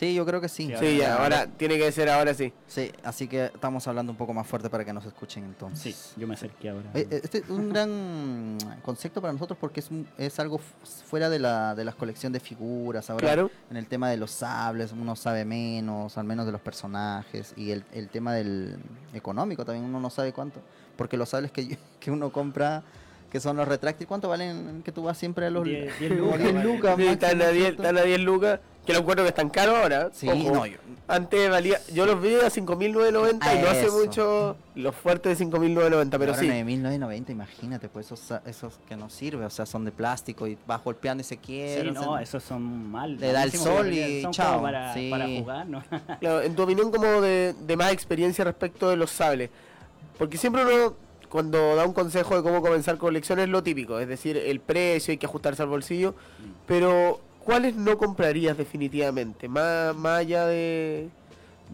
Sí, 0.00 0.14
yo 0.14 0.24
creo 0.24 0.40
que 0.40 0.48
sí. 0.48 0.68
Sí, 0.68 0.74
Sí, 0.80 0.96
ya, 0.96 1.12
ahora- 1.16 1.40
ahora 1.40 1.46
tiene 1.58 1.76
que 1.76 1.92
ser 1.92 2.08
ahora 2.08 2.32
sí. 2.32 2.54
Sí, 2.66 2.90
así 3.04 3.28
que 3.28 3.44
estamos 3.44 3.86
hablando 3.86 4.10
un 4.10 4.16
poco 4.16 4.32
más 4.32 4.46
fuerte 4.46 4.70
para 4.70 4.82
que 4.82 4.94
nos 4.94 5.04
escuchen 5.04 5.44
entonces. 5.44 5.94
Sí, 5.94 6.14
yo 6.18 6.26
me 6.26 6.32
acerqué 6.32 6.70
ahora. 6.70 6.88
Este 6.94 7.38
es 7.38 7.50
un 7.50 7.68
gran 7.68 8.56
concepto 8.82 9.20
para 9.20 9.34
nosotros 9.34 9.58
porque 9.60 9.80
es, 9.80 9.90
un- 9.90 10.08
es 10.16 10.40
algo 10.40 10.58
fuera 11.04 11.28
de 11.28 11.38
la, 11.38 11.74
de 11.74 11.84
la 11.84 11.92
colección 11.92 12.32
de 12.32 12.40
figuras. 12.40 13.10
Ahora, 13.10 13.20
Claro. 13.26 13.50
en 13.70 13.76
el 13.76 13.86
tema 13.88 14.08
de 14.08 14.16
los 14.16 14.30
sables, 14.30 14.92
uno 14.92 15.14
sabe 15.16 15.44
menos, 15.44 16.16
al 16.16 16.24
menos 16.24 16.46
de 16.46 16.52
los 16.52 16.62
personajes. 16.62 17.52
Y 17.58 17.70
el, 17.72 17.84
el 17.92 18.08
tema 18.08 18.32
del 18.32 18.78
económico 19.12 19.66
también, 19.66 19.84
uno 19.84 20.00
no 20.00 20.08
sabe 20.08 20.32
cuánto. 20.32 20.60
Porque 20.96 21.18
los 21.18 21.28
sables 21.28 21.52
que, 21.52 21.76
que 22.00 22.10
uno 22.10 22.32
compra, 22.32 22.82
que 23.30 23.38
son 23.38 23.56
los 23.58 23.68
retráctiles, 23.68 24.08
¿cuánto 24.08 24.30
valen? 24.30 24.82
Que 24.82 24.92
tú 24.92 25.02
vas 25.02 25.18
siempre 25.18 25.44
a 25.44 25.50
los. 25.50 25.62
Diez- 25.64 25.92
diez 25.98 26.12
como 26.18 26.32
lucas, 26.36 26.38
10 26.40 26.54
vale. 26.54 26.64
lucas. 26.64 26.96
Sí, 26.96 27.06
están, 27.06 27.38
máximo, 27.38 27.44
a 27.44 27.52
10, 27.52 27.62
¿cierto? 27.64 27.82
están 27.82 27.98
a 27.98 28.02
10 28.02 28.20
lucas, 28.20 28.60
que 28.86 28.92
lo 28.94 29.00
encuentro 29.00 29.24
que 29.24 29.28
están 29.28 29.50
caros 29.50 29.76
ahora. 29.76 30.10
Sí, 30.12 30.28
Ojo. 30.28 30.54
no, 30.54 30.66
yo- 30.66 30.78
Antes 31.06 31.50
valía, 31.50 31.78
yo 31.92 32.06
los 32.06 32.22
vi 32.22 32.34
a 32.36 32.48
5.990 32.50 33.54
y 33.54 33.58
no 33.62 33.68
hace 33.68 33.86
Eso. 33.86 33.98
mucho 33.98 34.56
los 34.76 34.94
fuertes 34.94 35.36
de 35.38 35.44
5.990, 35.44 36.18
pero 36.18 36.32
ahora 36.32 36.42
sí. 36.42 36.46
9.990, 36.48 37.30
imagínate, 37.30 37.88
pues 37.88 38.06
esos, 38.12 38.40
esos 38.46 38.78
que 38.88 38.96
no 38.96 39.10
sirven, 39.10 39.44
o 39.44 39.50
sea, 39.50 39.66
son 39.66 39.84
de 39.84 39.90
plástico 39.92 40.46
y 40.46 40.56
vas 40.66 40.82
golpeando 40.84 41.20
y 41.20 41.24
se 41.24 41.34
Sí, 41.34 41.40
quieren. 41.44 41.94
no, 41.94 42.16
esos 42.18 42.42
son 42.44 42.90
mal. 42.90 43.16
Le 43.18 43.32
da 43.32 43.42
el 43.42 43.52
sol 43.52 43.92
y 43.92 44.22
son 44.22 44.32
chao, 44.32 44.52
como 44.52 44.62
para, 44.62 44.94
sí. 44.94 45.08
para 45.10 45.26
jugar, 45.26 45.66
¿no? 45.66 45.82
Claro, 46.20 46.42
en 46.42 46.54
tu 46.54 46.62
opinión 46.62 46.90
como 46.92 47.20
de, 47.20 47.54
de 47.60 47.76
más 47.76 47.92
experiencia 47.92 48.44
respecto 48.44 48.88
de 48.88 48.96
los 48.96 49.10
sables. 49.10 49.50
Porque 50.16 50.38
siempre 50.38 50.62
uno, 50.64 50.94
cuando 51.28 51.74
da 51.76 51.84
un 51.86 51.92
consejo 51.92 52.36
de 52.36 52.42
cómo 52.42 52.62
comenzar 52.62 52.98
colección, 52.98 53.40
es 53.40 53.48
lo 53.48 53.62
típico. 53.64 53.98
Es 53.98 54.06
decir, 54.06 54.36
el 54.36 54.60
precio, 54.60 55.10
hay 55.12 55.18
que 55.18 55.26
ajustarse 55.26 55.62
al 55.62 55.68
bolsillo. 55.68 56.14
Pero, 56.66 57.20
¿cuáles 57.50 57.74
no 57.74 57.98
comprarías 57.98 58.56
definitivamente? 58.56 59.48
Más, 59.48 59.94
más 59.96 60.18
allá 60.20 60.46
de, 60.46 61.08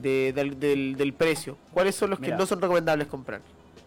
de- 0.01 0.33
del, 0.35 0.59
del- 0.59 0.97
del 0.97 1.13
precio. 1.13 1.57
¿Cuáles 1.73 1.95
son 1.95 2.11
los 2.11 2.19
Mira. 2.21 2.35
que 2.35 2.41
no 2.41 2.47
son 2.47 2.61
recomendables 2.61 3.07
comprar? 3.09 3.41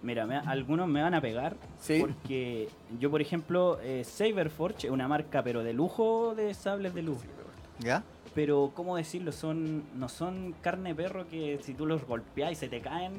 Mira, 0.04 0.26
me- 0.28 0.38
algunos 0.38 0.88
me 0.88 1.02
van 1.02 1.14
a 1.16 1.22
pegar 1.22 1.56
Sí. 1.80 1.98
porque 2.00 2.70
yo, 3.00 3.10
por 3.10 3.22
ejemplo, 3.22 3.80
eh, 3.82 4.04
Saberforge 4.06 4.88
es 4.88 4.94
una 4.94 5.08
marca, 5.08 5.44
pero 5.44 5.64
de 5.64 5.74
lujo 5.74 6.36
de 6.36 6.54
sables 6.54 6.94
de 6.94 7.02
luz. 7.02 7.18
¿Ya? 7.80 8.04
Pero, 8.36 8.72
¿cómo 8.76 8.96
decirlo? 8.96 9.32
son 9.32 9.84
No 9.98 10.08
son 10.10 10.54
carne 10.62 10.90
de 10.90 10.96
perro 10.96 11.28
que 11.28 11.60
si 11.64 11.74
tú 11.74 11.86
los 11.88 12.06
golpeas 12.06 12.52
y 12.52 12.56
se 12.56 12.70
te 12.70 12.80
caen, 12.82 13.14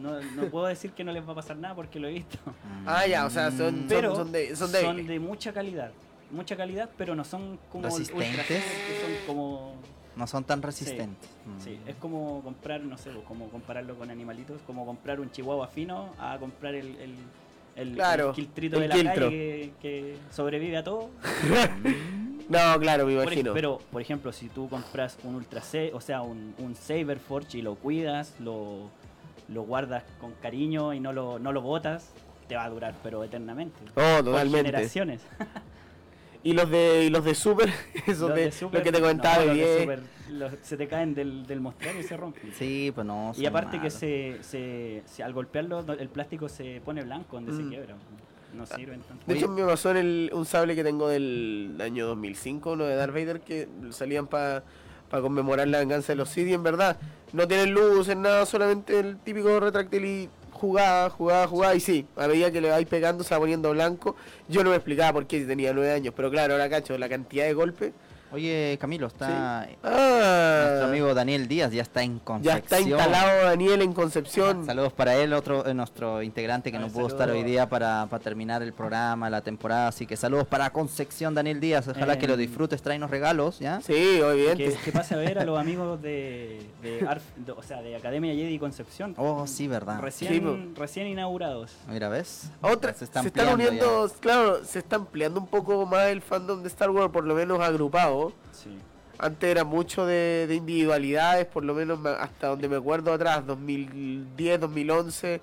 no, 0.00 0.20
no 0.20 0.44
puedo 0.50 0.66
decir 0.66 0.90
que 0.92 1.02
no 1.04 1.12
les 1.12 1.26
va 1.26 1.32
a 1.32 1.36
pasar 1.36 1.56
nada 1.56 1.74
porque 1.74 1.98
lo 1.98 2.08
he 2.08 2.12
visto. 2.12 2.38
Ah, 2.86 3.06
ya, 3.06 3.24
o 3.26 3.30
sea, 3.30 3.50
son- 3.50 3.86
Pero 3.88 4.14
son 4.14 4.30
de- 4.32 4.54
son 4.54 4.68
son 4.68 4.72
débiles. 4.72 5.08
de 5.08 5.18
mucha 5.18 5.52
calidad. 5.52 5.90
Mucha 6.32 6.56
calidad, 6.56 6.88
pero 6.96 7.14
no 7.14 7.24
son 7.24 7.58
como 7.70 7.84
¿Resistentes? 7.84 8.36
Saber, 8.46 8.62
que 8.62 9.00
son 9.00 9.10
como 9.26 9.74
No 10.16 10.26
son 10.26 10.44
tan 10.44 10.62
resistentes. 10.62 11.30
Sí, 11.62 11.78
Mm. 11.84 11.88
es 11.88 11.96
como 11.96 12.42
comprar, 12.42 12.80
no 12.80 12.96
sé, 12.98 13.10
pues, 13.10 13.24
como 13.26 13.48
compararlo 13.50 13.94
con 13.96 14.10
animalitos, 14.10 14.60
como 14.66 14.84
comprar 14.86 15.20
un 15.20 15.30
chihuahua 15.30 15.68
fino 15.68 16.14
a 16.18 16.38
comprar 16.38 16.74
el, 16.74 16.96
el, 16.96 17.14
el, 17.76 17.94
Claro, 17.94 18.30
el 18.30 18.34
quiltrito 18.34 18.76
el 18.76 18.82
de 18.82 18.88
la 18.88 18.94
quiltro. 18.94 19.24
calle 19.26 19.30
que, 19.30 19.72
que 19.80 20.16
sobrevive 20.30 20.76
a 20.78 20.84
todo. 20.84 21.10
No, 22.48 22.58
claro, 22.80 23.06
me 23.06 23.14
Por 23.14 23.22
imagino. 23.22 23.54
pero, 23.54 23.78
por 23.92 24.02
ejemplo, 24.02 24.30
si 24.32 24.48
tú 24.48 24.68
compras 24.68 25.16
un 25.22 25.36
Ultra 25.36 25.62
C, 25.62 25.90
o 25.94 26.00
sea, 26.00 26.20
un, 26.22 26.54
un 26.58 26.74
Saberforge 26.74 27.58
y 27.58 27.62
lo 27.62 27.76
cuidas, 27.76 28.34
lo, 28.40 28.90
lo 29.48 29.62
guardas 29.62 30.02
con 30.20 30.32
cariño 30.32 30.92
y 30.92 31.00
no 31.00 31.12
lo, 31.14 31.38
no 31.38 31.52
lo 31.52 31.62
botas, 31.62 32.10
te 32.48 32.56
va 32.56 32.64
a 32.64 32.68
durar, 32.68 32.94
pero 33.02 33.22
eternamente. 33.24 33.78
Oh, 33.94 34.16
Por 34.16 34.24
totalmente. 34.24 34.66
generaciones. 34.70 35.22
Y 36.44 36.54
los 36.54 36.68
de, 36.70 37.04
y 37.04 37.10
los 37.10 37.24
de 37.24 37.34
Super, 37.34 37.68
eso 38.06 38.26
Los 38.28 38.36
de, 38.36 38.44
de 38.46 38.52
Super, 38.52 38.80
lo 38.80 38.84
que 38.84 38.92
te 38.92 39.00
comentaba 39.00 39.36
no, 39.36 39.40
de 39.42 39.46
los 39.48 39.56
de 39.56 39.64
10. 39.64 39.80
Super, 39.80 40.02
los- 40.30 40.52
se 40.62 40.76
te 40.76 40.88
caen 40.88 41.14
del, 41.14 41.46
del 41.46 41.60
mostrador 41.60 42.00
y 42.00 42.02
se 42.02 42.16
rompen. 42.16 42.52
Sí, 42.58 42.90
pues 42.94 43.06
no. 43.06 43.32
Y 43.36 43.46
aparte 43.46 43.72
que 43.72 43.84
malos. 43.84 43.92
se, 43.94 44.38
se, 44.42 45.02
se- 45.06 45.22
al 45.22 45.32
golpearlo 45.32 45.84
el 45.98 46.08
plástico 46.08 46.48
se 46.48 46.80
pone 46.84 47.02
blanco 47.04 47.36
donde 47.36 47.52
se 47.52 47.62
Mm. 47.62 47.68
quiebra. 47.68 47.94
No 48.54 48.66
sirven 48.66 49.00
tanto. 49.00 49.24
De 49.26 49.34
hecho, 49.34 49.48
me 49.48 49.64
pasó 49.64 49.92
en 49.92 49.96
el, 49.96 50.30
un 50.34 50.44
sable 50.44 50.74
que 50.74 50.84
tengo 50.84 51.08
del 51.08 51.74
año 51.80 52.06
2005, 52.08 52.72
uno 52.72 52.84
de 52.84 52.96
Darth 52.96 53.12
Vader, 53.14 53.40
que 53.40 53.66
salían 53.90 54.26
para 54.26 54.62
conmemorar 55.10 55.68
la 55.68 55.78
venganza 55.78 56.12
de 56.12 56.16
los 56.16 56.28
Sith, 56.28 56.48
y 56.48 56.52
en 56.52 56.62
verdad 56.62 56.98
no 57.32 57.48
tienen 57.48 57.72
luces, 57.72 58.14
nada, 58.16 58.44
solamente 58.44 58.98
el 59.00 59.16
típico 59.18 59.58
retráctil 59.58 60.04
y 60.04 60.28
jugaba, 60.62 61.10
jugaba, 61.10 61.48
jugaba, 61.48 61.74
y 61.74 61.80
sí, 61.80 62.06
a 62.14 62.28
medida 62.28 62.52
que 62.52 62.60
le 62.60 62.70
vais 62.70 62.86
pegando 62.86 63.24
se 63.24 63.34
va 63.34 63.40
poniendo 63.40 63.72
blanco. 63.72 64.14
Yo 64.48 64.62
no 64.62 64.70
me 64.70 64.76
explicaba 64.76 65.12
por 65.12 65.26
qué 65.26 65.40
tenía 65.40 65.72
nueve 65.72 65.90
años, 65.90 66.14
pero 66.16 66.30
claro, 66.30 66.54
ahora 66.54 66.70
cacho, 66.70 66.96
la 66.96 67.08
cantidad 67.08 67.46
de 67.46 67.52
golpes. 67.52 67.92
Oye, 68.32 68.78
Camilo, 68.80 69.08
está. 69.08 69.68
Ah, 69.82 70.64
Nuestro 70.66 70.88
amigo 70.88 71.14
Daniel 71.14 71.46
Díaz 71.48 71.70
ya 71.72 71.82
está 71.82 72.02
en 72.02 72.14
ya 72.18 72.24
Concepción. 72.24 72.58
está 72.62 72.80
instalado 72.80 73.44
Daniel 73.44 73.82
en 73.82 73.92
Concepción. 73.92 74.64
Saludos 74.66 74.92
para 74.94 75.14
él, 75.16 75.34
otro 75.34 75.66
eh, 75.66 75.74
nuestro 75.74 76.22
integrante 76.22 76.72
que 76.72 76.78
no 76.78 76.88
pudo 76.88 77.08
estar 77.08 77.28
hoy 77.30 77.42
día 77.42 77.68
para, 77.68 78.06
para 78.08 78.22
terminar 78.22 78.62
el 78.62 78.72
programa, 78.72 79.28
la 79.28 79.42
temporada. 79.42 79.88
Así 79.88 80.06
que 80.06 80.16
saludos 80.16 80.46
para 80.46 80.70
Concepción, 80.70 81.34
Daniel 81.34 81.60
Díaz. 81.60 81.88
Ojalá 81.88 82.18
que 82.18 82.26
lo 82.26 82.32
Em, 82.34 82.40
disfrutes, 82.40 82.80
tráenos 82.80 83.10
regalos, 83.10 83.58
¿ya? 83.58 83.80
Sí, 83.82 83.92
Que, 83.92 84.22
obviamente. 84.24 84.78
que 84.82 84.92
pase 84.92 85.14
a 85.14 85.18
ver 85.18 85.38
a 85.38 85.44
los 85.44 85.58
amigos 85.58 86.00
de, 86.00 86.66
de, 86.80 87.00
Arf- 87.02 87.20
de- 87.36 87.52
o 87.52 87.62
sea, 87.62 87.82
de 87.82 87.96
Academia 87.96 88.32
Jedi 88.34 88.58
Concepción. 88.58 89.14
Oh, 89.18 89.46
sí, 89.46 89.68
verdad. 89.68 90.00
Recién, 90.00 90.32
Sí, 90.32 90.72
recién 90.80 91.06
inaugurados. 91.06 91.72
Mira, 91.86 92.08
¿ves? 92.08 92.50
Otra, 92.62 92.92
Se 92.94 93.00
se, 93.00 93.04
está 93.04 93.20
están 93.20 93.52
uniendo, 93.52 94.10
claro, 94.20 94.64
se 94.64 94.78
está 94.78 94.96
ampliando 94.96 95.38
un 95.38 95.46
poco 95.48 95.84
más 95.84 96.06
el 96.06 96.22
fandom 96.22 96.62
de 96.62 96.68
Star 96.68 96.88
Wars, 96.90 97.12
por 97.12 97.24
lo 97.24 97.34
menos 97.34 97.60
agrupado. 97.60 98.21
Sí. 98.52 98.76
Antes 99.18 99.50
era 99.50 99.64
mucho 99.64 100.04
de, 100.06 100.46
de 100.48 100.54
individualidades, 100.56 101.46
por 101.46 101.64
lo 101.64 101.74
menos 101.74 101.98
me- 102.00 102.10
hasta 102.10 102.48
donde 102.48 102.68
me 102.68 102.76
acuerdo 102.76 103.12
atrás, 103.12 103.46
2010, 103.46 104.60
2011, 104.60 105.40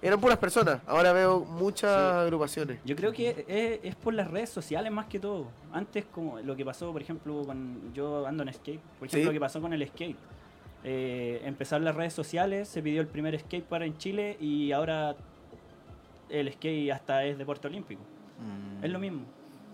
eran 0.00 0.20
puras 0.20 0.38
personas. 0.38 0.80
Ahora 0.86 1.12
veo 1.12 1.40
muchas 1.40 1.90
Sí. 1.90 2.18
agrupaciones. 2.26 2.78
Yo 2.84 2.94
creo 2.96 3.12
que 3.12 3.44
es, 3.48 3.80
es 3.82 3.94
por 3.96 4.14
las 4.14 4.30
redes 4.30 4.48
sociales 4.48 4.90
más 4.92 5.06
que 5.06 5.18
todo. 5.18 5.48
Antes, 5.72 6.04
como 6.06 6.38
lo 6.40 6.54
que 6.56 6.64
pasó, 6.64 6.92
por 6.92 7.02
ejemplo, 7.02 7.42
con 7.44 7.92
yo 7.92 8.26
ando 8.26 8.44
en 8.44 8.52
skate, 8.54 8.80
por 8.98 9.08
ejemplo, 9.08 9.20
Sí. 9.20 9.24
lo 9.26 9.32
que 9.32 9.40
pasó 9.40 9.60
con 9.60 9.72
el 9.72 9.86
skate. 9.88 10.16
Eh, 10.84 11.42
empezaron 11.44 11.84
las 11.84 11.96
redes 11.96 12.12
sociales, 12.14 12.68
se 12.68 12.80
pidió 12.82 13.00
el 13.00 13.08
primer 13.08 13.38
skate 13.38 13.64
para 13.64 13.84
en 13.84 13.98
Chile 13.98 14.36
y 14.40 14.70
ahora 14.72 15.16
el 16.30 16.52
skate 16.52 16.92
hasta 16.92 17.24
es 17.24 17.36
deporte 17.36 17.66
olímpico. 17.66 18.00
Mm. 18.38 18.84
Es 18.84 18.90
lo 18.90 18.98
mismo. 19.00 19.22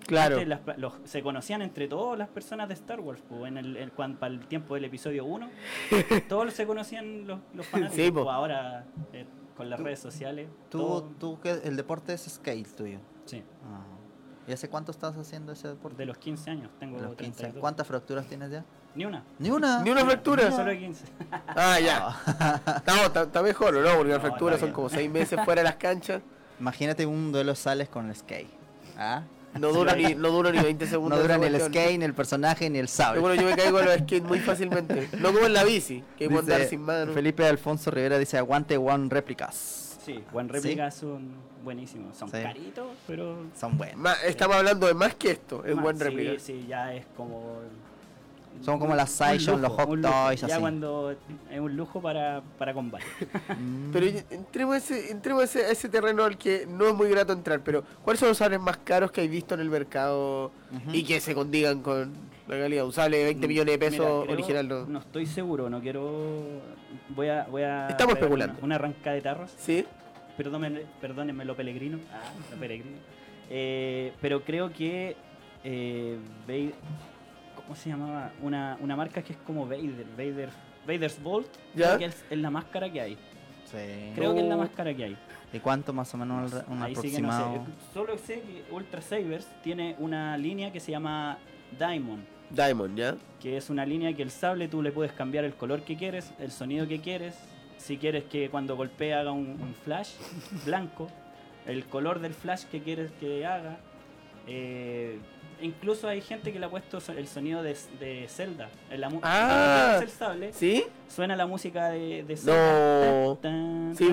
Claro. 0.06 0.34
Antes 0.36 0.48
las 0.48 0.60
pa- 0.60 0.74
los- 0.76 0.94
se 1.04 1.22
conocían 1.22 1.62
entre 1.62 1.88
todas 1.88 2.18
las 2.18 2.28
personas 2.28 2.68
de 2.68 2.74
Star 2.74 3.00
Wars, 3.00 3.20
po, 3.28 3.46
en 3.46 3.56
el, 3.56 3.76
en 3.76 3.90
cuan- 3.90 4.16
para 4.16 4.32
el 4.34 4.46
tiempo 4.46 4.74
del 4.74 4.84
episodio 4.84 5.24
1. 5.24 5.48
todos 6.28 6.52
se 6.54 6.66
conocían 6.66 7.26
los, 7.26 7.40
los 7.54 7.66
fanáticos. 7.66 8.04
Sí, 8.04 8.10
po. 8.10 8.24
po, 8.24 8.30
ahora 8.30 8.84
eh, 9.12 9.26
con 9.56 9.70
las 9.70 9.80
redes 9.80 10.00
sociales. 10.00 10.48
¿Tú, 10.70 10.78
todo- 10.78 11.02
tú 11.18 11.40
que 11.40 11.50
el 11.52 11.76
deporte 11.76 12.12
es 12.12 12.22
skate 12.28 12.66
tuyo. 12.76 12.98
sí, 13.24 13.42
Ah. 13.64 13.80
¿Y 14.46 14.52
hace 14.52 14.68
cuánto 14.68 14.92
estás 14.92 15.16
haciendo 15.16 15.52
ese 15.52 15.68
deporte? 15.68 15.96
de 15.96 16.04
los 16.04 16.18
15 16.18 16.50
años 16.50 16.70
tengo 16.78 16.98
los 16.98 17.14
15. 17.16 17.32
32. 17.38 17.60
¿Cuántas 17.62 17.86
fracturas 17.86 18.26
tienes 18.26 18.50
ya? 18.50 18.62
Ni 18.94 19.06
una. 19.06 19.24
Ni 19.38 19.50
una. 19.50 19.82
Ni 19.82 19.88
una 19.90 20.04
fractura. 20.04 20.50
Solo 20.52 20.70
15. 20.78 21.06
Ah, 21.48 21.80
ya. 21.80 22.82
No, 22.86 23.22
está, 23.22 23.42
mejor, 23.42 23.74
¿o 23.74 23.80
¿no? 23.82 23.94
Porque 23.96 24.10
las 24.12 24.18
No, 24.22 24.28
fracturas 24.28 24.60
son 24.60 24.72
como 24.72 24.90
seis 24.90 25.10
meses 25.10 25.40
fuera 25.46 25.62
de 25.62 25.64
las 25.64 25.76
canchas. 25.76 26.20
Imagínate 26.60 27.06
un 27.06 27.32
duelo 27.32 27.54
sales 27.54 27.88
con 27.88 28.06
el 28.10 28.14
skate. 28.14 28.50
¿Ah? 28.98 29.22
No 29.58 29.72
dura 29.72 29.94
ni, 29.94 30.14
no 30.14 30.30
dura 30.30 30.50
ni 30.50 30.58
20 30.58 30.84
No 30.84 30.90
segundos. 30.90 31.20
dura 31.22 31.36
esa 31.36 31.48
ni 31.48 31.54
el 31.54 31.60
skate, 31.62 31.98
ni 31.98 32.04
el 32.04 32.14
personaje, 32.14 32.68
ni 32.70 32.78
el 32.78 32.88
sable. 32.88 33.20
Bueno, 33.20 33.40
yo 33.40 33.48
me 33.48 33.56
caigo 33.56 33.78
en 33.80 33.86
los 33.86 33.94
skates 33.96 34.22
muy 34.24 34.40
fácilmente. 34.40 35.08
No 35.20 35.32
como 35.32 35.46
en 35.46 35.52
la 35.52 35.64
bici, 35.64 36.02
que 36.18 36.26
puedo 36.28 36.40
andar 36.40 36.64
sin 36.66 36.80
mano. 36.82 37.12
Felipe 37.12 37.46
Alfonso 37.46 37.90
Rivera 37.90 38.18
dice 38.18 38.36
aguante 38.38 38.76
One 38.76 39.08
Réplicas. 39.10 39.98
Sí, 40.04 40.22
buen 40.32 40.48
réplica 40.50 40.90
son 40.90 41.28
buenísimos. 41.62 42.14
Son 42.16 42.28
Sí. 42.30 42.36
caritos, 42.42 42.88
pero. 43.06 43.36
Son 43.58 43.78
buenos. 43.78 43.96
Ma- 43.96 44.16
estamos 44.26 44.56
hablando 44.56 44.86
de 44.86 44.92
más 44.92 45.14
que 45.14 45.30
esto, 45.30 45.64
es 45.64 45.74
más- 45.74 45.82
buen 45.82 45.98
sí. 45.98 46.36
Sí, 46.40 46.66
ya 46.68 46.92
es 46.94 47.06
como. 47.16 47.60
Son 48.62 48.78
como 48.78 48.94
las 48.94 49.10
Sideshow, 49.10 49.58
los 49.58 49.72
Hot. 49.72 50.00
Toys, 50.00 50.40
Ya 50.40 50.58
cuando 50.58 51.10
es 51.50 51.60
un 51.60 51.76
lujo 51.76 52.00
para, 52.00 52.42
para 52.58 52.72
combate. 52.72 53.04
Mm. 53.58 53.90
Pero 53.92 54.06
entremos, 54.30 54.74
a 54.74 54.78
ese, 54.78 55.10
entremos 55.10 55.42
a 55.42 55.44
ese, 55.44 55.64
a 55.66 55.70
ese 55.70 55.88
terreno 55.88 56.24
al 56.24 56.38
que 56.38 56.66
no 56.66 56.86
es 56.88 56.94
muy 56.94 57.08
grato 57.10 57.32
entrar, 57.32 57.60
pero 57.62 57.84
¿cuáles 58.02 58.20
son 58.20 58.28
los 58.30 58.38
sables 58.38 58.60
más 58.60 58.78
caros 58.78 59.10
que 59.12 59.20
hay 59.20 59.28
visto 59.28 59.54
en 59.54 59.60
el 59.60 59.68
mercado 59.70 60.50
y 60.92 61.04
que 61.04 61.20
se 61.20 61.34
condigan 61.34 61.82
con 61.82 62.12
la 62.48 62.58
calidad? 62.58 62.84
Un 62.86 62.92
sable 62.92 63.18
de 63.18 63.24
20 63.24 63.48
millones 63.48 63.74
de 63.74 63.78
pesos 63.78 63.98
Mira, 64.06 64.22
creo- 64.22 64.32
original, 64.34 64.68
¿no? 64.68 64.86
No 64.86 64.98
estoy 65.00 65.26
seguro, 65.26 65.68
no 65.68 65.80
quiero. 65.80 66.62
Voy 67.10 67.28
a. 67.28 67.44
Voy 67.50 67.62
a 67.62 67.88
Estamos 67.88 68.14
especulando. 68.14 68.54
Una, 68.58 68.64
una 68.64 68.74
arranca 68.76 69.12
de 69.12 69.20
tarros. 69.20 69.50
¿Sí? 69.58 69.84
Perdónenme, 70.36 70.82
perdónenme 71.00 71.44
lo 71.44 71.54
peregrino. 71.54 71.98
Ah, 72.12 72.32
lo 72.50 72.56
peregrino. 72.56 72.96
Eh, 73.50 74.12
pero 74.20 74.42
creo 74.42 74.72
que. 74.72 75.16
Eh, 75.64 76.18
¿Cómo 77.64 77.76
se 77.76 77.88
llamaba? 77.88 78.32
Una, 78.42 78.76
una 78.80 78.96
marca 78.96 79.22
que 79.22 79.32
es 79.32 79.38
como 79.46 79.66
Vader. 79.66 80.06
Vader 80.16 80.50
Vader's 80.86 81.22
Vault. 81.22 81.48
¿Ya? 81.74 81.96
Creo 81.96 81.98
que 81.98 82.04
es, 82.06 82.24
es 82.30 82.38
la 82.38 82.50
más 82.50 82.64
cara 82.66 82.90
que 82.92 83.00
hay. 83.00 83.14
Sí. 83.64 84.12
Creo 84.14 84.34
que 84.34 84.40
es 84.40 84.46
la 84.46 84.54
Oh. 84.56 84.58
más 84.58 84.70
cara 84.70 84.94
que 84.94 85.04
hay. 85.04 85.16
¿Y 85.52 85.58
cuánto 85.60 85.92
más 85.92 86.12
o 86.12 86.18
menos 86.18 86.52
el- 86.52 86.64
un 86.70 86.82
Ahí 86.82 86.94
sí 86.94 87.10
que 87.10 87.22
no 87.22 87.32
sé. 87.32 87.38
aproximado? 87.38 87.66
Solo 87.94 88.18
sé 88.18 88.42
que 88.42 88.64
Ultra 88.70 89.00
Sabers 89.00 89.48
tiene 89.62 89.96
una 89.98 90.36
línea 90.36 90.70
que 90.72 90.80
se 90.80 90.90
llama 90.92 91.38
Diamond. 91.78 92.24
Diamond, 92.50 92.96
¿ya? 92.98 93.16
que 93.40 93.56
es 93.56 93.70
una 93.70 93.86
línea 93.86 94.14
que 94.14 94.22
el 94.22 94.30
sable 94.30 94.68
tú 94.68 94.82
le 94.82 94.92
puedes 94.92 95.12
cambiar 95.12 95.44
el 95.44 95.54
color 95.54 95.82
que 95.82 95.96
quieres, 95.96 96.32
el 96.38 96.50
sonido 96.50 96.86
que 96.86 97.00
quieres, 97.00 97.34
si 97.78 97.96
quieres 97.96 98.24
que 98.24 98.50
cuando 98.50 98.76
golpee 98.76 99.14
haga 99.14 99.32
un, 99.32 99.46
un 99.60 99.74
flash 99.82 100.10
blanco, 100.66 101.08
el 101.66 101.86
color 101.86 102.20
del 102.20 102.34
flash 102.34 102.64
que 102.64 102.80
quieres 102.82 103.10
que 103.12 103.46
haga. 103.46 103.78
eh, 104.46 105.18
incluso 105.60 106.08
hay 106.08 106.20
gente 106.20 106.52
que 106.52 106.58
le 106.58 106.66
ha 106.66 106.70
puesto 106.70 106.98
el 107.16 107.26
sonido 107.26 107.62
de, 107.62 107.76
de 108.00 108.26
Zelda. 108.28 108.68
En 108.90 109.00
la 109.00 109.10
Ah. 109.22 109.98
el 110.02 110.08
sable, 110.08 110.52
¿Sí? 110.52 110.84
suena 111.08 111.36
la 111.36 111.46
música 111.46 111.88
de, 111.90 112.24
de 112.24 112.34
No. 112.34 112.40
Zelda. 112.40 113.36
Tan, 113.40 113.40
tan, 113.40 113.96
Sí, 113.96 114.08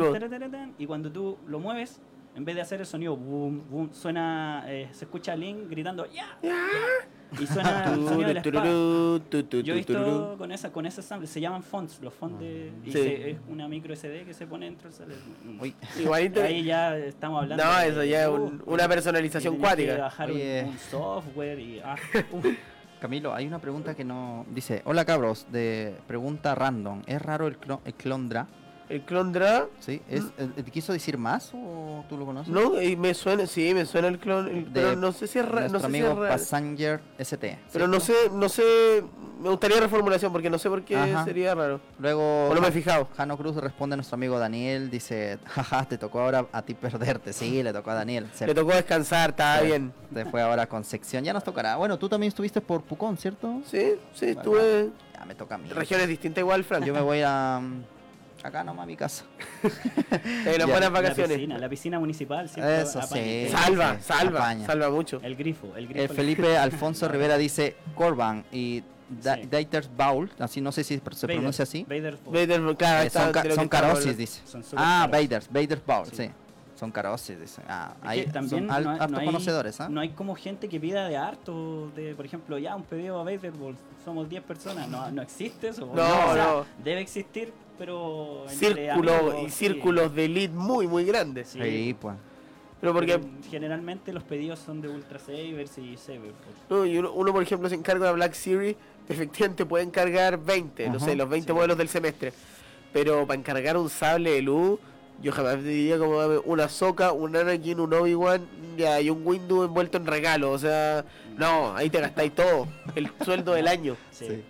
tan, 0.49 0.75
y 0.77 0.85
cuando 0.85 1.11
tú 1.11 1.37
lo 1.47 1.59
mueves, 1.59 1.99
en 2.35 2.45
vez 2.45 2.55
de 2.55 2.61
hacer 2.61 2.79
el 2.79 2.85
sonido 2.85 3.15
boom, 3.17 3.61
boom, 3.69 3.89
suena, 3.93 4.63
eh, 4.67 4.87
se 4.91 5.05
escucha 5.05 5.33
a 5.33 5.35
Link 5.35 5.69
gritando 5.69 6.05
¡Ya! 6.11 6.37
¡Ya! 6.41 6.53
Y 7.39 7.47
suena 7.47 7.85
el 7.93 8.05
sonido 8.07 8.33
de 8.33 9.63
Yo 9.63 9.73
he 9.73 9.77
visto 9.77 10.35
con 10.37 10.51
esa 10.51 10.71
con 10.71 10.85
ese 10.85 11.01
sample, 11.01 11.27
se 11.27 11.39
llaman 11.39 11.63
fonts, 11.63 11.99
los 12.01 12.13
fonts 12.13 12.39
de 12.39 12.71
y 12.83 12.91
Sí. 12.91 12.91
se- 12.91 13.31
es 13.31 13.37
una 13.47 13.67
micro 13.67 13.93
SD 13.95 14.25
que 14.25 14.33
se 14.33 14.47
pone 14.47 14.65
dentro 14.65 14.89
del 14.91 15.13
Uy, 15.59 15.73
Igualito. 15.99 16.41
Ahí 16.41 16.63
ya 16.63 16.97
estamos 16.97 17.43
hablando. 17.43 17.63
No, 17.63 17.79
de- 17.79 17.87
eso 17.87 18.03
ya 18.03 18.23
es 18.23 18.27
uh, 18.29 18.33
un- 18.33 18.63
una 18.65 18.87
personalización 18.87 19.57
cuática. 19.57 19.97
bajar 19.97 20.31
un- 20.31 20.39
un, 20.39 20.77
software 20.77 21.59
y 21.59 21.79
ah, 21.79 21.95
uh, 22.31 22.41
Camilo, 22.99 23.33
hay 23.33 23.47
una 23.47 23.57
pregunta 23.59 23.95
que 23.95 24.03
no... 24.03 24.45
Dice, 24.53 24.83
hola 24.85 25.05
cabros, 25.05 25.47
de 25.51 25.95
pregunta 26.05 26.53
random. 26.53 27.01
¿Es 27.07 27.19
raro 27.19 27.47
el, 27.47 27.57
clon, 27.57 27.79
el 27.83 27.95
Clondra? 27.95 28.45
El 28.91 29.01
clon 29.03 29.31
Dra, 29.31 29.67
¿Sí? 29.79 30.01
¿Es, 30.09 30.25
eh, 30.37 30.63
¿Quiso 30.71 30.91
decir 30.91 31.17
más 31.17 31.51
o 31.53 32.03
tú 32.09 32.17
lo 32.17 32.25
conoces? 32.25 32.53
no, 32.53 32.81
y 32.81 32.95
me 32.97 33.13
suena, 33.13 33.47
sí, 33.47 33.73
me 33.73 33.85
suena 33.85 34.09
el 34.09 34.19
clon, 34.19 34.47
el- 34.49 34.65
De 34.65 34.81
pero 34.81 34.95
no 34.97 35.11
sé 35.13 35.27
si 35.27 35.39
es 35.39 35.45
Nuestro 35.45 35.69
no 35.69 35.79
sé 35.79 35.79
si 35.79 35.85
amigo 35.85 36.07
es 36.09 36.15
raro. 36.17 36.29
Passenger 36.29 36.99
ST. 37.17 37.59
Pero 37.71 37.87
no 37.87 37.99
sé, 38.01 38.13
no 38.33 38.49
sé, 38.49 39.01
me 39.41 39.49
gustaría 39.49 39.79
reformulación 39.79 40.31
porque 40.33 40.49
no 40.49 40.59
sé 40.59 40.67
por 40.69 40.83
qué 40.83 40.97
Ajá. 40.97 41.23
sería 41.23 41.55
raro. 41.55 41.79
Luego... 41.99 42.49
O 42.49 42.53
no 42.53 42.59
me 42.61 42.67
he 42.67 42.71
fijado. 42.71 43.07
Jano 43.15 43.37
Cruz 43.37 43.55
responde 43.55 43.93
a 43.93 43.97
nuestro 43.97 44.15
amigo 44.15 44.37
Daniel, 44.39 44.89
dice, 44.91 45.39
jaja, 45.45 45.85
te 45.85 45.97
tocó 45.97 46.19
ahora 46.19 46.45
a 46.51 46.61
ti 46.61 46.73
perderte. 46.73 47.31
Sí, 47.33 47.63
le 47.63 47.71
tocó 47.71 47.91
a 47.91 47.95
Daniel. 47.95 48.27
Se, 48.33 48.45
Le 48.45 48.53
tocó 48.53 48.73
descansar, 48.73 49.29
estaba 49.29 49.59
se- 49.59 49.65
bien. 49.67 49.93
se 50.13 50.25
fue 50.25 50.41
ahora 50.41 50.67
con 50.67 50.83
sección. 50.83 51.23
Ya 51.23 51.31
nos 51.31 51.43
tocará. 51.45 51.77
Bueno, 51.77 51.97
tú 51.97 52.09
también 52.09 52.27
estuviste 52.27 52.59
por 52.59 52.81
Pucón, 52.83 53.15
¿cierto? 53.17 53.61
Sí, 53.65 53.93
sí, 54.13 54.25
estuve 54.25 54.89
Ya 55.17 55.23
me 55.25 55.33
toca 55.35 55.55
a 55.55 55.57
mí. 55.57 55.69
regiones 55.69 56.07
distintas 56.09 56.41
igual, 56.41 56.63
Fran. 56.65 56.83
Yo 56.83 56.93
me 56.93 56.99
voy 57.01 57.21
a... 57.25 57.61
Acá 58.43 58.63
nomás 58.63 58.83
a 58.83 58.87
mi 58.87 58.95
casa. 58.97 59.23
Eh, 59.63 60.55
Ya, 60.57 60.65
unas 60.65 60.67
buenas 60.67 60.81
la 60.81 60.89
vacaciones. 60.89 61.37
piscina, 61.37 61.57
la 61.57 61.69
piscina 61.69 61.99
municipal 61.99 62.49
siempre 62.49 62.81
Eso 62.81 63.01
sí. 63.03 63.47
Salva, 63.49 63.95
Sí, 63.97 64.03
salva, 64.03 64.39
apaña. 64.39 64.65
salva 64.65 64.89
mucho. 64.89 65.19
El 65.23 65.35
grifo, 65.35 65.75
el 65.75 65.87
grifo. 65.87 66.01
El 66.03 66.09
Felipe 66.09 66.57
Alfonso 66.57 67.07
Rivera 67.07 67.37
dice 67.37 67.75
Corban 67.95 68.43
y 68.51 68.83
Da- 69.21 69.35
Sí. 69.35 69.41
Daters 69.51 69.89
Baul, 69.95 70.31
así 70.39 70.61
no 70.61 70.71
sé 70.71 70.85
si 70.85 70.95
se 70.95 71.01
Vader, 71.01 71.35
pronuncia 71.35 71.63
así. 71.63 71.83
Vader 71.83 72.17
Vader, 72.25 72.75
claro, 72.77 73.05
Eh, 73.05 73.09
son 73.09 73.31
ca- 73.33 73.43
son 73.53 73.67
carosis, 73.67 74.15
dice. 74.17 74.41
Son 74.45 74.63
Ah. 74.77 75.07
Vaders, 75.11 75.49
Vaders 75.51 75.85
Baul, 75.85 76.07
sí. 76.07 76.15
Sí. 76.15 76.31
Son 76.79 76.91
carosis, 76.91 77.37
dice. 77.39 77.61
Ah, 77.67 77.93
hay, 78.01 78.25
también 78.27 78.49
son 78.49 78.67
no, 78.67 78.73
hay- 78.73 78.85
harto 78.85 79.07
no 79.09 79.17
hay- 79.19 79.25
conocedores, 79.25 79.79
¿ah? 79.81 79.89
no 79.89 79.99
hay 80.01 80.09
como 80.11 80.33
gente 80.35 80.67
que 80.69 80.79
pida 80.79 81.07
de 81.09 81.17
harto, 81.17 81.91
de 81.95 82.15
por 82.15 82.25
ejemplo, 82.25 82.57
ya 82.57 82.73
un 82.75 82.83
pedido 82.83 83.19
a 83.19 83.23
Vader 83.23 83.51
Ball, 83.51 83.75
somos 84.05 84.29
10 84.29 84.41
personas, 84.43 84.87
no, 84.87 85.11
no 85.11 85.21
existe 85.21 85.67
eso. 85.67 85.85
No, 85.87 85.91
o 85.91 86.33
sea, 86.33 86.43
no. 86.53 86.65
Debe 86.83 87.01
existir, 87.01 87.51
pero 87.81 88.45
Círculo 88.47 89.11
amigos, 89.15 89.35
y 89.41 89.49
sí. 89.49 89.65
círculos 89.65 90.13
de 90.13 90.25
elite 90.25 90.53
muy, 90.53 90.85
muy 90.85 91.03
grandes. 91.03 91.47
Sí. 91.47 91.59
Sí, 91.63 91.95
pues. 91.99 92.15
Pero 92.79 92.93
porque 92.93 93.17
Pero 93.17 93.31
generalmente 93.49 94.13
los 94.13 94.21
pedidos 94.23 94.59
son 94.59 94.81
de 94.81 94.87
Ultra 94.89 95.17
Sabers 95.17 95.79
y 95.79 95.97
Saber. 95.97 96.31
no, 96.69 96.85
y 96.85 96.99
uno, 96.99 97.11
uno, 97.11 97.31
por 97.33 97.41
ejemplo, 97.41 97.67
se 97.69 97.73
encarga 97.75 98.05
de 98.05 98.13
Black 98.13 98.33
Series, 98.33 98.75
efectivamente 99.09 99.65
puede 99.65 99.83
encargar 99.83 100.37
20, 100.37 100.89
no 100.91 100.99
sé, 100.99 101.15
los 101.15 101.27
20 101.27 101.47
Sí. 101.47 101.53
modelos 101.53 101.75
del 101.75 101.89
semestre. 101.89 102.33
Pero 102.93 103.25
para 103.25 103.39
encargar 103.39 103.77
un 103.77 103.89
sable 103.89 104.29
de 104.31 104.41
luz, 104.43 104.79
yo 105.23 105.31
jamás 105.31 105.63
diría 105.63 105.97
como 105.97 106.19
una 106.45 106.69
Soca, 106.69 107.13
un 107.13 107.35
Anakin, 107.35 107.79
un 107.79 107.91
Obi-Wan 107.95 108.45
ya, 108.77 109.01
y 109.01 109.09
un 109.09 109.25
Windu 109.25 109.63
envuelto 109.63 109.97
en 109.97 110.05
regalo. 110.05 110.51
O 110.51 110.59
sea, 110.59 111.03
no, 111.35 111.75
ahí 111.75 111.89
te 111.89 111.99
gastáis 111.99 112.33
todo, 112.35 112.67
el 112.93 113.09
sueldo 113.25 113.53
del 113.53 113.67
año. 113.67 113.95
Sí. 114.11 114.43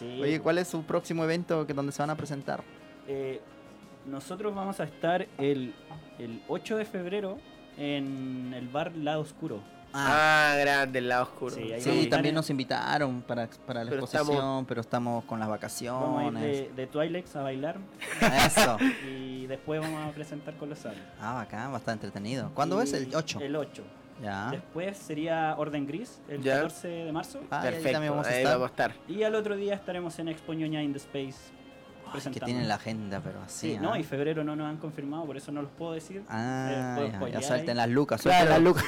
Sí. 0.00 0.20
Oye, 0.22 0.40
¿cuál 0.40 0.58
es 0.58 0.66
su 0.68 0.82
próximo 0.82 1.22
evento 1.24 1.66
que 1.66 1.74
donde 1.74 1.92
se 1.92 2.02
van 2.02 2.10
a 2.10 2.16
presentar? 2.16 2.62
Eh, 3.06 3.40
nosotros 4.06 4.54
vamos 4.54 4.80
a 4.80 4.84
estar 4.84 5.26
el, 5.38 5.74
el 6.18 6.42
8 6.48 6.76
de 6.78 6.84
febrero 6.84 7.38
en 7.76 8.52
el 8.54 8.68
bar 8.68 8.96
Lado 8.96 9.20
Oscuro. 9.20 9.60
Ah, 9.92 10.54
grande, 10.60 11.00
el 11.00 11.08
lado 11.08 11.24
oscuro. 11.24 11.56
Sí, 11.56 11.72
a 11.72 12.10
también 12.10 12.26
estar 12.26 12.32
nos 12.34 12.48
invitaron 12.50 13.22
para, 13.22 13.48
para 13.66 13.82
la 13.82 13.90
Pero 13.90 14.02
exposición, 14.04 14.36
estamos- 14.36 14.64
pero 14.68 14.80
estamos 14.82 15.24
con 15.24 15.40
las 15.40 15.48
Vamos 15.48 15.58
a 15.58 15.58
ir 15.58 15.58
vacaciones. 16.32 16.42
de, 16.42 16.70
de 16.76 16.86
Twilex 16.86 17.34
a 17.34 17.42
bailar 17.42 17.76
Eso. 18.46 18.76
y 19.10 19.46
después 19.48 19.80
vamos 19.80 20.06
a 20.06 20.12
presentar 20.12 20.54
con 20.58 20.68
los 20.70 20.78
sables. 20.78 21.02
Ah, 21.20 21.34
bacán, 21.34 21.72
bastante 21.72 22.06
entretenido. 22.06 22.52
¿Cuándo 22.54 22.78
Y 22.80 22.84
es? 22.84 22.92
El 22.92 23.12
8. 23.12 23.40
El 23.40 23.56
8. 23.56 23.82
Ya. 24.22 24.50
Después 24.50 24.96
sería 24.98 25.54
Orden 25.56 25.86
Gris, 25.86 26.20
el 26.28 26.42
Ya. 26.42 26.56
14 26.56 26.88
de 26.88 27.12
marzo. 27.12 27.40
Ah, 27.50 27.58
ahí 27.60 27.70
Perfecto, 27.70 27.92
también 27.92 28.12
vamos 28.12 28.26
a 28.26 28.30
ahí 28.30 28.44
vamos 28.44 28.62
a 28.62 28.66
estar. 28.66 28.94
Y 29.08 29.22
al 29.22 29.34
otro 29.34 29.56
día 29.56 29.74
estaremos 29.74 30.18
en 30.18 30.28
Expo 30.28 30.52
Ñoña 30.52 30.82
in 30.82 30.92
the 30.92 30.98
Space. 30.98 31.52
Que 32.04 32.14
presentando. 32.14 32.46
tienen 32.46 32.66
la 32.68 32.74
agenda, 32.74 33.20
pero 33.22 33.40
así. 33.40 33.74
Sí, 33.74 33.78
no, 33.78 33.96
y 33.96 34.02
febrero 34.02 34.42
no 34.42 34.56
nos 34.56 34.68
han 34.68 34.78
confirmado, 34.78 35.24
por 35.26 35.36
eso 35.36 35.52
no 35.52 35.62
los 35.62 35.70
puedo 35.70 35.92
decir. 35.92 36.24
Ah, 36.28 36.96
Eh, 36.98 37.12
puedo 37.20 37.32
ya, 37.32 37.38
ya 37.40 37.54
ahí. 37.54 37.64
las 37.66 37.88
lucas, 37.88 38.22
Claro. 38.22 38.50
las 38.50 38.60
lucas. 38.60 38.84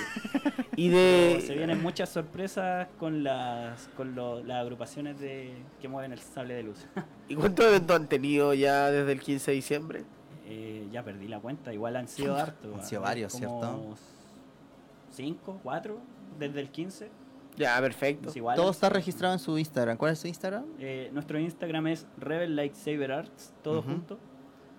Y 0.75 0.91
Pero 0.91 1.41
se 1.41 1.47
de. 1.49 1.57
vienen 1.57 1.81
muchas 1.83 2.09
sorpresas 2.09 2.89
con 2.99 3.23
las 3.23 3.89
con 3.97 4.15
lo- 4.17 4.43
las 4.43 4.63
agrupaciones 4.63 5.21
de 5.21 5.55
que 5.81 5.87
mueven 5.87 6.13
el 6.13 6.19
sable 6.19 6.55
de 6.55 6.63
luz. 6.65 6.87
¿Y 7.29 7.37
cuántos 7.37 7.65
eventos 7.67 7.95
han 7.95 8.09
tenido 8.09 8.55
ya 8.55 8.91
desde 8.91 9.13
el 9.13 9.21
15 9.21 9.53
de 9.53 9.55
diciembre? 9.55 10.05
Eh, 10.47 10.89
ya 10.91 11.05
perdí 11.05 11.29
la 11.29 11.39
cuenta, 11.41 11.73
igual 11.73 11.95
han 11.97 12.09
sido 12.09 12.37
hartos. 12.37 12.75
Han 12.75 12.85
sido 12.85 13.03
¿eh? 13.03 13.05
varios, 13.05 13.33
Como 13.35 13.61
¿cierto? 13.61 13.97
Cinco, 15.13 15.61
cuatro, 15.63 16.01
desde 16.39 16.61
el 16.61 16.71
15. 16.71 17.11
Ya, 17.57 17.79
perfecto. 17.81 18.31
igual 18.35 18.57
Todo 18.57 18.71
está 18.71 18.89
registrado 18.89 19.35
en 19.35 19.39
su 19.39 19.59
Instagram. 19.59 19.97
¿Cuál 19.99 20.13
es 20.15 20.19
su 20.19 20.27
Instagram? 20.27 20.65
Eh, 20.79 21.11
nuestro 21.13 21.39
Instagram 21.39 21.87
es 21.89 22.07
Rebel 22.17 22.57
Lightsaber 22.57 23.13
Arts, 23.13 23.53
todo 23.63 23.81
Ujú. 23.81 23.91
junto. 23.91 24.19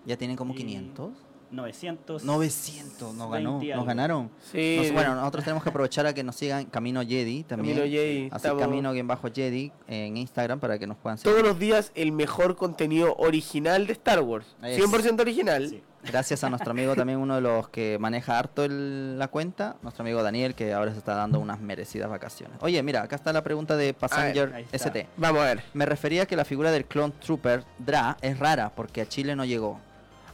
Ya 0.05 0.17
tienen 0.17 0.35
como 0.35 0.53
Y- 0.53 0.57
500. 0.57 1.11
900. 1.53 2.23
900, 2.23 3.13
nos 3.15 3.31
ganó, 3.31 3.59
20 3.59 3.75
nos 3.75 3.85
ganaron. 3.85 4.29
Sí. 4.51 4.77
Nos- 4.79 4.91
bueno, 4.91 5.15
nosotros 5.15 5.43
tenemos 5.43 5.63
que 5.63 5.69
aprovechar 5.69 6.05
a 6.05 6.13
que 6.13 6.23
nos 6.23 6.35
sigan 6.35 6.65
Camino 6.65 7.01
Jedi 7.01 7.43
también. 7.43 7.77
Camino 7.77 7.91
Jedi. 7.95 8.25
Así 8.27 8.35
estamos- 8.37 8.61
Camino 8.61 8.91
bien 8.91 9.07
bajo 9.07 9.27
Jedi 9.33 9.71
en 9.87 10.17
Instagram 10.17 10.59
para 10.59 10.77
que 10.79 10.87
nos 10.87 10.97
puedan 10.97 11.17
seguir. 11.17 11.31
Todos 11.35 11.47
los 11.47 11.59
días 11.59 11.91
el 11.95 12.11
mejor 12.11 12.55
contenido 12.55 13.15
original 13.17 13.87
de 13.87 13.93
Star 13.93 14.21
Wars. 14.21 14.45
Es. 14.63 14.75
100% 14.77 15.21
original. 15.21 15.69
Sí. 15.69 15.81
Gracias 16.05 16.43
a 16.43 16.49
nuestro 16.49 16.71
amigo 16.71 16.95
también, 16.97 17.17
uno 17.17 17.35
de 17.35 17.39
los 17.41 17.69
que 17.69 17.97
maneja 17.97 18.37
harto 18.37 18.65
el- 18.65 19.17
la 19.17 19.29
cuenta, 19.29 19.77
nuestro 19.81 20.03
amigo 20.03 20.21
Daniel, 20.21 20.53
que 20.53 20.73
ahora 20.73 20.91
se 20.91 20.97
está 20.97 21.15
dando 21.15 21.39
unas 21.39 21.61
merecidas 21.61 22.09
vacaciones. 22.09 22.57
Oye, 22.59 22.83
mira, 22.83 23.03
acá 23.03 23.15
está 23.15 23.31
la 23.31 23.41
pregunta 23.41 23.77
de 23.77 23.93
Passenger 23.93 24.53
está. 24.69 24.75
ST. 24.89 25.07
Vamos 25.15 25.41
a 25.43 25.45
ver. 25.45 25.63
Me 25.73 25.85
refería 25.85 26.23
a 26.23 26.25
que 26.25 26.35
la 26.35 26.43
figura 26.43 26.71
del 26.71 26.83
Clone 26.83 27.13
Trooper 27.25 27.63
Dra 27.79 28.17
es 28.19 28.37
rara 28.37 28.69
porque 28.75 28.99
a 28.99 29.07
Chile 29.07 29.33
no 29.37 29.45
llegó. 29.45 29.79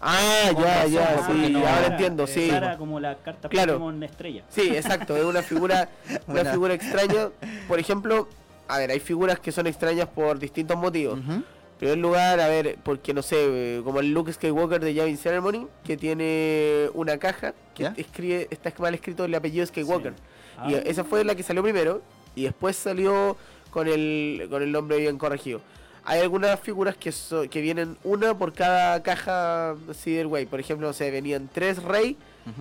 Ah, 0.01 0.51
ya, 0.57 0.85
ya, 0.85 1.27
sí, 1.27 1.49
no- 1.51 1.59
ahora 1.59 1.87
entiendo, 1.87 2.25
sí. 2.25 2.49
como 2.77 2.99
la 2.99 3.15
carta 3.17 3.49
Claro. 3.49 3.73
Pokémon 3.73 4.01
estrella. 4.03 4.43
Sí, 4.49 4.69
exacto, 4.75 5.17
es 5.17 5.25
una 5.25 5.41
figura, 5.41 5.89
una 6.27 6.45
figura 6.45 6.73
extraña. 6.73 7.29
Por 7.67 7.79
ejemplo, 7.79 8.29
a 8.67 8.77
ver, 8.77 8.91
hay 8.91 8.99
figuras 8.99 9.39
que 9.39 9.51
son 9.51 9.67
extrañas 9.67 10.07
por 10.07 10.39
distintos 10.39 10.77
motivos. 10.77 11.19
Ujú. 11.19 11.31
En 11.33 11.43
primer 11.79 11.97
lugar, 11.97 12.39
a 12.39 12.47
ver, 12.47 12.77
porque 12.83 13.13
no 13.13 13.21
sé, 13.21 13.81
como 13.83 13.99
el 14.01 14.13
Luke 14.13 14.31
Skywalker 14.33 14.81
de 14.81 14.93
Yavin 14.93 15.17
Ceremony, 15.17 15.67
que 15.83 15.95
tiene 15.97 16.89
una 16.93 17.17
caja 17.17 17.53
que 17.73 17.83
¿Ya? 17.83 17.93
escribe, 17.97 18.47
está 18.51 18.71
mal 18.79 18.93
escrito 18.93 19.23
el 19.25 19.33
apellido 19.33 19.65
Skywalker. 19.65 20.13
Ah, 20.57 20.67
Y 20.69 20.73
esa 20.75 21.03
fue 21.05 21.23
la 21.23 21.35
que 21.35 21.43
salió 21.43 21.63
primero 21.63 22.01
y 22.35 22.43
después 22.43 22.75
salió 22.75 23.37
con 23.71 23.87
el, 23.87 24.47
con 24.49 24.61
el 24.61 24.71
nombre 24.73 24.97
bien 24.97 25.17
corregido. 25.17 25.61
Hay 26.09 26.21
algunas 26.21 26.59
figuras 26.59 26.95
que, 26.97 27.11
so- 27.11 27.49
que 27.49 27.61
vienen 27.61 27.97
una 28.03 28.37
por 28.37 28.53
cada 28.53 29.01
caja 29.03 29.75
Ciderway. 29.93 30.45
Por 30.45 30.59
ejemplo, 30.59 30.91
sé, 30.93 31.11
venían 31.11 31.49
tres 31.53 31.81
Rey 31.83 32.17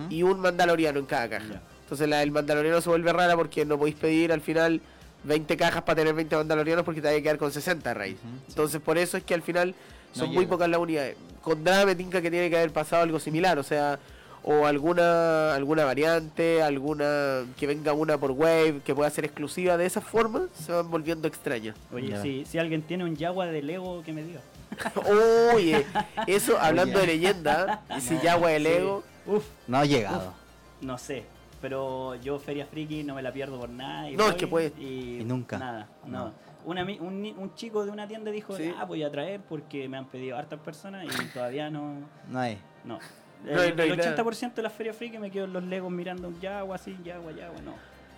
y 0.09 0.21
un 0.23 0.39
Mandaloriano 0.39 0.99
en 0.99 1.05
cada 1.05 1.27
caja. 1.29 1.61
Entonces 1.83 2.07
la 2.07 2.19
del 2.19 2.31
Mandaloriano 2.31 2.79
se 2.81 2.89
vuelve 2.89 3.11
rara 3.11 3.35
porque 3.35 3.65
no 3.65 3.77
podéis 3.79 3.95
pedir 3.95 4.31
al 4.31 4.41
final 4.41 4.81
20 5.23 5.57
cajas 5.57 5.81
para 5.81 5.95
tener 5.95 6.13
20 6.13 6.35
Mandalorianos 6.35 6.85
porque 6.85 7.01
te 7.01 7.07
hay 7.07 7.17
que 7.17 7.23
quedar 7.23 7.37
con 7.39 7.51
60 7.51 7.93
Rey. 7.95 8.15
Entonces 8.47 8.79
por 8.81 8.97
eso 8.99 9.17
es 9.17 9.23
que 9.23 9.33
al 9.33 9.41
final 9.41 9.69
No 10.13 10.19
son 10.19 10.33
muy 10.33 10.45
pocas 10.45 10.69
las 10.69 10.79
unidades. 10.79 11.15
Con 11.41 11.63
Dra 11.63 11.85
me 11.85 11.95
tinca 11.95 12.21
que 12.21 12.29
tiene 12.29 12.49
que 12.51 12.57
haber 12.57 12.71
pasado 12.71 13.01
algo 13.03 13.19
similar, 13.19 13.57
o 13.57 13.63
sea, 13.63 13.97
o 14.43 14.65
alguna 14.65 15.53
alguna 15.53 15.85
variante, 15.85 16.61
alguna 16.63 17.45
que 17.57 17.67
venga 17.67 17.93
una 17.93 18.17
por 18.17 18.31
wave 18.31 18.81
que 18.83 18.95
pueda 18.95 19.09
ser 19.09 19.25
exclusiva 19.25 19.77
de 19.77 19.85
esa 19.85 20.01
forma, 20.01 20.47
se 20.53 20.71
van 20.71 20.89
volviendo 20.89 21.27
extrañas. 21.27 21.75
Oye, 21.93 22.19
si, 22.21 22.45
si 22.45 22.57
alguien 22.57 22.81
tiene 22.81 23.03
un 23.03 23.15
Yagua 23.15 23.45
de 23.47 23.61
Lego, 23.61 24.01
que 24.03 24.13
me 24.13 24.23
diga. 24.23 24.41
Oye, 25.53 25.85
eso 26.27 26.57
hablando 26.59 26.99
Oye. 26.99 27.07
de 27.07 27.13
leyenda, 27.13 27.81
y 27.97 28.01
si 28.01 28.13
No, 28.15 28.21
Yagua 28.23 28.49
de 28.49 28.57
sí. 28.57 28.63
Lego, 28.63 29.03
Uf, 29.25 29.45
No 29.67 29.77
ha 29.77 29.85
llegado. 29.85 30.33
no 30.81 30.97
sé. 30.97 31.23
Pero 31.61 32.15
yo 32.15 32.39
Feria 32.39 32.65
Friki 32.65 33.03
no 33.03 33.15
me 33.15 33.21
la 33.21 33.33
pierdo 33.33 33.59
por 33.59 33.69
nada. 33.69 34.09
y 34.09 34.15
No, 34.15 34.29
es 34.29 34.35
que 34.35 34.47
puede- 34.47 34.71
Y, 34.79 35.19
Y 35.19 35.25
nunca. 35.25 35.57
Nada, 35.59 35.89
No. 36.05 36.25
no. 36.25 36.33
Un, 36.65 36.77
ami- 36.77 36.99
un, 37.01 37.21
ni- 37.21 37.31
un 37.37 37.53
chico 37.55 37.83
de 37.85 37.91
una 37.91 38.07
tienda 38.07 38.31
dijo, 38.31 38.55
Sí. 38.55 38.73
ah, 38.79 38.85
voy 38.85 39.03
a 39.03 39.11
traer 39.11 39.41
porque 39.41 39.89
me 39.89 39.97
han 39.97 40.05
pedido 40.05 40.37
hartas 40.37 40.59
personas 40.61 41.05
y 41.05 41.25
todavía 41.33 41.69
no... 41.69 41.95
No 42.29 42.39
hay. 42.39 42.59
No. 42.85 42.99
No 43.45 43.61
el 43.63 43.75
no 43.75 43.83
el 43.83 43.97
nada. 43.97 44.15
80% 44.17 44.53
de 44.55 44.61
las 44.61 44.73
ferias 44.73 44.95
friki 44.95 45.17
me 45.17 45.31
quedo 45.31 45.45
en 45.45 45.53
los 45.53 45.63
Legos 45.63 45.91
mirando 45.91 46.27
un 46.27 46.39
Yagua 46.41 46.75
así, 46.75 46.97
Yagua, 47.03 47.31
Yagua, 47.31 47.61
no. 47.61 47.73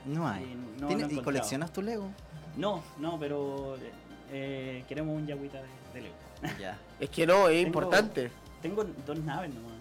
No 0.06 0.28
hay. 0.28 0.44
Sí, 0.44 0.56
no 0.80 0.88
¿Tienes- 0.88 0.88
lo 0.88 0.88
he 0.88 0.90
¿Y 0.90 0.94
encontrado. 0.94 1.24
coleccionas 1.24 1.72
tu 1.74 1.82
Lego? 1.82 2.10
No, 2.58 2.84
no, 3.00 3.20
pero 3.20 3.76
eh, 3.78 3.92
eh, 4.32 4.84
queremos 4.88 5.16
un 5.16 5.28
Yagüita 5.28 5.60
de, 5.62 5.68
de 5.94 6.02
Lego. 6.02 6.16
Ya. 6.60 6.78
es 7.00 7.10
que 7.10 7.28
no, 7.28 7.48
es 7.50 7.56
Tengo- 7.58 7.68
importante. 7.68 8.32
Tengo 8.62 8.84
dos 9.06 9.20
naves 9.20 9.52
nomás. 9.54 9.72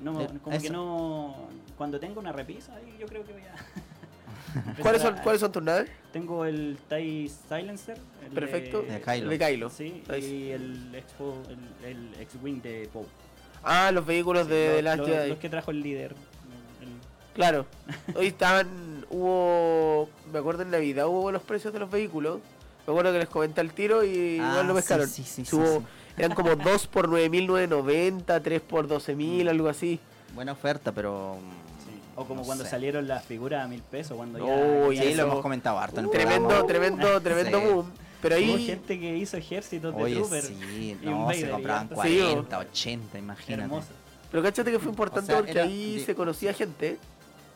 No, 0.00 0.40
como 0.42 0.60
que 0.60 0.70
no. 0.70 1.48
Cuando 1.76 1.98
tengo 1.98 2.20
una 2.20 2.30
repisa, 2.32 2.74
ahí 2.76 2.96
yo 2.98 3.06
creo 3.06 3.24
que 3.24 3.32
voy 3.32 3.42
a. 3.42 3.54
¿Cuáles 4.82 5.02
son, 5.02 5.16
¿Cuáles 5.22 5.40
son 5.40 5.50
tus 5.50 5.62
naves? 5.62 5.90
Tengo 6.12 6.44
el 6.44 6.78
TIE 6.88 7.28
Silencer. 7.48 7.98
el 8.24 8.30
Perfecto. 8.32 8.82
De, 8.82 8.92
De 8.92 9.00
Kylo. 9.00 9.30
De 9.30 9.38
Kylo. 9.38 9.70
Sí, 9.70 10.02
y 10.20 10.50
el 10.50 10.94
Expo, 10.94 11.36
el, 11.82 11.88
el 11.90 12.20
X-Wing 12.22 12.60
de 12.62 12.88
Poe. 12.92 13.04
Ah, 13.64 13.90
los 13.92 14.04
vehículos 14.06 14.46
de, 14.48 14.66
los, 14.66 14.76
de 14.76 14.82
Last 14.82 14.98
los- 14.98 15.08
Jedi. 15.08 15.28
los 15.30 15.38
que 15.38 15.48
trajo 15.48 15.70
el 15.70 15.80
líder. 15.82 16.12
el- 16.80 16.88
Claro. 17.34 17.66
Hoy 18.16 18.26
estaban, 18.26 19.04
hubo, 19.10 20.08
me 20.32 20.38
acuerdo 20.38 20.62
en 20.62 20.70
Navidad 20.70 21.06
hubo 21.06 21.22
buenos 21.22 21.42
precios 21.42 21.72
de 21.72 21.80
los 21.80 21.90
vehículos. 21.90 22.40
Me 22.86 22.92
acuerdo 22.92 23.12
que 23.12 23.18
les 23.18 23.28
comenté 23.28 23.60
al 23.62 23.72
tiro 23.72 24.04
y 24.04 24.38
Ah, 24.40 24.50
igual 24.50 24.66
lo 24.66 24.74
sí, 24.74 24.80
pescaron. 24.80 25.08
sí, 25.08 25.24
sí, 25.24 25.44
sí, 25.44 25.56
Hubo- 25.56 25.78
sí. 25.80 25.84
Eran 26.18 26.32
como 26.34 26.54
2 26.54 26.86
por 26.86 27.08
9.990, 27.08 28.40
3 28.42 28.60
por 28.60 28.86
12.000, 28.86 29.48
algo 29.48 29.68
así. 29.68 29.98
Buena 30.34 30.52
oferta, 30.52 30.92
pero. 30.92 31.36
sí. 31.84 31.98
O 32.14 32.24
como 32.24 32.42
No 32.42 32.46
cuando 32.46 32.64
sé. 32.64 32.70
salieron 32.70 33.08
las 33.08 33.24
figuras 33.24 33.64
a 33.64 33.68
mil 33.68 33.82
pesos. 33.82 34.16
Cuando 34.16 34.38
ya, 34.38 34.92
ya 34.94 35.02
Sí, 35.02 35.08
eso- 35.08 35.22
lo 35.22 35.28
hemos 35.32 35.42
comentado 35.42 35.78
harto 35.78 35.98
en 36.00 36.06
el 36.06 36.12
Tremendo, 36.12 36.64
tremendo, 36.66 37.20
tremendo 37.22 37.58
Sí. 37.60 37.66
boom. 37.66 37.92
Pero 38.28 38.36
Hubo 38.44 38.54
ahí, 38.56 38.66
gente 38.66 38.98
que 38.98 39.16
hizo 39.18 39.36
ejércitos 39.36 39.94
de 39.96 40.02
Oye, 40.02 40.14
Trooper. 40.16 40.42
sí, 40.42 40.96
y 41.02 41.06
no, 41.06 41.30
se 41.32 41.48
compraban 41.50 41.84
y 41.86 41.88
harto- 41.90 41.94
40, 41.94 42.58
80, 42.58 43.18
imagínate. 43.18 43.62
Hermoso. 43.62 43.88
pero 44.30 44.42
cáchate 44.42 44.70
que 44.72 44.78
fue 44.78 44.88
importante 44.90 45.32
O 45.32 45.34
sea, 45.34 45.36
porque 45.36 45.50
era 45.52 45.62
ahí 45.64 45.98
de- 45.98 46.04
se 46.06 46.14
conocía 46.14 46.52
gente. 46.54 46.96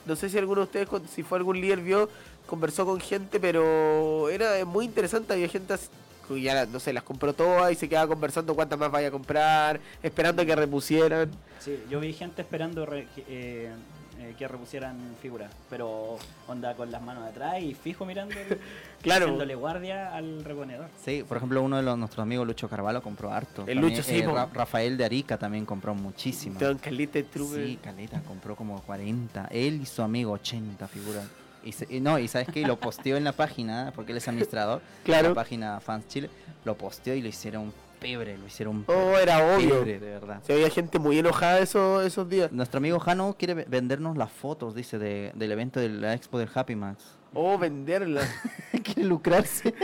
No 0.06 0.14
sé 0.14 0.28
si 0.30 0.38
alguno 0.38 0.60
de 0.60 0.64
ustedes, 0.66 0.88
si 1.12 1.22
fue 1.22 1.38
algún 1.38 1.60
líder, 1.60 1.80
vio, 1.80 2.08
conversó 2.46 2.86
con 2.86 3.00
gente, 3.00 3.40
pero 3.40 4.28
era 4.28 4.64
muy 4.64 4.84
interesante. 4.84 5.32
Había 5.32 5.48
gente 5.48 5.72
así- 5.74 5.88
que 6.28 6.40
ya, 6.42 6.66
no 6.66 6.78
sé, 6.78 6.92
las 6.92 7.02
compró 7.04 7.32
todas 7.32 7.72
y 7.72 7.74
se 7.74 7.88
quedaba 7.88 8.06
conversando 8.08 8.54
cuántas 8.54 8.78
más 8.78 8.90
vaya 8.90 9.08
a 9.08 9.10
comprar, 9.10 9.80
esperando 10.02 10.42
a 10.42 10.44
que 10.44 10.54
repusieran. 10.54 11.30
Sí, 11.58 11.78
yo 11.90 11.98
vi 12.00 12.12
gente 12.12 12.42
esperando 12.42 12.84
re- 12.84 13.08
eh, 13.28 13.70
eh, 14.18 14.34
que 14.36 14.48
repusieran 14.48 14.96
figuras, 15.22 15.50
pero 15.70 16.18
onda 16.48 16.74
con 16.74 16.90
las 16.90 17.00
manos 17.02 17.24
atrás 17.28 17.60
y 17.62 17.74
fijo 17.74 18.04
mirando, 18.04 18.34
Claro. 19.02 19.26
haciéndole 19.26 19.54
guardia 19.54 20.14
al 20.14 20.44
reponedor. 20.44 20.86
Sí, 21.04 21.24
por 21.26 21.36
ejemplo, 21.36 21.62
uno 21.62 21.76
de 21.76 21.82
los, 21.84 21.96
nuestros 21.96 22.22
amigos, 22.22 22.46
Lucho 22.46 22.68
Carvalho, 22.68 23.00
compró 23.02 23.32
harto. 23.32 23.62
El 23.62 23.76
También, 23.78 23.90
Lucho, 23.96 24.02
sí, 24.02 24.18
eh. 24.18 24.26
Ra- 24.26 24.48
Rafael 24.52 24.96
de 24.96 25.04
Arica 25.04 25.38
también 25.38 25.64
compró 25.64 25.94
muchísimo. 25.94 26.58
Don 26.58 26.78
Carlita 26.78 27.22
Trooper. 27.22 27.64
Sí, 27.66 27.78
Caleta, 27.82 28.20
compró 28.22 28.56
como 28.56 28.80
40. 28.82 29.48
Él 29.52 29.80
y 29.82 29.86
su 29.86 30.02
amigo 30.02 30.32
80 30.32 30.88
figuras. 30.88 31.24
Y, 31.64 31.72
se- 31.72 31.86
y 31.92 32.00
no, 32.00 32.18
y 32.18 32.26
sabes 32.28 32.48
qué, 32.52 32.62
lo 32.66 32.76
posteó 32.80 33.16
en 33.16 33.24
la 33.24 33.32
página, 33.32 33.92
porque 33.94 34.12
él 34.12 34.18
es 34.18 34.26
administrador, 34.28 34.80
Claro. 35.04 35.26
en 35.28 35.30
la 35.32 35.34
página 35.34 35.80
Fans 35.80 36.08
Chile, 36.08 36.28
lo 36.64 36.76
posteó 36.76 37.14
y 37.14 37.22
lo 37.22 37.28
hicieron 37.28 37.72
pebre, 37.98 38.38
lo 38.38 38.46
hicieron 38.46 38.84
Oh, 38.88 39.16
era 39.18 39.54
obvio. 39.56 39.80
pebre, 39.80 39.98
de 40.00 40.10
verdad. 40.10 40.40
Se 40.42 40.52
había 40.54 40.70
gente 40.70 40.98
muy 40.98 41.18
enojada 41.18 41.58
esos, 41.58 42.04
esos 42.06 42.28
días. 42.28 42.50
Nuestro 42.52 42.78
amigo 42.78 42.98
Jano 42.98 43.34
quiere 43.38 43.54
ve- 43.54 43.66
vendernos 43.68 44.16
las 44.16 44.30
fotos, 44.32 44.74
dice, 44.74 44.98
de- 44.98 45.32
del 45.34 45.52
evento 45.52 45.80
de 45.80 45.88
la 45.88 46.14
expo 46.14 46.38
del 46.38 46.48
Happy 46.54 46.74
Max. 46.76 47.17
Oh, 47.34 47.58
venderla. 47.58 48.22
quiere 48.82 49.04
lucrarse. 49.08 49.74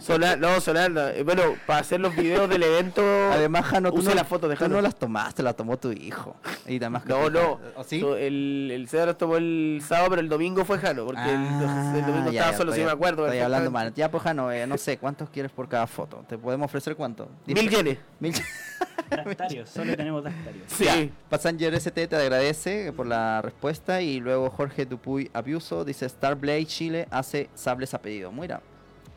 Solar, 0.00 0.38
no, 0.38 0.60
Solar, 0.60 0.90
eh, 1.14 1.22
bueno, 1.22 1.42
para 1.66 1.80
hacer 1.80 2.00
los 2.00 2.14
videos 2.14 2.48
del 2.48 2.62
evento. 2.62 3.02
Además, 3.32 3.64
Jano, 3.66 3.92
tú, 3.92 4.02
no, 4.02 4.14
las 4.14 4.26
fotos 4.26 4.50
de 4.50 4.56
tú 4.56 4.68
no 4.68 4.80
las 4.80 4.94
tomaste, 4.96 5.42
la 5.42 5.52
tomó 5.54 5.76
tu 5.78 5.90
hijo. 5.92 6.36
Y 6.66 6.76
además 6.76 7.04
No, 7.06 7.30
no. 7.30 7.60
¿O 7.76 7.84
sí? 7.84 8.00
El, 8.18 8.70
el 8.72 8.88
Cedar 8.88 9.08
los 9.08 9.18
tomó 9.18 9.36
el 9.36 9.82
sábado, 9.86 10.10
pero 10.10 10.20
el 10.22 10.28
domingo 10.28 10.64
fue 10.64 10.78
Jano, 10.78 11.04
porque 11.06 11.20
el- 11.22 11.28
Ah, 11.64 11.94
el, 11.96 12.06
domingo 12.06 12.30
ya, 12.30 12.40
estaba 12.40 12.50
ya, 12.52 12.56
solo, 12.56 12.72
si 12.72 12.80
estoy- 12.80 12.86
me 12.86 12.92
acuerdo. 12.92 13.26
Estoy 13.26 13.40
hablando 13.40 13.70
mal. 13.70 13.94
Ya, 13.94 14.10
pues, 14.10 14.22
Jano, 14.22 14.50
eh, 14.52 14.66
no 14.66 14.76
sé, 14.78 14.98
¿cuántos 14.98 15.28
quieres 15.30 15.52
por 15.52 15.68
cada 15.68 15.86
foto? 15.86 16.24
¿Te 16.28 16.36
podemos 16.38 16.66
ofrecer 16.66 16.96
cuánto? 16.96 17.28
Mil 17.46 17.68
yenes. 17.70 17.98
Mil 18.20 18.34
Dactarios, 19.10 19.68
solo 19.68 19.96
tenemos 19.96 20.24
Dactarios. 20.24 20.64
Sí. 20.68 20.84
Ya, 20.84 21.08
Passenger 21.28 21.74
ST 21.74 22.08
te 22.08 22.16
agradece 22.16 22.92
por 22.92 23.06
la 23.06 23.42
respuesta 23.42 24.00
y 24.00 24.20
luego 24.20 24.50
Jorge 24.50 24.86
Dupuy 24.86 25.30
Abuso 25.32 25.84
dice 25.84 26.08
Starblade 26.08 26.66
Chile 26.66 27.08
hace 27.10 27.48
sables 27.54 27.94
a 27.94 28.00
pedido. 28.00 28.32
Mira, 28.32 28.60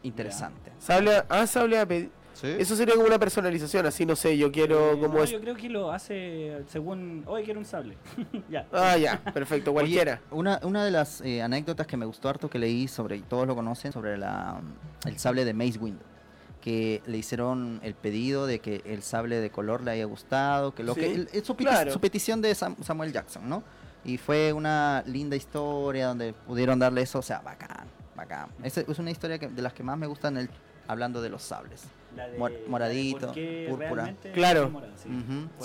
interesante. 0.04 0.72
Sable, 0.80 1.24
ah, 1.30 1.48
sable 1.48 1.80
a 1.80 1.86
pedir. 1.86 2.10
Eso 2.44 2.76
sería 2.76 2.96
como 2.96 3.08
una 3.08 3.18
personalización, 3.18 3.86
así 3.86 4.06
no 4.06 4.14
sé, 4.18 4.38
yo 4.38 4.52
quiero 4.52 4.92
Eh, 4.92 5.00
como 5.00 5.18
no, 5.20 5.24
es. 5.24 5.32
Yo 5.32 5.40
creo 5.40 5.56
que 5.56 5.70
lo 5.70 5.90
hace 5.92 6.64
según. 6.68 7.24
Hoy 7.28 7.44
quiero 7.44 7.62
un 7.62 7.66
sable. 7.66 7.96
ya. 8.50 8.68
Ah, 8.74 8.98
ya, 8.98 9.24
perfecto, 9.34 9.72
Oye, 9.72 9.80
cualquiera. 9.80 10.22
una, 10.32 10.60
una 10.64 10.84
de 10.84 10.92
las 10.92 11.22
eh, 11.22 11.42
anécdotas 11.42 11.88
que 11.88 11.96
me 11.96 12.06
gustó 12.06 12.28
harto 12.28 12.50
que 12.50 12.60
leí 12.60 12.90
sobre, 12.90 13.16
y 13.16 13.22
todos 13.22 13.48
lo 13.48 13.56
conocen, 13.56 13.94
sobre 13.94 14.18
la, 14.18 14.60
el 15.06 15.18
sable 15.18 15.46
de 15.46 15.54
Mace 15.54 15.80
Windu. 15.80 16.04
Que 16.66 17.02
le 17.06 17.18
hicieron 17.18 17.80
el 17.84 17.94
pedido 17.94 18.48
de 18.48 18.58
que 18.60 18.82
el 18.86 19.04
sable 19.04 19.40
de 19.40 19.52
color 19.52 19.84
le 19.84 19.92
haya 19.92 20.06
gustado, 20.06 20.74
que 20.74 20.82
lo 20.84 20.96
Sí, 20.96 21.00
que 21.02 21.14
el- 21.14 21.30
el- 21.32 21.46
su, 21.46 21.54
peti- 21.56 21.58
claro. 21.70 21.92
su 21.94 22.00
petición 22.02 22.42
de 22.42 22.52
Sam- 22.56 22.76
Samuel 22.84 23.14
Jackson, 23.14 23.48
¿no? 23.48 23.62
Y 24.04 24.18
fue 24.18 24.52
una 24.52 25.04
linda 25.06 25.36
historia 25.36 26.08
donde 26.08 26.34
pudieron 26.34 26.80
darle 26.80 27.02
eso, 27.04 27.20
o 27.20 27.22
sea, 27.22 27.40
bacán, 27.42 27.86
bacán. 28.16 28.50
Es, 28.64 28.78
es 28.80 29.00
una 29.00 29.12
historia 29.12 29.38
que, 29.38 29.48
de 29.48 29.62
las 29.62 29.74
que 29.74 29.84
más 29.84 29.96
me 29.98 30.08
gustan 30.08 30.38
el, 30.38 30.50
hablando 30.88 31.22
de 31.22 31.30
los 31.30 31.44
sables. 31.44 31.84
La 32.16 32.30
de- 32.30 32.38
Mor- 32.40 32.52
la 32.52 32.58
de 32.58 32.68
moradito, 32.68 33.34
púrpura. 33.70 34.16
Claro. 34.34 34.70
morado, 34.72 34.94
sí. 34.96 35.10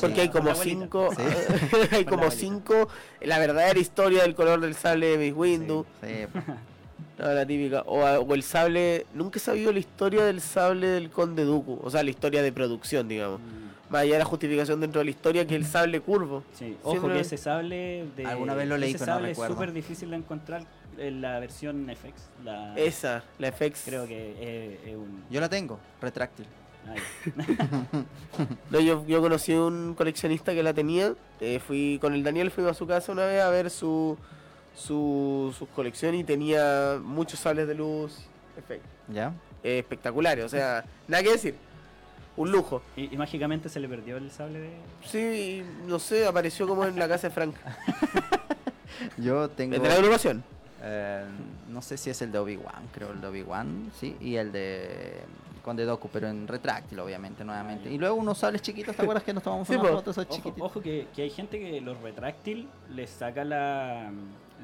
Porque 0.01 0.21
hay 0.23 0.29
como 0.29 0.55
cinco, 0.55 1.09
Sí. 1.17 1.23
hay 1.93 2.05
como 2.05 2.31
cinco, 2.31 2.89
la 3.23 3.39
verdadera 3.39 3.79
historia 3.79 4.23
del 4.23 4.35
color 4.35 4.61
del 4.61 4.75
sable 4.75 5.17
de 5.17 5.19
Miss 5.19 5.35
Windu, 5.35 5.87
Sí, 6.03 6.27
no, 7.21 7.33
la 7.35 7.47
típica, 7.47 7.83
o, 7.87 8.35
el 8.35 8.43
sable, 8.43 9.07
nunca 9.15 9.39
he 9.39 9.43
sabido 9.43 9.73
la 9.73 9.79
historia 9.79 10.25
del 10.25 10.41
sable 10.41 10.87
del 10.89 11.11
Conde 11.11 11.45
Dooku, 11.45 11.79
o 11.83 11.91
sea, 11.91 12.03
la 12.03 12.11
historia 12.11 12.43
de 12.43 12.51
producción, 12.53 13.07
digamos. 13.09 13.41
Mm, 13.41 13.93
Más 13.93 14.03
allá 14.03 14.13
de 14.15 14.19
la 14.21 14.25
justificación 14.25 14.81
dentro 14.81 15.01
de 15.01 15.05
la 15.05 15.11
historia 15.11 15.47
que 15.47 15.57
el 15.57 15.67
sable 15.67 16.01
curvo. 16.01 16.45
Sí, 16.55 16.77
ojo 16.83 16.93
Siempre- 16.93 17.15
que 17.15 17.21
ese 17.21 17.37
sable 17.37 18.07
de 18.17 18.25
Alguna 18.27 18.55
vez 18.55 18.69
lo 18.69 18.79
leí, 18.79 18.91
ese 18.91 19.01
pero 19.01 19.11
no 19.13 19.17
sable 19.17 19.29
recuerdo. 19.31 19.53
es 19.53 19.57
súper 19.59 19.73
difícil 19.73 20.11
de 20.11 20.17
encontrar 20.17 20.63
en 20.99 21.21
la 21.21 21.39
versión 21.41 21.87
FX. 21.89 22.23
La, 22.45 22.75
Esa, 22.77 23.25
la 23.39 23.49
FX. 23.53 23.83
creo 23.85 24.07
que 24.07 24.31
es, 24.83 24.89
es 24.91 24.97
un 24.97 25.25
Yo 25.31 25.41
la 25.41 25.49
tengo, 25.49 25.79
retráctil. 26.01 26.47
ah. 26.87 26.95
No, 28.71 28.81
yo, 28.81 29.05
yo 29.07 29.21
conocí 29.21 29.53
a 29.53 29.61
un 29.63 29.95
coleccionista 29.95 30.55
que 30.55 30.63
la 30.63 30.73
tenía. 30.73 31.15
eh, 31.41 31.59
fui 31.59 31.99
con 32.01 32.15
el 32.15 32.23
Daniel, 32.23 32.51
fuimos 32.51 32.73
a 32.73 32.75
su 32.75 32.87
casa 32.87 33.13
una 33.13 33.25
vez 33.27 33.43
a 33.43 33.51
ver 33.51 33.71
su, 33.71 34.17
su, 34.81 35.55
sus 35.59 35.69
colecciones 35.69 36.21
y 36.21 36.25
tenía 36.25 36.99
muchos 37.03 37.39
sables 37.41 37.69
de 37.69 37.75
luz 37.75 38.17
efect- 38.57 38.81
¿Ya? 39.09 39.33
eh, 39.63 39.79
espectaculares. 39.81 40.45
O 40.45 40.49
sea, 40.49 40.85
nada 41.07 41.23
que 41.23 41.31
decir. 41.33 41.55
Un 42.37 42.51
lujo. 42.53 42.81
y, 42.97 43.13
y 43.13 43.19
mágicamente 43.19 43.69
se 43.69 43.81
le 43.81 43.89
perdió 43.89 44.17
el 44.17 44.31
sable 44.31 44.61
de 44.61 44.71
Sí, 45.05 45.63
no 45.87 45.99
sé, 45.99 46.27
apareció 46.27 46.67
como 46.67 46.85
en 46.87 46.99
la 46.99 47.07
casa 47.09 47.29
de 47.29 47.35
Frank. 47.35 47.55
Yo 49.19 49.49
tengo... 49.51 49.75
¿El 49.77 49.83
de 49.83 49.89
la 49.89 49.95
agrupación? 49.97 50.43
Eh, 50.83 51.25
no 51.69 51.83
sé 51.83 51.97
si 51.99 52.09
es 52.09 52.23
el 52.23 52.33
de 52.33 52.39
Obi-Wan, 52.39 52.89
creo 52.93 53.13
el 53.13 53.21
de 53.21 53.27
Obi-Wan, 53.27 53.91
sí, 53.99 54.17
y 54.21 54.37
el 54.37 54.51
de 54.53 55.21
Conde 55.61 55.85
Doku, 55.85 56.09
pero 56.13 56.29
en 56.29 56.47
retráctil, 56.49 56.99
obviamente, 57.01 57.45
nuevamente. 57.45 57.91
Y 57.91 57.99
luego 57.99 58.17
unos 58.17 58.39
sables 58.39 58.63
chiquitos, 58.63 58.95
¿te 58.97 59.03
acuerdas 59.03 59.23
que 59.25 59.33
nos 59.33 59.43
tomamos 59.43 59.67
Sí, 59.69 59.75
unas 59.75 59.91
fotos 59.91 60.17
esos 60.19 60.27
Ojo, 60.27 60.37
chiquititos? 60.37 60.71
ojo 60.71 60.81
que, 60.81 61.09
que 61.15 61.23
hay 61.23 61.31
gente 61.31 61.59
que 61.59 61.81
los 61.81 62.01
retráctil 62.01 62.69
les 62.91 63.11
saca 63.11 63.45
la 63.45 64.11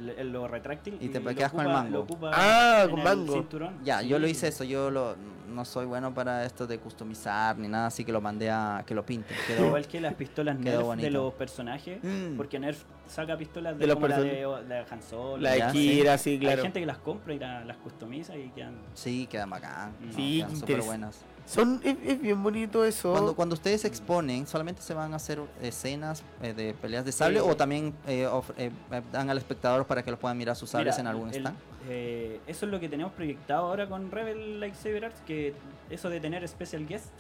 le- 0.00 0.24
lo 0.24 0.46
retráctil 0.46 0.98
Y 1.00 1.08
te 1.08 1.20
lo 1.20 1.34
quedas 1.34 1.52
con 1.52 1.62
el 1.66 1.72
mango. 1.72 1.90
lo 1.90 2.00
ocupa 2.00 2.30
Ah, 2.34 2.86
con 2.90 2.98
el 2.98 3.04
mango. 3.04 3.32
cinturón. 3.32 3.78
Ya, 3.84 4.00
Sí, 4.00 4.08
yo 4.08 4.18
lo 4.18 4.26
hice 4.28 4.48
eso, 4.48 4.62
yo 4.64 4.90
lo, 4.90 5.16
no 5.56 5.64
soy 5.64 5.86
bueno 5.86 6.12
para 6.14 6.44
esto 6.44 6.66
de 6.66 6.78
customizar 6.78 7.56
ni 7.58 7.66
nada, 7.66 7.86
así 7.86 8.04
que 8.04 8.12
lo 8.12 8.20
mandé 8.20 8.50
a 8.50 8.84
que 8.86 8.94
lo 8.94 9.04
pinten. 9.04 9.36
Quedó, 9.46 9.66
Igual 9.66 9.86
que 9.88 10.00
las 10.00 10.14
pistolas 10.14 10.58
Nerf 10.58 10.96
de 10.96 11.10
los 11.10 11.32
personajes, 11.34 11.98
Mm. 12.04 12.36
porque 12.36 12.58
Nerf 12.60 12.84
saca 13.08 13.36
pistolas 13.38 13.72
de, 13.74 13.80
De 13.80 13.86
los 13.86 13.94
como 13.96 14.06
la 14.08 14.20
de, 14.20 14.42
la 14.68 14.74
de 14.76 14.84
Han 14.90 15.02
Solo. 15.02 15.38
La 15.38 15.52
de 15.52 15.58
Ya, 15.58 15.72
Kira, 15.72 16.18
sí, 16.18 16.30
Hay 16.32 16.38
claro. 16.38 16.62
gente 16.62 16.78
que 16.80 16.86
las 16.86 16.98
compra 16.98 17.32
y 17.34 17.38
la- 17.38 17.64
las 17.64 17.78
customiza 17.78 18.36
y 18.36 18.50
quedan... 18.50 18.74
sí, 18.94 19.26
quedan 19.28 19.48
bacán. 19.50 19.92
no, 20.00 20.12
Sí, 20.12 20.38
quedan 20.38 20.56
súper 20.56 20.82
buenas. 20.82 21.24
Son, 21.46 21.80
es, 21.84 21.96
es 22.04 22.20
bien 22.20 22.42
bonito 22.42 22.84
eso. 22.84 23.12
Cuando, 23.12 23.34
cuando 23.36 23.54
ustedes 23.54 23.84
exponen, 23.84 24.46
¿solamente 24.46 24.82
se 24.82 24.94
van 24.94 25.12
a 25.12 25.16
hacer 25.16 25.40
escenas 25.62 26.22
eh, 26.42 26.52
de 26.52 26.74
peleas 26.74 27.04
de 27.04 27.12
sable 27.12 27.40
o 27.40 27.56
también 27.56 27.94
eh, 28.06 28.26
of- 28.26 28.50
eh, 28.58 28.70
dan 29.12 29.30
al 29.30 29.38
espectador 29.38 29.86
para 29.86 30.02
que 30.02 30.10
los 30.10 30.18
puedan 30.18 30.36
mirar 30.36 30.56
sus 30.56 30.70
sables 30.70 30.94
Mira, 30.96 31.00
en 31.02 31.06
algún 31.06 31.28
el- 31.28 31.34
stand? 31.36 31.56
eh, 31.88 32.40
eso 32.48 32.66
es 32.66 32.72
lo 32.72 32.80
que 32.80 32.88
tenemos 32.88 33.12
proyectado 33.12 33.66
ahora 33.66 33.88
con 33.88 34.10
Rebel 34.10 34.58
Lightsaber 34.58 35.04
Arts, 35.04 35.20
que 35.24 35.54
eso 35.88 36.10
de 36.10 36.18
tener 36.20 36.46
special 36.48 36.84
guest. 36.84 37.10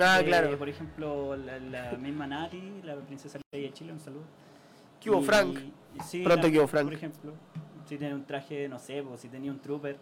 ah, 0.00 0.22
claro. 0.24 0.56
Por 0.56 0.70
ejemplo, 0.70 1.36
la, 1.36 1.58
la 1.58 1.92
misma 1.98 2.26
Nati, 2.26 2.80
la 2.82 2.96
princesa 2.96 3.38
de 3.52 3.72
Chile, 3.74 3.92
un 3.92 4.00
saludo. 4.00 4.22
¿Qué 5.00 5.10
hubo, 5.10 5.20
Frank? 5.22 5.54
y 5.94 6.00
sí, 6.00 6.22
Pronto 6.24 6.48
Frank. 6.66 6.84
Por 6.84 6.94
ejemplo, 6.94 7.32
si 7.86 7.98
tiene 7.98 8.14
un 8.14 8.24
traje, 8.24 8.68
no 8.70 8.78
sé, 8.78 9.02
pues, 9.02 9.20
si 9.20 9.28
tenía 9.28 9.50
un 9.50 9.58
trooper, 9.60 9.98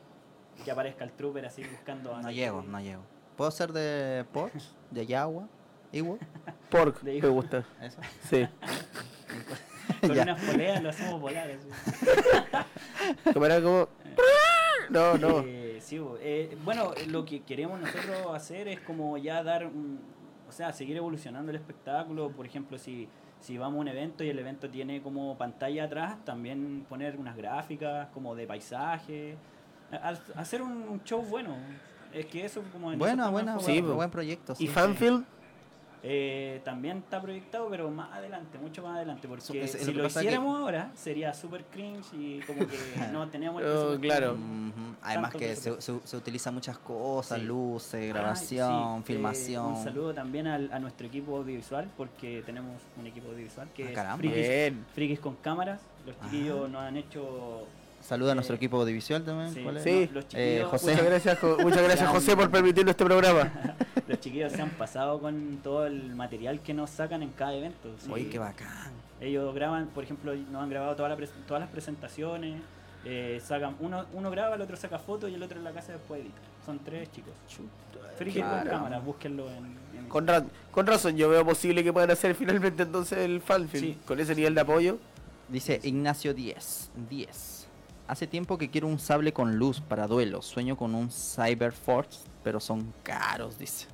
que 0.64 0.70
aparezca 0.70 1.03
el 1.05 1.11
trooper 1.11 1.45
así 1.47 1.64
buscando 1.64 2.16
No 2.22 2.31
llego, 2.31 2.62
no 2.62 2.81
llego. 2.81 3.03
¿Puedo 3.37 3.51
ser 3.51 3.72
de 3.72 4.24
Porsche? 4.32 4.61
¿De 4.91 5.07
Yagua? 5.07 5.49
¿Iwo? 5.93 6.18
Pork, 6.70 7.01
de 7.03 7.20
me 7.22 7.28
gusta. 7.28 7.64
¿Eso? 7.80 8.01
Sí. 8.28 8.47
Con 10.01 10.14
Ya. 10.14 10.22
unas 10.22 10.41
poleas 10.45 10.82
lo 10.82 10.89
hacemos 10.91 11.20
volar. 11.20 11.49
Como 13.32 13.47
era 13.47 13.61
como. 13.62 13.89
No, 14.91 15.16
no. 15.18 15.41
Eh, 15.47 15.78
sí. 15.80 16.01
Eh, 16.20 16.57
bueno, 16.64 16.93
lo 17.09 17.24
que 17.24 17.43
queremos 17.43 17.80
nosotros 17.80 18.35
hacer 18.35 18.68
es 18.68 18.80
como 18.80 19.16
ya 19.18 19.43
dar, 19.43 19.66
un- 19.66 20.01
o 20.49 20.53
sea, 20.53 20.72
seguir 20.72 20.97
evolucionando 20.97 21.51
el 21.51 21.57
espectáculo. 21.57 22.30
Por 22.30 22.47
ejemplo, 22.47 22.78
si, 22.78 23.09
si 23.41 23.57
vamos 23.59 23.78
a 23.78 23.80
un 23.80 23.89
evento 23.89 24.24
y 24.24 24.28
el 24.30 24.39
evento 24.39 24.68
tiene 24.70 25.03
como 25.03 25.37
pantalla 25.39 25.85
atrás, 25.85 26.16
también 26.24 26.85
poner 26.89 27.16
unas 27.16 27.37
gráficas 27.37 28.09
como 28.09 28.35
de 28.35 28.47
paisaje, 28.47 29.37
a- 29.91 30.11
a- 30.11 30.41
hacer 30.41 30.61
un, 30.62 30.72
un 30.89 31.03
show 31.05 31.22
bueno. 31.22 31.57
Es 32.14 32.26
que 32.26 32.44
eso 32.44 32.62
como 32.72 32.88
en 32.88 32.94
eso 32.94 32.98
Buena, 33.00 33.28
buena, 33.28 33.56
buen, 33.56 33.96
buen 33.96 34.10
proyecto. 34.10 34.52
¿Y 34.54 34.66
sí. 34.66 34.68
fanfilm? 34.68 35.24
Eh, 36.06 36.60
también 36.66 36.98
está 36.98 37.18
proyectado, 37.22 37.66
pero 37.70 37.90
más 37.90 38.12
adelante, 38.12 38.58
mucho 38.58 38.82
más 38.82 38.96
adelante, 38.96 39.26
porque 39.26 39.42
Es- 39.62 39.74
es 39.74 39.86
si 39.86 39.92
lo 39.94 40.02
que- 40.02 40.08
hiciéramos 40.08 40.60
ahora 40.60 40.92
sería 40.94 41.32
super 41.32 41.64
cringe 41.64 42.04
y 42.12 42.40
como 42.40 42.66
que 42.68 42.76
no 43.12 43.26
teníamos 43.30 43.62
el 43.62 43.68
Oh, 43.68 43.98
claro. 43.98 44.36
Además 45.00 45.32
que 45.34 45.56
se, 45.56 45.80
se, 45.80 45.98
se 46.04 46.16
utilizan 46.16 46.52
muchas 46.52 46.76
cosas, 46.76 47.38
Sí. 47.40 47.46
luces, 47.46 48.06
grabación, 48.10 48.98
sí, 48.98 49.12
eh, 49.12 49.14
filmación. 49.14 49.66
un 49.66 49.82
saludo 49.82 50.12
también 50.12 50.46
al- 50.46 50.70
a, 50.74 50.78
nuestro 50.78 51.06
equipo 51.06 51.38
audiovisual, 51.38 51.88
porque 51.96 52.42
tenemos 52.44 52.82
un 53.00 53.06
equipo 53.06 53.28
audiovisual 53.30 53.68
que 53.74 53.84
Ah, 53.84 53.88
es 53.88 53.94
caramba. 53.94 54.28
frikis, 54.94 55.20
con 55.20 55.36
cámaras. 55.36 55.80
Los 56.04 56.20
chiquillos 56.20 56.68
nos 56.68 56.82
han 56.82 56.98
hecho. 56.98 57.66
Saluda 58.05 58.32
a 58.32 58.34
nuestro 58.34 58.55
eh, 58.55 58.59
equipo 58.59 58.80
audiovisual 58.80 59.24
también. 59.24 59.52
sí, 59.55 59.62
¿cuál 59.62 59.76
es? 59.78 59.82
Sí. 59.82 60.07
no, 60.12 60.14
los 60.20 60.26
Eh, 60.34 60.62
José. 60.70 60.90
Muchas 60.92 61.07
gracias, 61.07 61.38
Jo- 61.38 61.57
muchas 61.61 61.82
gracias 61.84 62.09
José 62.11 62.36
por 62.36 62.50
permitirnos 62.50 62.90
este 62.90 63.05
programa. 63.05 63.50
los 64.09 64.20
chiquillos 64.20 64.52
se 64.52 64.61
han 64.61 64.70
pasado 64.70 65.18
con 65.20 65.59
todo 65.62 65.86
el 65.86 66.14
material 66.14 66.61
que 66.61 66.74
nos 66.74 66.90
sacan 66.90 67.22
en 67.22 67.30
cada 67.30 67.55
evento. 67.55 67.94
sí. 67.98 68.11
Oye, 68.12 68.28
qué 68.28 68.38
bacán. 68.38 68.92
Ellos 69.20 69.55
graban, 69.55 69.86
por 69.86 70.05
ejemplo, 70.05 70.34
nos 70.34 70.62
han 70.62 70.68
grabado 70.68 70.94
toda 70.96 71.09
la 71.09 71.16
todas 71.46 71.61
las 71.61 71.70
presentaciones. 71.70 72.61
eh, 73.07 73.40
sacan 73.44 73.76
uno, 73.80 74.05
uno 74.14 74.30
graba, 74.30 74.55
el 74.55 74.61
otro 74.62 74.76
saca 74.76 74.98
fotos 74.98 75.30
y 75.30 75.34
el 75.34 75.42
otro 75.42 75.59
en 75.59 75.64
la 75.64 75.72
casa 75.72 75.92
después 75.92 76.20
edita. 76.22 76.38
Son 76.64 76.78
tres 76.78 77.11
chicos. 77.12 77.32
Frikis 78.18 78.42
con 78.44 78.61
cámaras, 78.64 79.05
búsquenlo 79.05 79.48
en, 79.50 79.76
en- 79.98 80.09
Con, 80.09 80.26
ra- 80.26 80.44
con 80.70 80.86
razón, 80.86 81.16
yo 81.16 81.28
veo 81.28 81.44
posible 81.44 81.82
que 81.84 81.92
puedan 81.92 82.11
hacer 82.11 82.34
finalmente 82.34 82.82
entonces 82.82 83.18
el 83.18 83.40
fanfilm. 83.40 83.82
Sí. 83.84 83.98
Con 84.07 84.20
ese 84.20 84.34
nivel 84.34 84.55
de 84.55 84.61
apoyo. 84.61 84.98
Dice 85.48 85.80
Ignacio 85.82 86.32
10. 86.32 86.90
10. 87.11 87.53
Hace 88.07 88.26
tiempo 88.26 88.59
que 88.59 88.68
quiero 88.70 88.86
un 88.86 88.98
sable 88.98 89.32
con 89.32 89.57
luz 89.57 89.80
para 89.80 90.07
duelos. 90.07 90.44
Sueño 90.46 90.76
con 90.76 90.94
un 90.94 91.11
Cyber 91.11 91.72
Force, 91.72 92.20
pero 92.42 92.61
son 92.61 92.92
caros, 93.02 93.59
dice. 93.59 93.86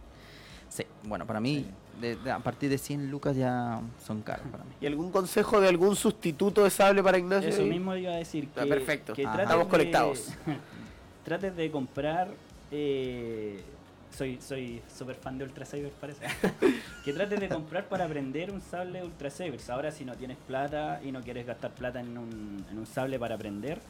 Sí, 0.68 0.84
bueno, 1.04 1.26
para 1.26 1.38
mí, 1.40 1.66
de- 2.00 2.16
de- 2.16 2.30
a 2.30 2.38
partir 2.40 2.70
de 2.70 2.78
100 2.78 3.10
lucas 3.10 3.36
ya 3.36 3.80
son 4.04 4.22
caros 4.22 4.46
para 4.50 4.64
mí. 4.64 4.70
¿Y 4.80 4.86
algún 4.86 5.10
consejo 5.12 5.60
de 5.60 5.68
algún 5.68 5.94
sustituto 5.94 6.64
de 6.64 6.70
sable 6.70 7.02
para 7.02 7.18
Ignacio? 7.18 7.48
Eso 7.50 7.62
mismo 7.62 7.94
iba 7.94 8.12
a 8.12 8.16
decir. 8.16 8.48
Ah, 8.56 8.62
Que, 8.62 8.68
perfecto. 8.68 9.12
que 9.14 9.22
Estamos 9.22 9.64
de- 9.66 9.70
conectados. 9.70 10.28
trates 11.24 11.54
de 11.54 11.70
comprar 11.70 12.28
eh, 12.72 13.62
soy 14.20 14.38
soy 14.46 14.82
súper 14.94 15.16
fan 15.16 15.38
de 15.38 15.44
Ultra 15.44 15.64
Saber, 15.64 15.90
parece. 15.98 16.26
que 17.04 17.12
trates 17.14 17.40
de 17.40 17.48
comprar 17.48 17.88
para 17.88 18.04
aprender 18.04 18.50
un 18.52 18.60
sable 18.60 19.02
Ultra 19.02 19.30
Sabers. 19.30 19.70
Ahora, 19.70 19.90
si 19.90 20.04
no 20.04 20.14
tienes 20.14 20.36
plata 20.36 21.00
y 21.02 21.10
no 21.10 21.22
quieres 21.22 21.46
gastar 21.46 21.70
plata 21.70 22.00
en 22.00 22.18
un, 22.18 22.62
en 22.70 22.78
un 22.78 22.86
sable 22.86 23.18
para 23.18 23.36
aprender, 23.36 23.80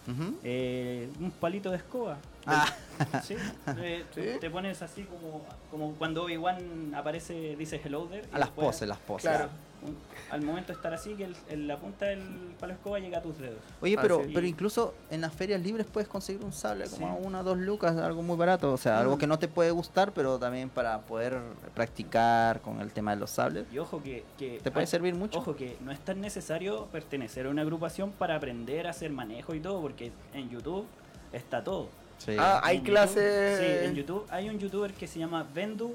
eh, 0.44 1.08
un 1.18 1.32
palito 1.32 1.70
de 1.70 1.78
escoba. 1.78 2.18
Ah. 2.46 2.66
Sí, 3.24 3.34
eh, 3.78 4.04
¿Sí? 4.14 4.20
te 4.38 4.50
pones 4.50 4.82
así 4.82 5.04
como, 5.04 5.42
como 5.70 5.94
cuando 5.94 6.24
Obi-Wan 6.24 6.94
aparece, 6.94 7.56
dice 7.56 7.80
hello 7.82 8.04
there. 8.10 8.26
y 8.30 8.34
A 8.34 8.38
las 8.38 8.48
después, 8.50 8.66
poses, 8.66 8.88
las 8.88 8.98
poses. 8.98 9.30
Claro. 9.30 9.48
Un- 9.82 9.96
al 10.30 10.42
momento 10.42 10.68
de 10.68 10.74
estar 10.76 10.92
así, 10.94 11.14
que 11.14 11.24
el- 11.24 11.36
el- 11.48 11.66
la 11.68 11.76
punta 11.78 12.06
del 12.06 12.20
palo 12.58 12.72
escoba 12.74 12.98
llega 12.98 13.18
a 13.18 13.22
tus 13.22 13.38
dedos. 13.38 13.58
Oye, 13.80 13.96
Ah, 13.98 14.02
pero, 14.02 14.22
sí. 14.24 14.30
pero 14.34 14.46
incluso 14.46 14.94
en 15.10 15.20
las 15.20 15.32
ferias 15.34 15.60
libres 15.60 15.86
puedes 15.92 16.08
conseguir 16.08 16.44
un 16.44 16.52
sable 16.52 16.84
como 16.90 17.06
Sí. 17.08 17.12
a 17.12 17.26
una 17.26 17.40
o 17.40 17.44
dos 17.44 17.58
lucas, 17.58 17.96
algo 17.96 18.22
muy 18.22 18.36
barato. 18.36 18.72
O 18.72 18.76
sea, 18.76 19.00
algo 19.00 19.16
Mm. 19.16 19.18
que 19.18 19.26
no 19.26 19.38
te 19.38 19.48
puede 19.48 19.70
gustar, 19.70 20.12
pero 20.12 20.38
también 20.38 20.68
para 20.70 21.00
poder 21.00 21.38
practicar 21.74 22.60
con 22.60 22.80
el 22.80 22.92
tema 22.92 23.12
de 23.14 23.20
los 23.20 23.30
sables. 23.30 23.66
Y 23.72 23.78
ojo 23.78 24.02
que... 24.02 24.24
que 24.38 24.60
¿Te 24.62 24.70
puede 24.70 24.84
ah, 24.84 24.86
servir 24.86 25.14
mucho? 25.14 25.38
Ojo 25.38 25.56
que 25.56 25.76
no 25.80 25.90
es 25.92 26.00
tan 26.00 26.20
necesario 26.20 26.86
pertenecer 26.86 27.46
a 27.46 27.50
una 27.50 27.62
agrupación 27.62 28.10
para 28.12 28.36
aprender 28.36 28.86
a 28.86 28.90
hacer 28.90 29.10
manejo 29.10 29.54
y 29.54 29.60
todo, 29.60 29.80
porque 29.80 30.12
en 30.34 30.50
YouTube 30.50 30.86
está 31.32 31.64
todo. 31.64 31.88
Sí. 32.18 32.36
Ah, 32.38 32.60
hay 32.62 32.80
clases. 32.80 33.58
Sí, 33.58 33.86
en 33.86 33.94
YouTube 33.94 34.26
hay 34.30 34.50
un 34.50 34.58
youtuber 34.58 34.92
que 34.92 35.06
se 35.06 35.18
llama 35.18 35.46
Vendu. 35.54 35.94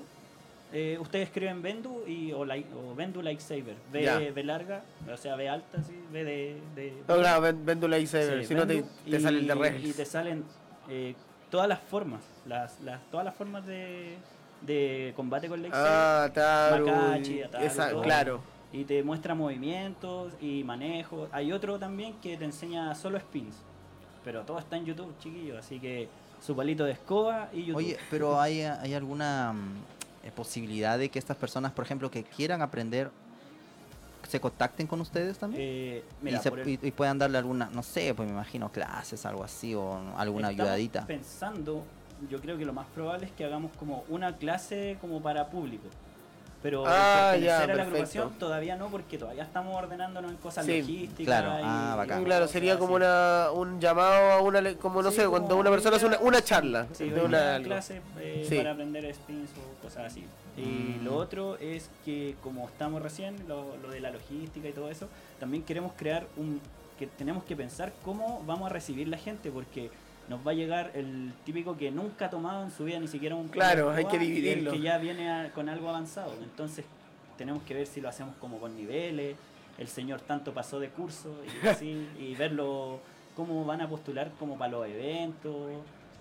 Eh, 0.78 0.98
ustedes 1.00 1.28
escriben 1.30 1.62
Vendu 1.62 2.04
y, 2.06 2.34
o, 2.34 2.44
like, 2.44 2.68
o 2.74 2.94
Vendu 2.94 3.22
Lightsaber. 3.22 3.76
V, 3.94 4.04
Ya. 4.04 4.18
V 4.18 4.44
larga, 4.44 4.84
o 5.10 5.16
sea, 5.16 5.36
V 5.36 5.48
alta, 5.48 5.82
sí, 5.82 5.98
V 6.12 6.24
de. 6.26 6.62
de 6.76 6.94
No, 7.08 7.16
claro, 7.16 7.40
ven, 7.42 7.66
ven 7.66 7.80
tu 7.80 7.88
lightsaber, 7.88 8.42
Sí, 8.42 8.48
si 8.50 8.56
no 8.56 8.68
te, 8.68 8.76
Vendu, 8.76 8.90
te 9.10 9.20
sale 9.22 9.40
el 9.40 9.48
de 9.48 9.56
y- 9.56 9.58
Res. 9.58 9.86
Y 9.86 9.94
te 9.94 10.06
salen 10.06 10.44
eh, 10.90 11.16
todas 11.50 11.70
las 11.70 11.80
formas, 11.80 12.22
las, 12.46 12.82
las, 12.82 13.00
todas 13.10 13.26
las 13.26 13.34
formas 13.36 13.66
de, 13.66 14.18
de 14.64 15.14
combate 15.16 15.48
con 15.48 15.62
Lightsaber. 15.62 15.90
Ah, 15.90 16.30
Taru. 16.34 16.88
Makachi, 16.88 17.42
Ataru, 17.44 17.66
esa- 17.66 17.90
todo. 17.92 18.02
claro. 18.02 18.42
Y 18.74 18.84
te 18.84 19.02
muestra 19.04 19.34
movimientos 19.34 20.34
y 20.42 20.64
manejo. 20.66 21.30
Hay 21.32 21.54
otro 21.54 21.80
también 21.80 22.16
que 22.22 22.36
te 22.36 22.44
enseña 22.44 22.94
solo 22.96 23.18
spins. 23.18 23.56
Pero 24.26 24.42
todo 24.42 24.60
está 24.60 24.76
en 24.76 24.86
YouTube, 24.86 25.16
chiquillos. 25.20 25.58
Así 25.58 25.80
que 25.80 26.10
su 26.42 26.54
palito 26.54 26.84
de 26.84 26.92
escoba 26.92 27.48
y 27.54 27.62
YouTube. 27.68 27.78
Oye, 27.78 27.98
pero 28.10 28.42
hay, 28.42 28.62
hay 28.64 28.94
alguna 28.94 29.54
mm, 29.54 29.95
posibilidad 30.32 30.98
de 30.98 31.10
que 31.10 31.20
estas 31.20 31.38
personas, 31.38 31.72
por 31.72 31.86
ejemplo, 31.86 32.10
que 32.12 32.24
quieran 32.24 32.62
aprender, 32.62 33.12
se 34.28 34.40
contacten 34.40 34.88
con 34.88 35.00
ustedes 35.02 35.38
también? 35.38 35.62
Eh, 35.64 36.04
mira, 36.22 36.38
y, 36.38 36.42
se- 36.42 36.50
por 36.50 36.60
el- 36.60 36.68
y- 36.70 36.80
y 36.82 36.92
puedan 36.92 37.18
darle 37.20 37.38
alguna, 37.38 37.70
no 37.72 37.84
sé, 37.84 38.14
pues 38.16 38.28
me 38.28 38.34
imagino 38.34 38.72
clases, 38.72 39.26
algo 39.26 39.44
así, 39.44 39.76
o 39.76 39.94
alguna 40.18 40.50
estamos 40.50 40.70
ayudadita. 40.72 41.06
pensando, 41.06 41.84
yo 42.30 42.42
creo 42.42 42.58
que 42.58 42.66
lo 42.66 42.74
más 42.74 42.88
probable 42.88 43.28
es 43.28 43.32
que 43.34 43.46
hagamos 43.46 43.72
como 43.78 44.04
una 44.10 44.36
clase 44.38 44.98
como 45.00 45.22
para 45.22 45.50
público. 45.50 45.84
Pero 46.66 46.84
Ah, 46.88 47.30
pertenecer 47.34 47.46
ya, 47.46 47.58
a 47.58 47.60
la 47.60 47.66
perfecto. 47.68 47.92
agrupación 47.92 48.32
todavía 48.40 48.76
no, 48.76 48.88
porque 48.88 49.20
todavía 49.20 49.44
estamos 49.44 49.76
ordenándonos 49.76 50.32
en 50.32 50.38
cosas 50.38 50.66
Sí, 50.66 50.80
logísticas. 50.82 51.26
claro. 51.44 51.60
y- 51.60 51.64
Ah, 51.64 51.94
bacán. 51.96 52.22
y 52.24 52.26
Claro, 52.26 52.48
sería 52.48 52.80
como 52.80 52.96
así. 52.98 53.06
una, 53.06 53.52
un 53.54 53.80
llamado 53.80 54.32
a 54.32 54.42
una, 54.42 54.74
como 54.74 55.04
no 55.04 55.12
Sí, 55.12 55.18
sé, 55.18 55.26
como 55.26 55.38
cuando 55.38 55.58
una 55.58 55.70
persona 55.70 55.98
hace 55.98 56.08
una, 56.08 56.18
una 56.22 56.42
charla 56.44 56.88
Sí, 56.94 57.08
de 57.08 57.22
una 57.22 57.58
algo. 57.58 57.68
clase 57.68 58.02
eh, 58.20 58.48
Sí. 58.50 58.58
para 58.58 58.72
aprender 58.72 59.14
spins 59.14 59.52
o 59.52 59.84
cosas 59.84 60.06
así. 60.12 60.26
Y 60.58 60.62
Mm. 61.02 61.04
lo 61.06 61.18
otro 61.18 61.56
es 61.58 61.88
que 62.04 62.34
como 62.42 62.68
estamos 62.68 63.00
recién, 63.00 63.36
lo, 63.48 63.78
lo 63.84 63.90
de 63.92 64.00
la 64.00 64.10
logística 64.10 64.68
y 64.68 64.72
todo 64.72 64.90
eso, 64.90 65.08
también 65.40 65.62
queremos 65.62 65.92
crear 65.96 66.26
un... 66.36 66.60
que 66.98 67.06
tenemos 67.06 67.44
que 67.44 67.56
pensar 67.56 67.92
cómo 68.04 68.42
vamos 68.48 68.66
a 68.72 68.74
recibir 68.74 69.08
la 69.10 69.18
gente, 69.18 69.52
porque 69.52 69.92
nos 70.28 70.46
va 70.46 70.52
a 70.52 70.54
llegar 70.54 70.92
el 70.96 71.34
típico 71.46 71.78
que 71.78 71.92
nunca 71.92 72.26
ha 72.26 72.30
tomado 72.30 72.64
en 72.64 72.72
su 72.72 72.84
vida 72.86 73.00
ni 73.00 73.08
siquiera 73.08 73.36
un 73.36 73.48
Claro, 73.50 73.92
hay 73.92 74.06
que 74.06 74.18
dividirlo. 74.20 74.72
El 74.72 74.78
que 74.78 74.84
ya 74.84 74.98
viene 74.98 75.30
a- 75.30 75.52
con 75.54 75.70
algo 75.70 75.90
avanzado. 75.90 76.34
Entonces 76.44 76.86
tenemos 77.38 77.62
que 77.64 77.74
ver 77.74 77.86
si 77.88 78.02
lo 78.02 78.10
hacemos 78.10 78.36
como 78.38 78.60
con 78.60 78.76
niveles, 78.76 79.36
el 79.78 79.88
señor 79.88 80.22
tanto 80.22 80.54
pasó 80.54 80.80
de 80.80 80.90
curso 80.90 81.36
y 81.64 81.68
así, 81.68 82.08
y 82.20 82.34
verlo 82.36 83.00
cómo 83.36 83.66
van 83.66 83.82
a 83.82 83.90
postular 83.90 84.32
como 84.40 84.58
para 84.58 84.72
los 84.72 84.88
eventos 84.88 85.56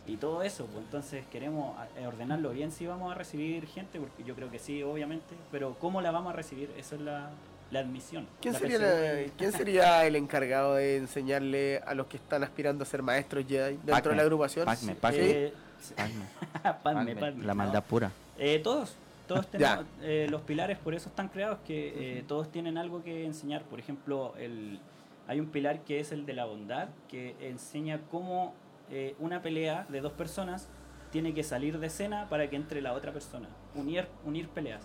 y 0.07 0.16
todo 0.16 0.42
eso. 0.42 0.66
Pues 0.66 0.84
entonces 0.84 1.24
queremos 1.30 1.76
eh, 1.96 2.07
ordenarlo 2.07 2.50
bien 2.50 2.72
si 2.72 2.86
vamos 2.86 3.11
a 3.11 3.14
recibir 3.14 3.66
gente, 3.66 3.98
porque 4.00 4.22
yo 4.24 4.34
creo 4.34 4.50
que 4.50 4.59
sí, 4.59 4.82
obviamente, 4.82 5.34
pero 5.50 5.76
cómo 5.78 6.02
la 6.02 6.11
vamos 6.11 6.32
a 6.32 6.36
recibir, 6.36 6.70
eso 6.76 6.96
es 6.96 7.00
la, 7.00 7.30
la 7.75 7.81
admisión. 7.81 8.27
¿Quién 8.41 8.55
la 8.55 8.61
sería, 8.61 8.79
PSU. 8.79 8.85
la- 8.87 9.33
¿Quién 9.37 9.53
sería 9.53 10.07
el 10.07 10.16
encargado 10.16 10.75
de 10.77 10.97
enseñarle 10.97 11.83
a 11.87 11.93
los 11.95 12.07
que 12.07 12.16
están 12.16 12.43
aspirando 12.43 12.85
a 12.85 12.87
ser 12.87 13.03
maestros 13.03 13.45
Jedi 13.47 13.79
dentro 13.85 14.11
de 14.12 14.16
la 14.16 14.22
agrupación? 14.22 14.66
Eh, 14.68 14.97
Padme, 15.01 15.53
Padme, 15.93 16.75
Padme, 16.83 17.16
Padme, 17.16 17.45
la 17.45 17.55
maldad 17.55 17.85
pura. 17.85 18.11
Eh, 18.39 18.61
todos, 18.61 18.95
todos 19.29 19.47
tenemos, 19.49 19.85
eh, 20.03 20.27
los 20.31 20.41
pilares 20.43 20.79
por 20.79 20.95
eso 20.95 21.09
están 21.09 21.29
creados, 21.29 21.59
que 21.66 22.18
eh, 22.18 22.25
todos 22.27 22.51
tienen 22.51 22.79
algo 22.79 23.03
que 23.03 23.27
enseñar. 23.27 23.62
Por 23.64 23.79
ejemplo, 23.81 24.35
el, 24.39 24.79
hay 25.27 25.41
un 25.41 25.47
pilar 25.47 25.81
que 25.81 26.01
es 26.01 26.12
el 26.12 26.25
de 26.27 26.33
la 26.33 26.45
bondad, 26.47 26.89
que 27.09 27.35
enseña 27.41 28.01
cómo 28.11 28.55
eh, 28.91 29.14
una 29.18 29.43
pelea 29.43 29.87
de 29.89 30.01
dos 30.01 30.12
personas 30.12 30.68
tiene 31.11 31.35
que 31.35 31.43
salir 31.43 31.79
de 31.79 31.89
escena 31.89 32.29
para 32.29 32.49
que 32.49 32.57
entre 32.57 32.81
la 32.81 32.93
otra 32.93 33.12
persona. 33.12 33.49
Unir, 33.75 34.07
unir 34.25 34.49
peleas. 34.49 34.83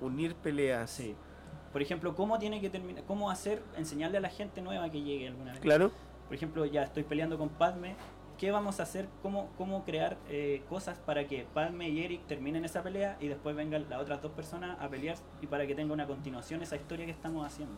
Unir 0.00 0.34
peleas. 0.34 0.90
Sí. 0.90 1.14
Por 1.72 1.82
ejemplo, 1.82 2.14
cómo 2.14 2.38
tiene 2.38 2.60
que 2.60 2.68
terminar, 2.70 3.04
cómo 3.06 3.30
hacer, 3.30 3.62
enseñarle 3.76 4.18
a 4.18 4.20
la 4.20 4.28
gente 4.30 4.60
nueva 4.60 4.90
que 4.90 5.02
llegue 5.02 5.28
alguna 5.28 5.52
vez. 5.52 5.60
Claro. 5.60 5.90
Por 6.26 6.34
ejemplo, 6.34 6.64
ya 6.66 6.82
estoy 6.82 7.04
peleando 7.04 7.38
con 7.38 7.48
Padme. 7.48 7.94
¿Qué 8.38 8.50
vamos 8.50 8.80
a 8.80 8.84
hacer? 8.84 9.06
¿Cómo, 9.22 9.50
cómo 9.58 9.84
crear 9.84 10.16
eh, 10.30 10.62
cosas 10.68 10.98
para 10.98 11.26
que 11.26 11.46
Padme 11.52 11.90
y 11.90 12.02
Eric 12.02 12.26
terminen 12.26 12.64
esa 12.64 12.82
pelea 12.82 13.16
y 13.20 13.28
después 13.28 13.54
vengan 13.54 13.84
las 13.90 14.00
otras 14.00 14.22
dos 14.22 14.32
personas 14.32 14.78
a 14.80 14.88
pelear 14.88 15.16
y 15.42 15.46
para 15.46 15.66
que 15.66 15.74
tenga 15.74 15.92
una 15.92 16.06
continuación 16.06 16.62
esa 16.62 16.76
historia 16.76 17.04
que 17.04 17.12
estamos 17.12 17.46
haciendo? 17.46 17.76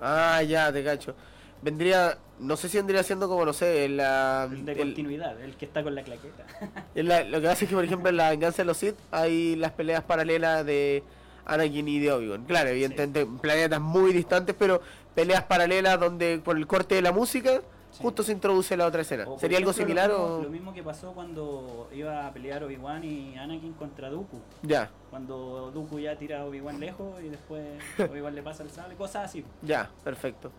Ah, 0.00 0.42
ya, 0.42 0.72
te 0.72 0.84
cacho. 0.84 1.14
Vendría, 1.62 2.18
no 2.38 2.56
sé 2.56 2.68
si 2.68 2.76
vendría 2.76 3.02
siendo 3.02 3.28
como, 3.28 3.44
no 3.44 3.52
sé, 3.52 3.86
en 3.86 3.96
la, 3.96 4.46
De 4.46 4.72
el- 4.72 4.78
continuidad, 4.78 5.40
el 5.40 5.56
que 5.56 5.64
está 5.64 5.82
con 5.82 5.94
la 5.94 6.02
claqueta. 6.02 6.46
la- 6.94 7.24
lo 7.24 7.40
que 7.40 7.46
pasa 7.48 7.64
es 7.64 7.68
que, 7.70 7.74
por 7.74 7.84
ejemplo, 7.84 8.08
en 8.10 8.16
la 8.16 8.30
venganza 8.30 8.58
de 8.62 8.66
los 8.66 8.76
Sith 8.76 8.94
hay 9.10 9.56
las 9.56 9.72
peleas 9.72 10.04
paralelas 10.04 10.64
de 10.64 11.02
Anakin 11.46 11.88
y 11.88 11.98
de 12.00 12.12
Obi-Wan. 12.12 12.44
Claro, 12.44 12.68
evidentemente, 12.70 13.26
planetas 13.40 13.80
muy 13.80 14.12
distantes, 14.12 14.54
pero 14.58 14.80
peleas 15.14 15.44
paralelas 15.44 15.98
donde 15.98 16.40
por 16.44 16.56
el 16.56 16.66
corte 16.66 16.94
de 16.96 17.02
la 17.02 17.12
música 17.12 17.60
Sí. 17.92 18.02
justo 18.02 18.22
se 18.22 18.32
introduce 18.32 18.76
la 18.76 18.84
otra 18.84 19.00
escena. 19.00 19.24
¿Sería 19.38 19.56
algo 19.56 19.72
similar 19.72 20.10
lo 20.10 20.18
mismo, 20.18 20.34
o...? 20.36 20.42
Lo 20.42 20.50
mismo 20.50 20.74
que 20.74 20.82
pasó 20.82 21.12
cuando 21.12 21.88
iba 21.94 22.26
a 22.26 22.32
pelear 22.32 22.62
Obi-Wan 22.64 23.02
y 23.04 23.38
Anakin 23.38 23.72
contra 23.72 24.10
Dooku. 24.10 24.38
Ya, 24.62 24.90
Cuando 25.08 25.70
Dooku 25.72 25.98
ya 26.00 26.14
tira 26.16 26.40
a 26.40 26.44
Obi-Wan 26.44 26.78
lejos 26.78 27.22
y 27.24 27.28
después 27.30 27.62
Obi-Wan 27.98 28.34
le 28.34 28.42
pasa 28.42 28.64
el 28.64 28.70
sable, 28.70 28.96
cosas 28.96 29.24
así. 29.30 29.44
ya, 29.62 29.88
perfecto. 30.04 30.50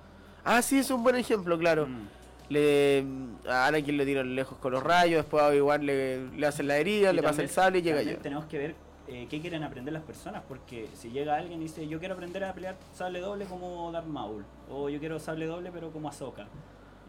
Ah, 0.44 0.64
sí, 0.64 0.80
es 0.80 0.90
un 0.90 1.04
buen 1.04 1.16
ejemplo, 1.18 1.60
claro. 1.60 1.86
Mm. 1.86 2.08
Le, 2.50 3.06
a 3.48 3.68
Anakin 3.68 3.98
le 3.98 4.06
tiran 4.06 4.34
lejos 4.34 4.58
con 4.58 4.72
los 4.72 4.82
rayos, 4.82 5.18
después 5.24 5.44
a 5.44 5.48
Obi-Wan 5.50 5.86
le, 5.86 6.30
le 6.32 6.48
hacen 6.48 6.68
la 6.68 6.78
herida, 6.78 7.12
Y 7.12 7.16
le 7.18 7.22
pasa 7.22 7.42
el 7.44 7.50
sable 7.50 7.80
y 7.80 7.82
llega 7.84 8.02
ya. 8.02 8.18
Tenemos 8.18 8.46
que 8.46 8.58
ver 8.58 8.76
eh, 9.08 9.28
qué 9.30 9.40
quieren 9.42 9.64
aprender 9.64 9.94
las 9.94 10.04
personas, 10.04 10.44
porque 10.48 10.88
si 10.94 11.10
llega 11.12 11.36
alguien 11.36 11.60
y 11.62 11.64
dice 11.64 11.88
yo 11.88 12.00
quiero 12.00 12.14
aprender 12.16 12.44
a 12.44 12.54
pelear 12.54 12.76
sable 12.94 13.20
doble 13.20 13.46
como 13.46 13.92
Darth 13.92 14.08
Maul, 14.08 14.44
o 14.70 14.90
yo 14.90 15.00
quiero 15.00 15.20
sable 15.20 15.46
doble 15.46 15.72
pero 15.72 15.92
como 15.92 16.10
Ahsoka. 16.10 16.48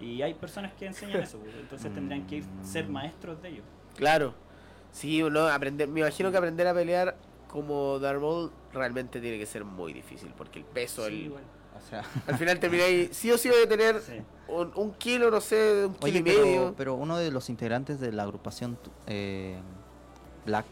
Y 0.00 0.22
hay 0.22 0.32
personas 0.34 0.72
que 0.74 0.86
enseñan 0.86 1.22
eso, 1.22 1.38
pues, 1.38 1.54
entonces 1.56 1.92
tendrían 1.92 2.24
que 2.26 2.36
ir, 2.36 2.44
ser 2.62 2.88
maestros 2.88 3.42
de 3.42 3.48
ello. 3.48 3.62
Claro. 3.96 4.32
Sí, 4.92 5.22
uno 5.22 5.48
aprender, 5.48 5.88
me 5.88 6.00
imagino 6.00 6.30
que 6.30 6.36
aprender 6.36 6.66
a 6.68 6.74
pelear 6.74 7.16
como 7.48 7.98
Darth 7.98 8.20
Maul 8.20 8.50
realmente 8.72 9.20
tiene 9.20 9.38
que 9.38 9.46
ser 9.46 9.64
muy 9.64 9.92
difícil, 9.92 10.32
porque 10.36 10.60
el 10.60 10.64
peso, 10.64 11.02
Sí, 11.06 11.12
el, 11.14 11.22
igual. 11.26 11.42
O 11.76 11.80
sea, 11.90 12.02
al 12.26 12.36
final 12.36 12.58
termináis, 12.60 13.16
sí 13.16 13.30
o 13.30 13.38
sí 13.38 13.48
debe 13.48 13.66
tener 13.66 14.00
Sí. 14.00 14.20
un, 14.48 14.72
un 14.76 14.92
kilo, 14.94 15.30
no 15.30 15.40
sé, 15.40 15.86
un 15.86 15.94
kilo 15.94 16.04
oye, 16.10 16.18
y 16.18 16.22
medio. 16.22 16.42
pero, 16.44 16.74
pero 16.76 16.94
uno 16.94 17.16
de 17.18 17.30
los 17.30 17.48
integrantes 17.50 17.98
de 18.00 18.12
la 18.12 18.22
agrupación 18.24 18.78
eh, 19.06 19.58
Black, 20.46 20.66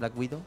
Black 0.00 0.16
Widow, 0.18 0.40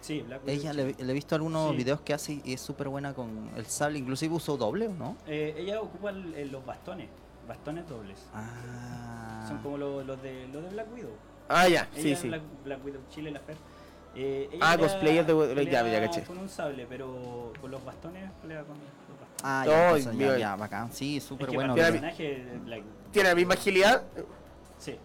Sí, 0.00 0.20
Black 0.20 0.42
Widow, 0.46 0.54
ella 0.60 0.70
sí. 0.70 0.76
le, 0.76 1.04
le 1.04 1.10
he 1.10 1.14
visto 1.14 1.34
algunos 1.34 1.70
Sí. 1.72 1.76
videos 1.76 2.00
que 2.02 2.14
hace 2.14 2.40
y 2.44 2.52
es 2.52 2.60
súper 2.60 2.88
buena 2.88 3.14
con 3.14 3.50
el 3.56 3.66
sable, 3.66 3.98
inclusive 3.98 4.32
usó 4.34 4.56
doble, 4.56 4.86
¿o 4.86 4.92
¿no? 4.92 5.16
Eh, 5.26 5.54
ella 5.58 5.80
ocupa 5.80 6.10
el- 6.10 6.34
el- 6.34 6.52
los 6.52 6.64
bastones, 6.64 7.08
bastones 7.48 7.88
dobles. 7.88 8.24
Ah, 8.32 9.44
Son 9.48 9.58
como 9.58 9.76
los, 9.78 10.06
los 10.06 10.22
de, 10.22 10.46
los 10.52 10.62
de 10.62 10.68
Black 10.70 10.86
Widow. 10.94 11.10
Ah, 11.48 11.66
ya, 11.66 11.88
Ella 11.96 12.02
sí, 12.02 12.14
sí. 12.14 12.28
Black, 12.28 12.42
Black 12.64 12.84
Widow 12.84 13.00
Chile, 13.10 13.30
la 13.32 13.40
Fer. 13.40 13.56
Eh, 14.14 14.48
ella 14.52 14.70
Ah, 14.72 14.78
cosplayer 14.78 15.24
de- 15.26 15.54
de- 15.54 15.64
ya, 15.66 15.86
ya 15.86 16.00
caché. 16.00 16.22
Con 16.22 16.38
un 16.38 16.48
sable, 16.48 16.86
pero 16.88 17.52
con 17.60 17.70
los 17.70 17.84
bastones 17.84 18.30
pelea 18.42 18.60
con 18.62 18.76
los 18.76 19.20
bastones. 19.20 19.42
Ah, 19.42 19.60
Ay, 19.62 19.68
ya, 19.68 19.86
entonces, 19.88 20.14
mío. 20.14 20.32
ya, 20.32 20.38
ya, 20.38 20.56
bacán, 20.56 20.92
sí, 20.92 21.16
Es 21.18 21.24
súper 21.24 21.48
que 21.48 21.54
bueno. 21.56 21.74
Tiene 21.74 23.28
la 23.28 23.34
misma 23.34 23.54
agilidad. 23.54 24.02
Sí, 24.78 24.96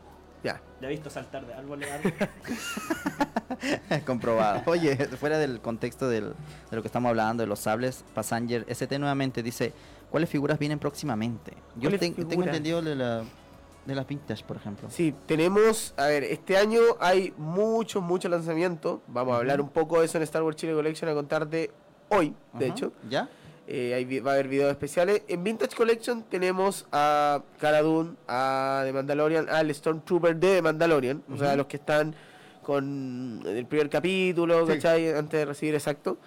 Ya. 0.44 0.62
le 0.82 0.88
he 0.88 0.90
visto 0.90 1.10
saltar 1.10 1.46
de 1.48 1.54
árbol 1.54 1.82
a 1.84 1.94
árbol. 1.96 2.14
Comprobado. 4.06 4.62
Oye, 4.66 4.96
fuera 5.18 5.38
del 5.38 5.62
contexto 5.62 6.10
del- 6.10 6.34
de 6.70 6.76
lo 6.76 6.82
que 6.82 6.88
estamos 6.88 7.10
hablando, 7.10 7.44
de 7.44 7.48
los 7.48 7.60
sables, 7.60 8.04
Passenger 8.14 8.66
ST 8.68 9.00
nuevamente 9.00 9.42
dice, 9.44 9.74
¿cuáles 10.12 10.30
figuras 10.30 10.60
vienen 10.60 10.80
próximamente? 10.80 11.54
Yo 11.76 11.84
¿Cuáles 11.90 12.00
ten- 12.02 12.28
tengo 12.28 12.44
entendido 12.44 12.82
de 12.82 12.96
la... 12.96 13.24
de 13.86 13.96
las 13.96 14.08
vintage, 14.08 14.44
por 14.44 14.58
ejemplo. 14.58 14.90
Sí, 14.92 15.14
tenemos, 15.26 15.94
a 15.98 16.08
ver, 16.08 16.24
este 16.24 16.58
año 16.58 16.82
hay 17.00 17.34
muchos, 17.38 18.02
muchos 18.04 18.30
lanzamientos. 18.30 19.00
Vamos 19.08 19.34
a 19.36 19.38
hablar 19.38 19.62
un 19.62 19.70
poco 19.70 20.00
de 20.00 20.06
eso 20.08 20.18
en 20.18 20.24
Star 20.24 20.44
Wars 20.44 20.58
Chile 20.58 20.74
Collection 20.74 21.10
a 21.10 21.14
contar 21.14 21.48
de 21.48 21.72
hoy, 22.10 22.34
de 22.54 22.68
hecho. 22.68 22.92
¿Ya? 23.10 23.30
Eh, 23.68 23.94
ahí 23.94 24.20
va 24.20 24.32
a 24.32 24.34
haber 24.34 24.48
videos 24.50 24.72
especiales. 24.72 25.22
En 25.28 25.44
Vintage 25.44 25.76
Collection 25.76 26.24
tenemos 26.24 26.86
a 26.92 27.42
Cara 27.60 27.82
Dune, 27.82 28.16
a 28.28 28.82
The 28.86 28.92
Mandalorian, 28.94 29.48
al 29.50 29.74
Stormtrooper 29.74 30.36
de 30.36 30.56
The 30.56 30.62
Mandalorian, 30.62 31.24
o 31.34 31.38
sea, 31.38 31.56
los 31.56 31.68
que 31.68 31.78
están 31.78 32.14
con 32.62 33.42
el 33.46 33.66
primer 33.66 33.90
capítulo, 33.90 34.66
Sí. 34.68 34.74
¿cachai? 34.74 35.14
Antes 35.14 35.40
de 35.40 35.46
recibir 35.46 35.76
exacto. 35.76 36.18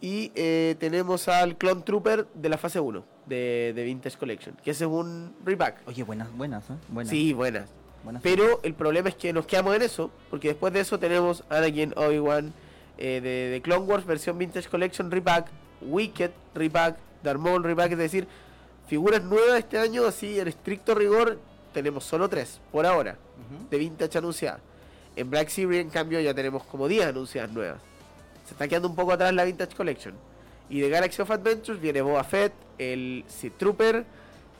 Y 0.00 0.32
eh, 0.34 0.74
tenemos 0.80 1.28
al 1.28 1.56
Clone 1.56 1.82
Trooper 1.82 2.26
de 2.34 2.48
la 2.48 2.58
fase 2.58 2.80
1 2.80 3.04
de, 3.26 3.72
de 3.74 3.84
Vintage 3.84 4.16
Collection, 4.18 4.56
que 4.62 4.72
ese 4.72 4.84
es 4.84 4.90
un 4.90 5.34
repack. 5.44 5.82
Oye, 5.86 6.02
buenas, 6.02 6.30
buenas, 6.36 6.68
¿eh? 6.70 6.74
Buenas. 6.88 7.10
Sí, 7.10 7.32
buenas. 7.32 7.70
buenas. 8.02 8.20
Pero 8.22 8.60
el 8.64 8.74
problema 8.74 9.08
es 9.10 9.14
que 9.14 9.32
nos 9.32 9.46
quedamos 9.46 9.76
en 9.76 9.82
eso, 9.82 10.10
porque 10.28 10.48
después 10.48 10.72
de 10.72 10.80
eso 10.80 10.98
tenemos 10.98 11.44
Anakin, 11.50 11.94
Obi-Wan, 11.96 12.52
eh, 12.98 13.20
de, 13.22 13.50
de 13.50 13.62
Clone 13.62 13.84
Wars, 13.86 14.04
versión 14.04 14.36
Vintage 14.38 14.68
Collection 14.68 15.10
Repack, 15.10 15.46
Wicked 15.86 16.30
Repack, 16.54 16.96
Darth 17.22 17.38
Maul 17.40 17.62
Repack, 17.64 17.92
es 17.92 17.98
decir, 17.98 18.28
figuras 18.88 19.22
nuevas 19.22 19.58
este 19.58 19.78
año, 19.78 20.06
así 20.06 20.38
en 20.38 20.48
estricto 20.48 20.94
rigor, 20.94 21.38
tenemos 21.72 22.04
solo 22.04 22.28
tres, 22.28 22.60
por 22.70 22.84
ahora, 22.86 23.12
Ujú. 23.12 23.68
de 23.70 23.78
Vintage 23.78 24.18
anunciadas. 24.18 24.60
En 25.16 25.28
Black 25.30 25.48
Series, 25.48 25.80
en 25.82 25.90
cambio, 25.90 26.20
ya 26.20 26.32
tenemos 26.34 26.64
como 26.64 26.88
10 26.88 27.06
anunciadas 27.06 27.50
nuevas. 27.52 27.78
Se 28.46 28.52
está 28.54 28.66
quedando 28.66 28.88
un 28.88 28.96
poco 28.96 29.12
atrás 29.12 29.32
la 29.34 29.44
Vintage 29.44 29.74
Collection. 29.76 30.14
Y 30.70 30.80
de 30.80 30.88
Galaxy 30.88 31.20
of 31.20 31.30
Adventures 31.30 31.80
viene 31.80 32.00
Boba 32.00 32.24
Fett, 32.24 32.52
el 32.78 33.24
Sith 33.28 33.58
Trooper, 33.58 34.04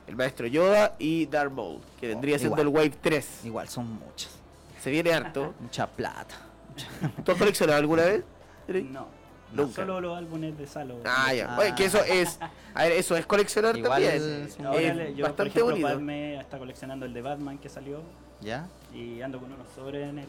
el 0.06 0.16
Maestro 0.16 0.46
Yoda 0.46 0.94
y 0.98 1.24
Darth 1.26 1.52
Maul, 1.52 1.80
que 1.98 2.08
vendría 2.08 2.38
siendo 2.38 2.60
igual. 2.60 2.82
el 2.84 2.88
Wave 2.90 2.98
3. 3.00 3.44
Igual, 3.44 3.68
son 3.68 3.86
muchas. 3.92 4.30
Se 4.82 4.90
viene 4.90 5.12
harto. 5.12 5.54
Mucha 5.60 5.86
plata. 5.86 6.34
¿Tú 7.24 7.32
has 7.32 7.38
coleccionado 7.38 7.78
alguna 7.78 8.02
vez? 8.04 8.22
Eric? 8.68 8.90
No. 9.52 9.62
Nunca. 9.64 9.74
Solo 9.82 10.00
los 10.00 10.16
álbumes 10.16 10.56
de 10.56 10.66
Salo. 10.66 10.96
Ah, 11.04 11.32
ya. 11.34 11.54
Ah. 11.54 11.58
Oye, 11.60 11.74
que 11.74 11.84
eso 11.84 12.02
es. 12.04 12.38
A 12.74 12.82
ver, 12.84 12.92
eso 12.92 13.16
es 13.16 13.26
coleccionar 13.26 13.76
Igual 13.76 14.02
también. 14.02 14.44
es- 14.46 14.58
Ahora 14.60 14.80
Es 14.80 15.16
yo, 15.16 15.24
bastante 15.24 15.60
por 15.60 15.72
ejemplo, 15.74 15.94
bonito. 15.98 16.40
Está 16.40 16.58
coleccionando 16.58 17.06
el 17.06 17.12
de 17.12 17.22
Batman 17.22 17.58
que 17.58 17.68
salió 17.68 18.02
¿Ya? 18.40 18.66
y 18.94 19.20
ando 19.20 19.38
con 19.38 19.52
unos 19.52 19.66
sobres 19.74 20.08
en, 20.08 20.18
el, 20.20 20.24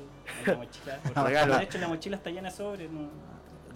en 0.46 0.46
la 0.52 0.56
mochila. 0.58 1.00
De 1.58 1.64
hecho, 1.64 1.78
la 1.78 1.88
mochila 1.88 2.18
está 2.18 2.30
llena 2.30 2.50
de 2.50 2.56
sobres. 2.56 2.92
No, 2.92 3.10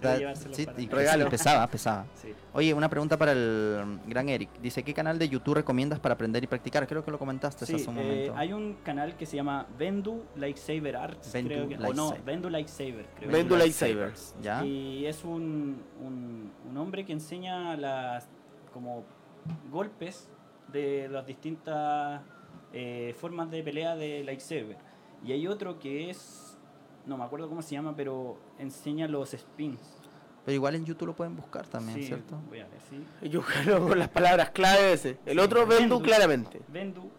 Da- 0.00 0.34
sí. 0.34 0.66
Regalo. 0.90 1.28
pesaba, 1.28 1.66
pesaba. 1.70 2.06
Sí. 2.14 2.32
Oye, 2.52 2.72
una 2.74 2.88
pregunta 2.88 3.16
para 3.16 3.32
el 3.32 3.98
gran 4.06 4.28
Eric. 4.28 4.50
Dice, 4.60 4.82
¿qué 4.82 4.94
canal 4.94 5.18
de 5.18 5.28
YouTube 5.28 5.54
recomiendas 5.54 5.98
para 6.00 6.14
aprender 6.14 6.42
y 6.44 6.46
practicar? 6.46 6.86
Creo 6.86 7.04
que 7.04 7.10
lo 7.10 7.18
comentaste 7.18 7.66
Sí, 7.66 7.74
hace 7.74 7.88
un 7.90 7.98
eh, 7.98 8.02
momento. 8.02 8.36
hay 8.36 8.52
un 8.52 8.74
canal 8.84 9.16
que 9.16 9.26
se 9.26 9.36
llama 9.36 9.66
Vendu 9.78 10.24
Lightsaber 10.36 10.96
Arts, 10.96 11.32
Vendu 11.32 11.48
creo 11.48 11.68
que, 11.68 11.74
o 11.76 11.92
no. 11.94 12.14
Vendu 12.24 12.48
Lightsaber, 12.50 13.06
creo. 13.18 13.30
Vendu 13.30 13.54
que- 13.54 13.58
Lightsaber. 13.58 14.12
¿Ya? 14.42 14.64
Y 14.64 15.06
es 15.06 15.24
un, 15.24 15.82
un, 16.04 16.52
un 16.70 16.76
hombre 16.76 17.04
que 17.04 17.12
enseña 17.12 17.76
las 17.76 18.28
como 18.72 19.04
golpes 19.70 20.28
de 20.72 21.08
las 21.08 21.26
distintas 21.26 22.20
eh, 22.72 23.14
formas 23.18 23.50
de 23.50 23.62
pelea 23.62 23.96
de 23.96 24.22
lightsaber. 24.24 24.76
Y 25.24 25.32
hay 25.32 25.46
otro 25.46 25.78
que 25.78 26.10
es, 26.10 26.47
no 27.08 27.16
me 27.16 27.24
acuerdo 27.24 27.48
cómo 27.48 27.62
se 27.62 27.74
llama, 27.74 27.94
pero 27.96 28.38
enseña 28.58 29.08
los 29.08 29.30
spins. 29.30 29.80
Pero 30.44 30.54
igual 30.54 30.74
en 30.76 30.84
YouTube 30.84 31.08
lo 31.08 31.16
pueden 31.16 31.34
buscar 31.34 31.66
también, 31.66 31.98
Sí, 31.98 32.06
¿cierto? 32.06 32.36
Voy 32.48 32.60
a 32.60 32.68
ver, 32.68 32.80
sí. 32.88 33.28
Yo 33.28 33.42
con 33.86 33.98
las 33.98 34.08
palabras 34.08 34.50
clave 34.50 34.92
ese. 34.92 35.18
El 35.26 35.38
otro 35.40 35.66
Vendu 35.66 36.00
claramente. 36.00 36.60
Vendu, 36.68 37.10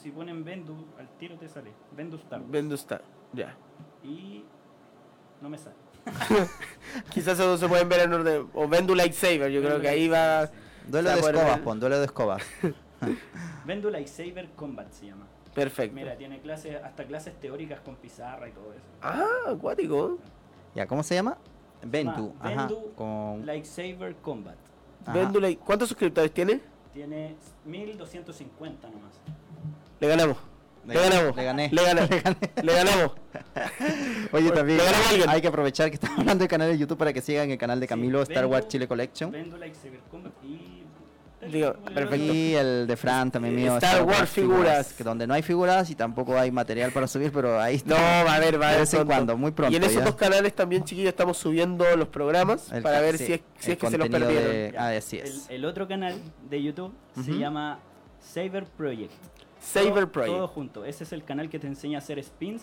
si 0.00 0.10
ponen 0.10 0.44
Vendu, 0.44 0.86
al 0.98 1.08
tiro 1.18 1.36
te 1.38 1.48
sale. 1.48 1.72
Vendu 1.92 2.16
Star 2.16 2.40
Wars. 2.40 2.50
Vendu 2.50 2.74
está. 2.74 3.00
Ya. 3.32 3.56
Y 4.02 4.44
no 5.40 5.48
me 5.48 5.58
sale. 5.58 5.76
Quizás 7.10 7.38
eso 7.38 7.56
se 7.56 7.68
pueden 7.68 7.88
ver 7.88 8.00
en 8.00 8.12
orden. 8.12 8.48
O 8.54 8.68
Vendu 8.68 8.94
Lightsaber. 8.94 9.50
Yo 9.50 9.62
creo 9.62 9.80
que 9.80 9.88
ahí 9.88 10.08
va. 10.08 10.50
Duelo 10.86 11.10
de 11.10 11.20
escobas, 11.20 11.58
pon, 11.60 11.78
duelo 11.78 11.98
de 12.00 12.06
escobas. 12.06 12.42
Vendu 13.64 13.88
Lightsaber 13.90 14.50
Combat 14.56 14.90
se 14.90 15.06
llama. 15.06 15.26
Perfecto. 15.54 15.94
Mira, 15.94 16.16
tiene 16.16 16.40
clases, 16.40 16.76
hasta 16.82 17.04
clases 17.04 17.34
teóricas 17.40 17.80
con 17.80 17.96
pizarra 17.96 18.48
y 18.48 18.52
todo 18.52 18.72
eso. 18.72 18.84
Ah, 19.02 19.26
acuático. 19.50 20.18
ya, 20.74 20.86
¿cómo 20.86 21.02
se 21.02 21.14
llama? 21.14 21.36
Ventu, 21.84 22.32
ajá. 22.40 22.66
Vendu 22.66 22.92
Con... 22.94 23.44
Lightsaber 23.44 24.14
Combat. 24.16 24.56
Light- 25.06 25.58
¿Cuántos 25.58 25.88
suscriptores 25.88 26.32
tiene? 26.32 26.60
Tiene 26.94 27.34
1250 27.64 28.88
nomás. 28.88 29.12
Le 30.00 30.08
ganamos. 30.08 30.36
Le, 30.86 30.94
ganamos. 30.94 31.36
Le 31.36 31.44
gané. 31.44 31.68
Le 31.72 31.82
ganamos. 31.82 32.10
Le 32.62 32.72
ganamos. 32.72 33.12
Oye, 34.32 34.50
también 34.50 34.78
Le 34.78 35.24
hay 35.28 35.40
que 35.40 35.48
aprovechar 35.48 35.88
que 35.90 35.94
estamos 35.94 36.18
hablando 36.20 36.42
del 36.42 36.48
canal 36.48 36.70
de 36.70 36.78
YouTube 36.78 36.98
para 36.98 37.12
que 37.12 37.20
sigan 37.20 37.50
el 37.50 37.58
canal 37.58 37.78
de 37.80 37.86
Sí, 37.86 37.88
Camilo 37.88 38.22
Star 38.22 38.46
Wars 38.46 38.68
Chile 38.68 38.88
Collection. 38.88 39.30
Vendu 39.30 39.56
Lightsaber 39.56 40.00
Combat 40.10 40.32
y. 40.44 40.71
Digo, 41.50 41.72
perfecto. 41.94 42.16
Y 42.32 42.54
el 42.54 42.86
de 42.86 42.96
Fran 42.96 43.30
también 43.30 43.56
mío. 43.56 43.74
Star 43.78 44.02
Wars 44.04 44.30
figuras. 44.30 44.92
Que 44.92 45.02
donde 45.04 45.26
no 45.26 45.34
hay 45.34 45.42
figuras 45.42 45.90
y 45.90 45.94
tampoco 45.94 46.38
hay 46.38 46.50
material 46.50 46.92
para 46.92 47.06
subir, 47.08 47.32
pero 47.32 47.60
ahí 47.60 47.76
está. 47.76 47.90
No, 47.90 48.26
va 48.26 48.34
a 48.34 48.38
ver, 48.38 48.60
va 48.60 48.66
a 48.66 48.68
De 48.70 48.74
haber 48.76 48.80
vez 48.80 48.94
en 48.94 49.06
cuando, 49.06 49.36
muy 49.36 49.50
pronto 49.50 49.72
Y 49.72 49.76
en 49.76 49.82
esos 49.84 49.96
ya. 49.98 50.04
dos 50.04 50.14
canales 50.14 50.54
también, 50.54 50.84
chiquillos, 50.84 51.08
estamos 51.08 51.36
subiendo 51.38 51.84
los 51.96 52.08
programas 52.08 52.70
El 52.72 52.82
para 52.82 53.00
ver 53.00 53.18
sí, 53.18 53.26
si 53.26 53.32
es, 53.32 53.40
si 53.58 53.70
el 53.70 53.72
es 53.72 53.78
que 53.80 53.90
se 53.90 53.98
los 53.98 54.08
perdieron. 54.08 54.44
de-. 54.52 54.74
Ah, 54.78 54.88
así 54.96 55.18
es. 55.18 55.48
El, 55.48 55.56
el 55.56 55.64
otro 55.64 55.88
canal 55.88 56.14
de 56.48 56.62
YouTube 56.62 56.94
se 57.24 57.32
llama 57.32 57.80
Saber 58.20 58.64
Project. 58.76 59.12
Saber 59.60 59.92
Todo- 59.94 60.12
Project. 60.12 60.34
Todo 60.36 60.48
junto. 60.48 60.84
Ese 60.84 61.04
es 61.04 61.12
el 61.12 61.24
canal 61.24 61.48
que 61.48 61.58
te 61.58 61.66
enseña 61.66 61.98
a 61.98 62.00
hacer 62.00 62.22
spins. 62.22 62.62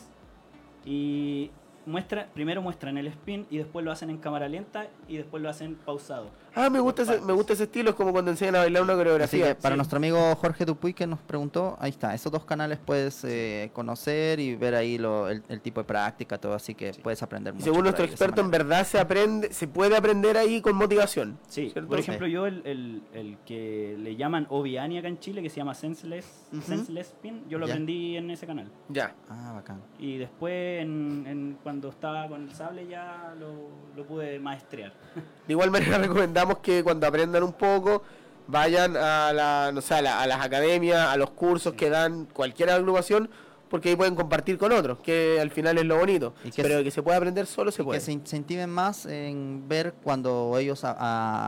Y 0.85 1.51
muestra, 1.89 2.27
primero 2.33 2.61
muestran 2.61 2.97
el 2.97 3.07
spin 3.07 3.45
y 3.49 3.57
después 3.57 3.83
lo 3.83 3.91
hacen 3.91 4.09
en 4.09 4.17
cámara 4.17 4.47
lenta 4.47 4.87
y 5.07 5.17
después 5.17 5.41
lo 5.43 5.49
hacen 5.49 5.75
pausado. 5.75 6.29
Ah, 6.55 6.69
me 6.69 6.79
gusta, 6.79 7.03
ese, 7.03 7.21
me 7.21 7.31
gusta 7.33 7.53
ese 7.53 7.63
estilo, 7.63 7.91
es 7.91 7.95
como 7.95 8.11
cuando 8.11 8.31
enseñan 8.31 8.55
a 8.55 8.59
bailar 8.59 8.81
una 8.83 8.93
Así 8.93 8.99
coreografía. 8.99 9.47
que 9.49 9.55
para 9.55 9.75
sí. 9.75 9.77
nuestro 9.77 9.97
amigo 9.97 10.35
Jorge 10.35 10.65
Dupuy 10.65 10.93
que 10.93 11.05
nos 11.07 11.19
preguntó, 11.19 11.77
ahí 11.79 11.91
está, 11.91 12.13
esos 12.15 12.31
dos 12.31 12.43
canales 12.45 12.79
puedes 12.83 13.23
eh, 13.23 13.69
conocer 13.73 14.39
y 14.39 14.55
ver 14.55 14.73
ahí 14.75 14.97
lo, 14.97 15.29
el, 15.29 15.43
el 15.47 15.61
tipo 15.61 15.81
de 15.81 15.85
práctica, 15.85 16.37
todo, 16.37 16.53
así 16.55 16.73
que 16.75 16.93
Sí. 16.93 17.01
puedes 17.01 17.21
aprender 17.23 17.53
Y 17.53 17.57
mucho. 17.57 17.65
según 17.65 17.83
nuestro 17.83 18.03
experto, 18.05 18.41
en 18.41 18.49
verdad 18.51 18.85
se 18.85 18.99
aprende, 18.99 19.53
se 19.53 19.67
puede 19.67 19.95
aprender 19.95 20.37
ahí 20.37 20.59
con 20.61 20.75
motivación. 20.75 21.37
Sí, 21.47 21.69
¿Cierto? 21.69 21.87
por 21.89 21.99
ejemplo, 21.99 22.27
yo 22.27 22.47
el, 22.47 22.61
el- 22.65 23.01
el 23.13 23.37
que 23.45 23.95
le 23.99 24.15
llaman 24.15 24.47
Obiani 24.49 24.97
acá 24.97 25.07
en 25.07 25.19
Chile, 25.19 25.41
que 25.43 25.49
se 25.49 25.57
llama 25.57 25.75
Senseless, 25.75 26.47
Ujú. 26.51 26.61
Senseless 26.63 27.07
Spin, 27.09 27.43
yo 27.47 27.57
lo 27.59 27.67
Ya. 27.67 27.73
aprendí 27.73 28.17
en 28.17 28.31
ese 28.31 28.45
canal. 28.47 28.69
Ya. 28.89 29.13
Ah, 29.29 29.51
bacán. 29.55 29.81
Y 29.99 30.17
después, 30.17 30.81
en, 30.81 31.23
en- 31.27 31.57
cuando 31.63 31.78
estaba 31.87 32.27
con 32.27 32.43
el 32.49 32.53
sable, 32.53 32.85
ya 32.85 33.33
lo, 33.39 33.69
lo 33.95 34.05
pude 34.05 34.37
maestrear. 34.39 34.91
De 35.47 35.53
igual 35.53 35.71
manera 35.71 35.97
recomendamos 35.99 36.57
que 36.57 36.83
cuando 36.83 37.07
aprendan 37.07 37.43
un 37.43 37.53
poco 37.53 38.03
vayan 38.47 38.97
a 38.97 39.31
la, 39.31 39.71
no 39.73 39.79
sé, 39.79 39.93
a, 39.93 40.01
la- 40.01 40.19
a 40.21 40.27
las 40.27 40.43
academias, 40.45 41.07
a 41.07 41.15
los 41.15 41.29
cursos 41.29 41.73
que 41.75 41.89
dan 41.89 42.25
cualquier 42.25 42.71
agrupación, 42.71 43.29
porque 43.69 43.89
ahí 43.89 43.95
pueden 43.95 44.15
compartir 44.15 44.57
con 44.57 44.71
otros, 44.71 44.97
que 44.99 45.39
al 45.39 45.51
final 45.51 45.77
es 45.77 45.85
lo 45.85 45.97
bonito. 45.97 46.33
Y 46.43 46.51
que 46.51 46.63
Pero 46.63 46.79
se- 46.79 46.83
que 46.83 46.91
se 46.91 47.03
pueda 47.03 47.17
aprender 47.17 47.45
solo 47.45 47.71
se 47.71 47.81
Y 47.81 47.85
puede. 47.85 47.99
que 47.99 48.05
se 48.05 48.11
incentiven 48.11 48.69
más 48.69 49.05
en 49.05 49.63
ver 49.67 49.93
cuando 50.03 50.57
ellos 50.57 50.83
a- 50.83 50.95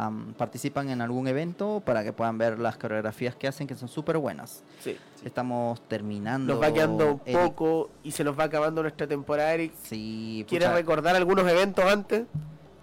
a- 0.07 0.11
participan 0.37 0.89
en 0.89 1.01
algún 1.01 1.27
evento 1.27 1.81
para 1.85 2.03
que 2.03 2.13
puedan 2.13 2.37
ver 2.37 2.59
las 2.59 2.77
coreografías 2.77 3.35
que 3.35 3.47
hacen, 3.47 3.67
que 3.67 3.75
son 3.75 3.87
súper 3.89 4.17
buenas. 4.17 4.63
Sí. 4.83 4.95
Estamos 5.25 5.81
terminando. 5.87 6.53
Nos 6.53 6.61
va 6.63 6.73
quedando 6.73 7.13
un 7.15 7.21
Eric. 7.25 7.39
poco 7.41 7.89
y 8.03 8.11
se 8.11 8.23
nos 8.23 8.37
va 8.39 8.45
acabando 8.45 8.81
nuestra 8.81 9.07
temporada, 9.07 9.53
Eric. 9.53 9.73
Sí, 9.83 10.45
¿Quieres 10.47 10.67
pucha, 10.69 10.77
recordar 10.77 11.15
algunos 11.15 11.47
eventos 11.49 11.85
antes? 11.85 12.23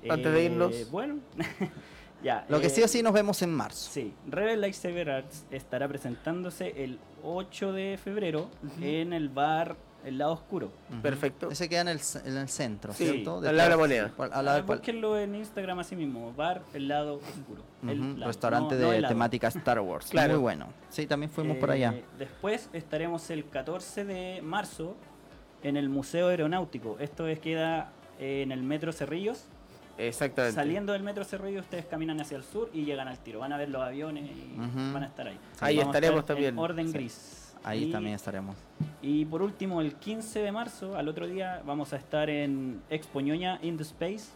Antes 0.09 0.33
de 0.33 0.41
Eh, 0.41 0.45
irnos. 0.45 0.91
Bueno, 0.91 1.17
ya. 2.23 2.45
Lo 2.49 2.61
que 2.61 2.67
eh, 2.67 2.71
sí 2.71 2.83
o 2.83 2.89
sí 2.89 3.03
nos 3.03 3.13
vemos 3.13 3.43
en 3.43 3.51
marzo. 3.55 3.91
Sí, 3.91 4.15
Rebel 4.29 4.61
Lightsaber 4.61 5.11
Arts 5.11 5.45
estará 5.51 5.87
presentándose 5.89 6.85
el 6.85 6.99
8 7.23 7.73
de 7.73 7.99
febrero 8.03 8.49
en 8.81 9.13
el 9.13 9.29
bar 9.29 9.77
El 10.05 10.19
Lado 10.19 10.33
Oscuro. 10.35 10.71
Perfecto. 11.03 11.51
Ese 11.51 11.69
queda 11.69 11.81
en 11.83 11.89
el, 11.89 12.01
en 12.25 12.37
el 12.37 12.49
centro, 12.49 12.93
Sí, 12.93 13.05
¿cierto? 13.09 13.39
al 13.39 13.57
lado 13.57 13.69
de 13.69 13.69
la 13.69 13.77
moneda. 13.77 14.13
al 14.33 14.45
lado 14.45 14.59
Ah, 14.59 14.63
búsquenlo 14.63 15.19
en 15.19 15.35
Instagram 15.35 15.81
así 15.81 15.97
mismo, 15.97 16.33
bar 16.35 16.63
El 16.73 16.87
Lado 16.89 17.17
Oscuro. 17.17 17.63
El 17.87 18.01
Ujú, 18.01 18.19
lado, 18.19 18.31
restaurante 18.31 18.75
no- 18.77 18.91
de 18.91 18.97
el 18.99 19.07
temática 19.09 19.49
Star 19.55 19.81
Wars. 19.81 20.07
Claro. 20.11 20.35
Muy 20.35 20.41
bueno. 20.43 20.69
Sí, 20.89 21.07
también 21.07 21.31
fuimos 21.31 21.57
por 21.59 21.71
Eh, 21.71 21.73
allá. 21.75 21.95
Después 22.19 22.71
estaremos 22.73 23.29
el 23.31 23.45
14 23.49 24.05
de 24.05 24.41
marzo 24.43 24.95
en 25.65 25.77
el 25.77 25.89
Museo 25.89 26.29
Aeronáutico. 26.29 26.97
Esto 27.01 27.27
es, 27.27 27.41
queda 27.41 27.91
eh, 28.21 28.43
en 28.43 28.53
el 28.53 28.63
Metro 28.63 28.93
Cerrillos. 28.93 29.45
Exactamente. 29.99 30.55
Saliendo 30.55 30.93
del 30.93 31.03
Metro 31.03 31.25
Cerrillos, 31.25 31.65
ustedes 31.65 31.85
caminan 31.87 32.21
hacia 32.21 32.37
el 32.37 32.45
sur 32.45 32.71
y 32.73 32.85
llegan 32.85 33.09
al 33.09 33.19
tiro. 33.19 33.41
Van 33.41 33.53
a 33.53 33.57
ver 33.59 33.69
los 33.69 33.83
aviones 33.83 34.25
y 34.31 34.57
van 34.57 35.03
a 35.03 35.07
estar 35.07 35.27
ahí. 35.27 35.39
Ahí 35.61 35.77
Vamos 35.79 35.95
estaremos 35.95 36.21
estar 36.21 36.37
también. 36.37 36.55
En 36.55 36.59
orden 36.59 36.87
Sí. 36.87 36.93
gris. 36.93 37.55
Ahí 37.65 37.85
Y- 37.85 37.91
también 37.93 38.15
estaremos. 38.15 38.57
Y 39.03 39.25
por 39.25 39.43
último, 39.43 39.81
el 39.81 39.95
15 39.97 40.41
de 40.41 40.53
marzo, 40.53 40.97
al 40.97 41.09
otro 41.09 41.27
día, 41.27 41.61
vamos 41.67 41.93
a 41.93 41.97
estar 41.97 42.31
en 42.31 42.81
Expo 42.89 43.21
Ñoña 43.21 43.59
in 43.63 43.77
the 43.77 43.83
Space. 43.83 44.31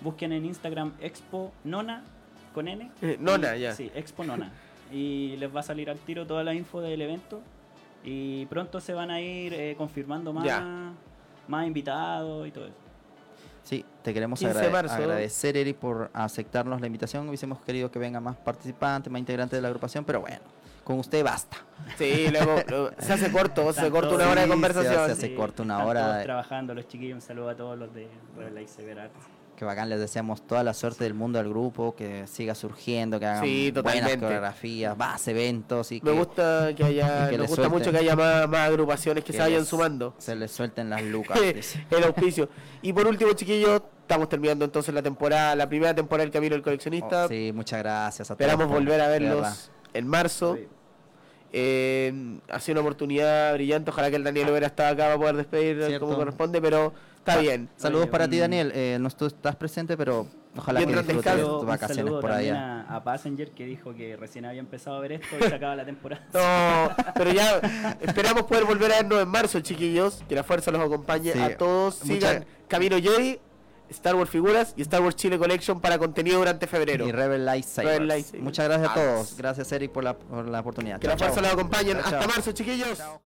Busquen 0.00 0.32
en 0.32 0.46
Instagram 0.46 0.92
Expo 1.00 1.52
Nona 1.64 2.02
con 2.54 2.66
N. 2.68 2.90
Eh, 3.02 3.16
Nona, 3.20 3.56
Y- 3.56 3.60
ya. 3.60 3.74
Sí, 3.74 3.90
Expo 3.94 4.24
Nona. 4.24 4.50
y 4.92 5.36
les 5.36 5.54
va 5.54 5.60
a 5.60 5.62
salir 5.62 5.90
al 5.90 5.98
tiro 5.98 6.26
toda 6.26 6.42
la 6.42 6.54
info 6.54 6.80
del 6.80 7.00
evento. 7.02 7.40
Y 8.04 8.46
pronto 8.46 8.80
se 8.80 8.94
van 8.94 9.10
a 9.10 9.20
ir 9.20 9.52
eh, 9.54 9.74
confirmando 9.76 10.32
más, 10.32 10.44
Ya. 10.44 10.92
más 11.46 11.66
invitados 11.66 12.48
y 12.48 12.50
todo 12.50 12.66
eso. 12.66 12.74
Te 14.02 14.12
queremos 14.12 14.38
15 14.38 14.54
de 14.54 14.60
agrade- 14.60 14.72
marzo. 14.72 14.94
agradecer, 14.94 15.56
Eric, 15.56 15.76
por 15.76 16.10
aceptarnos 16.12 16.80
la 16.80 16.86
invitación. 16.86 17.28
Hubiésemos 17.28 17.60
querido 17.60 17.90
que 17.90 17.98
vengan 17.98 18.22
más 18.22 18.36
participantes, 18.36 19.12
más 19.12 19.20
integrantes 19.20 19.56
de 19.56 19.62
la 19.62 19.68
agrupación, 19.68 20.04
pero 20.04 20.20
bueno, 20.20 20.40
con 20.84 20.98
usted 20.98 21.22
basta. 21.24 21.56
Sí, 21.98 22.26
luego, 22.30 22.56
luego- 22.68 22.90
se 22.98 23.12
hace 23.12 23.30
corto, 23.30 23.72
se 23.72 23.90
corta 23.90 24.14
una 24.14 24.28
hora 24.30 24.42
de 24.42 24.48
conversación. 24.48 25.06
se 25.06 25.12
hace 25.12 25.34
corto 25.34 25.62
una 25.62 25.84
hora 25.84 26.06
todos 26.12 26.22
trabajando 26.24 26.74
los 26.74 26.88
chiquillos. 26.88 27.14
Un 27.14 27.20
saludo 27.22 27.48
a 27.50 27.56
todos 27.56 27.78
los 27.78 27.94
de 27.94 28.08
Cyber 28.66 28.98
Arts. 29.00 29.14
Que 29.56 29.66
bacán, 29.66 29.88
les 29.90 30.00
deseamos 30.00 30.44
toda 30.44 30.64
la 30.64 30.74
suerte 30.74 31.04
del 31.04 31.14
mundo 31.14 31.38
al 31.38 31.48
grupo, 31.48 31.94
que 31.94 32.26
siga 32.26 32.52
surgiendo, 32.54 33.20
que 33.20 33.26
hagan 33.26 33.44
Sí, 33.44 33.70
buenas 33.70 34.16
coreografías, 34.16 34.96
más 34.96 35.28
eventos 35.28 35.92
y 35.92 36.00
Me 36.00 36.10
que 36.10 36.16
gusta 36.18 36.74
que 36.74 36.82
haya, 36.82 37.28
que 37.28 37.38
nos 37.38 37.46
gusta 37.48 37.68
mucho 37.68 37.92
que 37.92 37.98
haya 37.98 38.16
más, 38.16 38.48
más 38.48 38.68
agrupaciones 38.68 39.22
que, 39.22 39.28
que 39.30 39.34
se 39.34 39.38
vayan 39.44 39.60
les- 39.60 39.68
sumando. 39.68 40.14
se 40.18 40.34
les 40.34 40.50
suelten 40.50 40.90
las 40.90 41.02
lucas. 41.04 41.38
el 41.38 42.02
auspicio. 42.04 42.48
Y 42.80 42.92
por 42.92 43.06
último, 43.06 43.34
chiquillos, 43.34 43.82
estamos 44.12 44.28
terminando 44.28 44.64
entonces 44.66 44.92
la 44.94 45.00
temporada, 45.02 45.56
la 45.56 45.66
primera 45.68 45.94
temporada 45.94 46.24
del 46.24 46.32
Camino 46.32 46.54
del 46.54 46.62
Coleccionista. 46.62 47.24
Oh, 47.24 47.28
sí, 47.28 47.50
muchas 47.54 47.78
gracias 47.78 48.30
a 48.30 48.34
Esperamos 48.34 48.66
todos 48.66 48.78
volver 48.78 49.00
a 49.00 49.08
verlos 49.08 49.70
en 49.94 50.06
marzo. 50.06 50.58
Eh, 51.54 52.38
ha 52.50 52.60
sido 52.60 52.74
una 52.74 52.80
oportunidad 52.82 53.52
brillante. 53.54 53.90
Ojalá 53.90 54.10
que 54.10 54.16
el 54.16 54.24
Daniel 54.24 54.50
hubiera 54.50 54.66
estado 54.66 54.90
acá 54.90 55.04
para 55.04 55.18
poder 55.18 55.36
despedir 55.36 55.82
Cierto. 55.86 56.06
como 56.06 56.18
corresponde, 56.18 56.60
pero 56.60 56.92
está 57.18 57.38
bien. 57.38 57.68
Saludos 57.76 58.02
Oye, 58.04 58.10
para 58.12 58.28
ti, 58.28 58.36
un- 58.36 58.40
Daniel. 58.42 58.72
Eh, 58.74 58.98
no 59.00 59.10
tú 59.10 59.26
estás 59.26 59.56
presente, 59.56 59.96
pero 59.96 60.26
ojalá 60.56 60.80
que 60.80 60.86
Mientras 60.86 61.06
disfrutes 61.06 61.32
descanso, 61.32 61.58
tus 61.58 61.66
vacaciones 61.68 62.12
por 62.12 62.30
allá. 62.32 62.86
A, 62.88 62.96
a 62.96 63.04
Passenger 63.04 63.50
que 63.50 63.66
dijo 63.66 63.94
que 63.94 64.16
recién 64.16 64.44
había 64.46 64.60
empezado 64.60 64.96
a 64.96 65.00
ver 65.00 65.12
esto 65.12 65.36
y 65.38 65.42
se 65.42 65.54
acaba 65.54 65.74
la 65.76 65.84
temporada. 65.84 66.22
No, 66.32 67.12
pero 67.14 67.32
ya 67.32 67.58
esperamos 68.00 68.42
poder 68.44 68.64
volver 68.64 68.92
a 68.92 68.96
vernos 68.96 69.22
en 69.22 69.28
marzo, 69.28 69.60
chiquillos. 69.60 70.22
Que 70.28 70.34
la 70.34 70.44
fuerza 70.44 70.70
los 70.70 70.80
acompañe 70.82 71.32
Sí, 71.32 71.38
a 71.40 71.56
todos. 71.56 72.02
mucha- 72.04 72.14
Sigan 72.30 72.44
Camino 72.68 72.96
Jedi, 72.98 73.38
Star 73.92 74.14
Wars 74.16 74.30
Figuras 74.30 74.74
y 74.76 74.82
Star 74.82 75.00
Wars 75.02 75.16
Chile 75.16 75.38
Collection 75.38 75.80
para 75.80 75.98
contenido 75.98 76.38
durante 76.38 76.66
febrero. 76.66 77.06
Y 77.06 77.12
Rebel 77.12 77.44
Lightsabers. 77.44 78.34
Muchas 78.34 78.66
gracias 78.68 78.90
a 78.90 78.94
todos. 78.94 79.36
Gracias, 79.36 79.72
Eric, 79.72 79.92
por 79.92 80.04
la, 80.04 80.16
por 80.16 80.48
la 80.48 80.60
oportunidad. 80.60 80.98
Que 81.00 81.06
Chao, 81.06 81.16
la 81.16 81.18
fuerza 81.18 81.40
los 81.42 81.52
acompañe. 81.52 81.92
Chao, 81.92 82.00
Hasta 82.00 82.18
chao. 82.20 82.28
marzo, 82.28 82.52
chiquillos. 82.52 82.98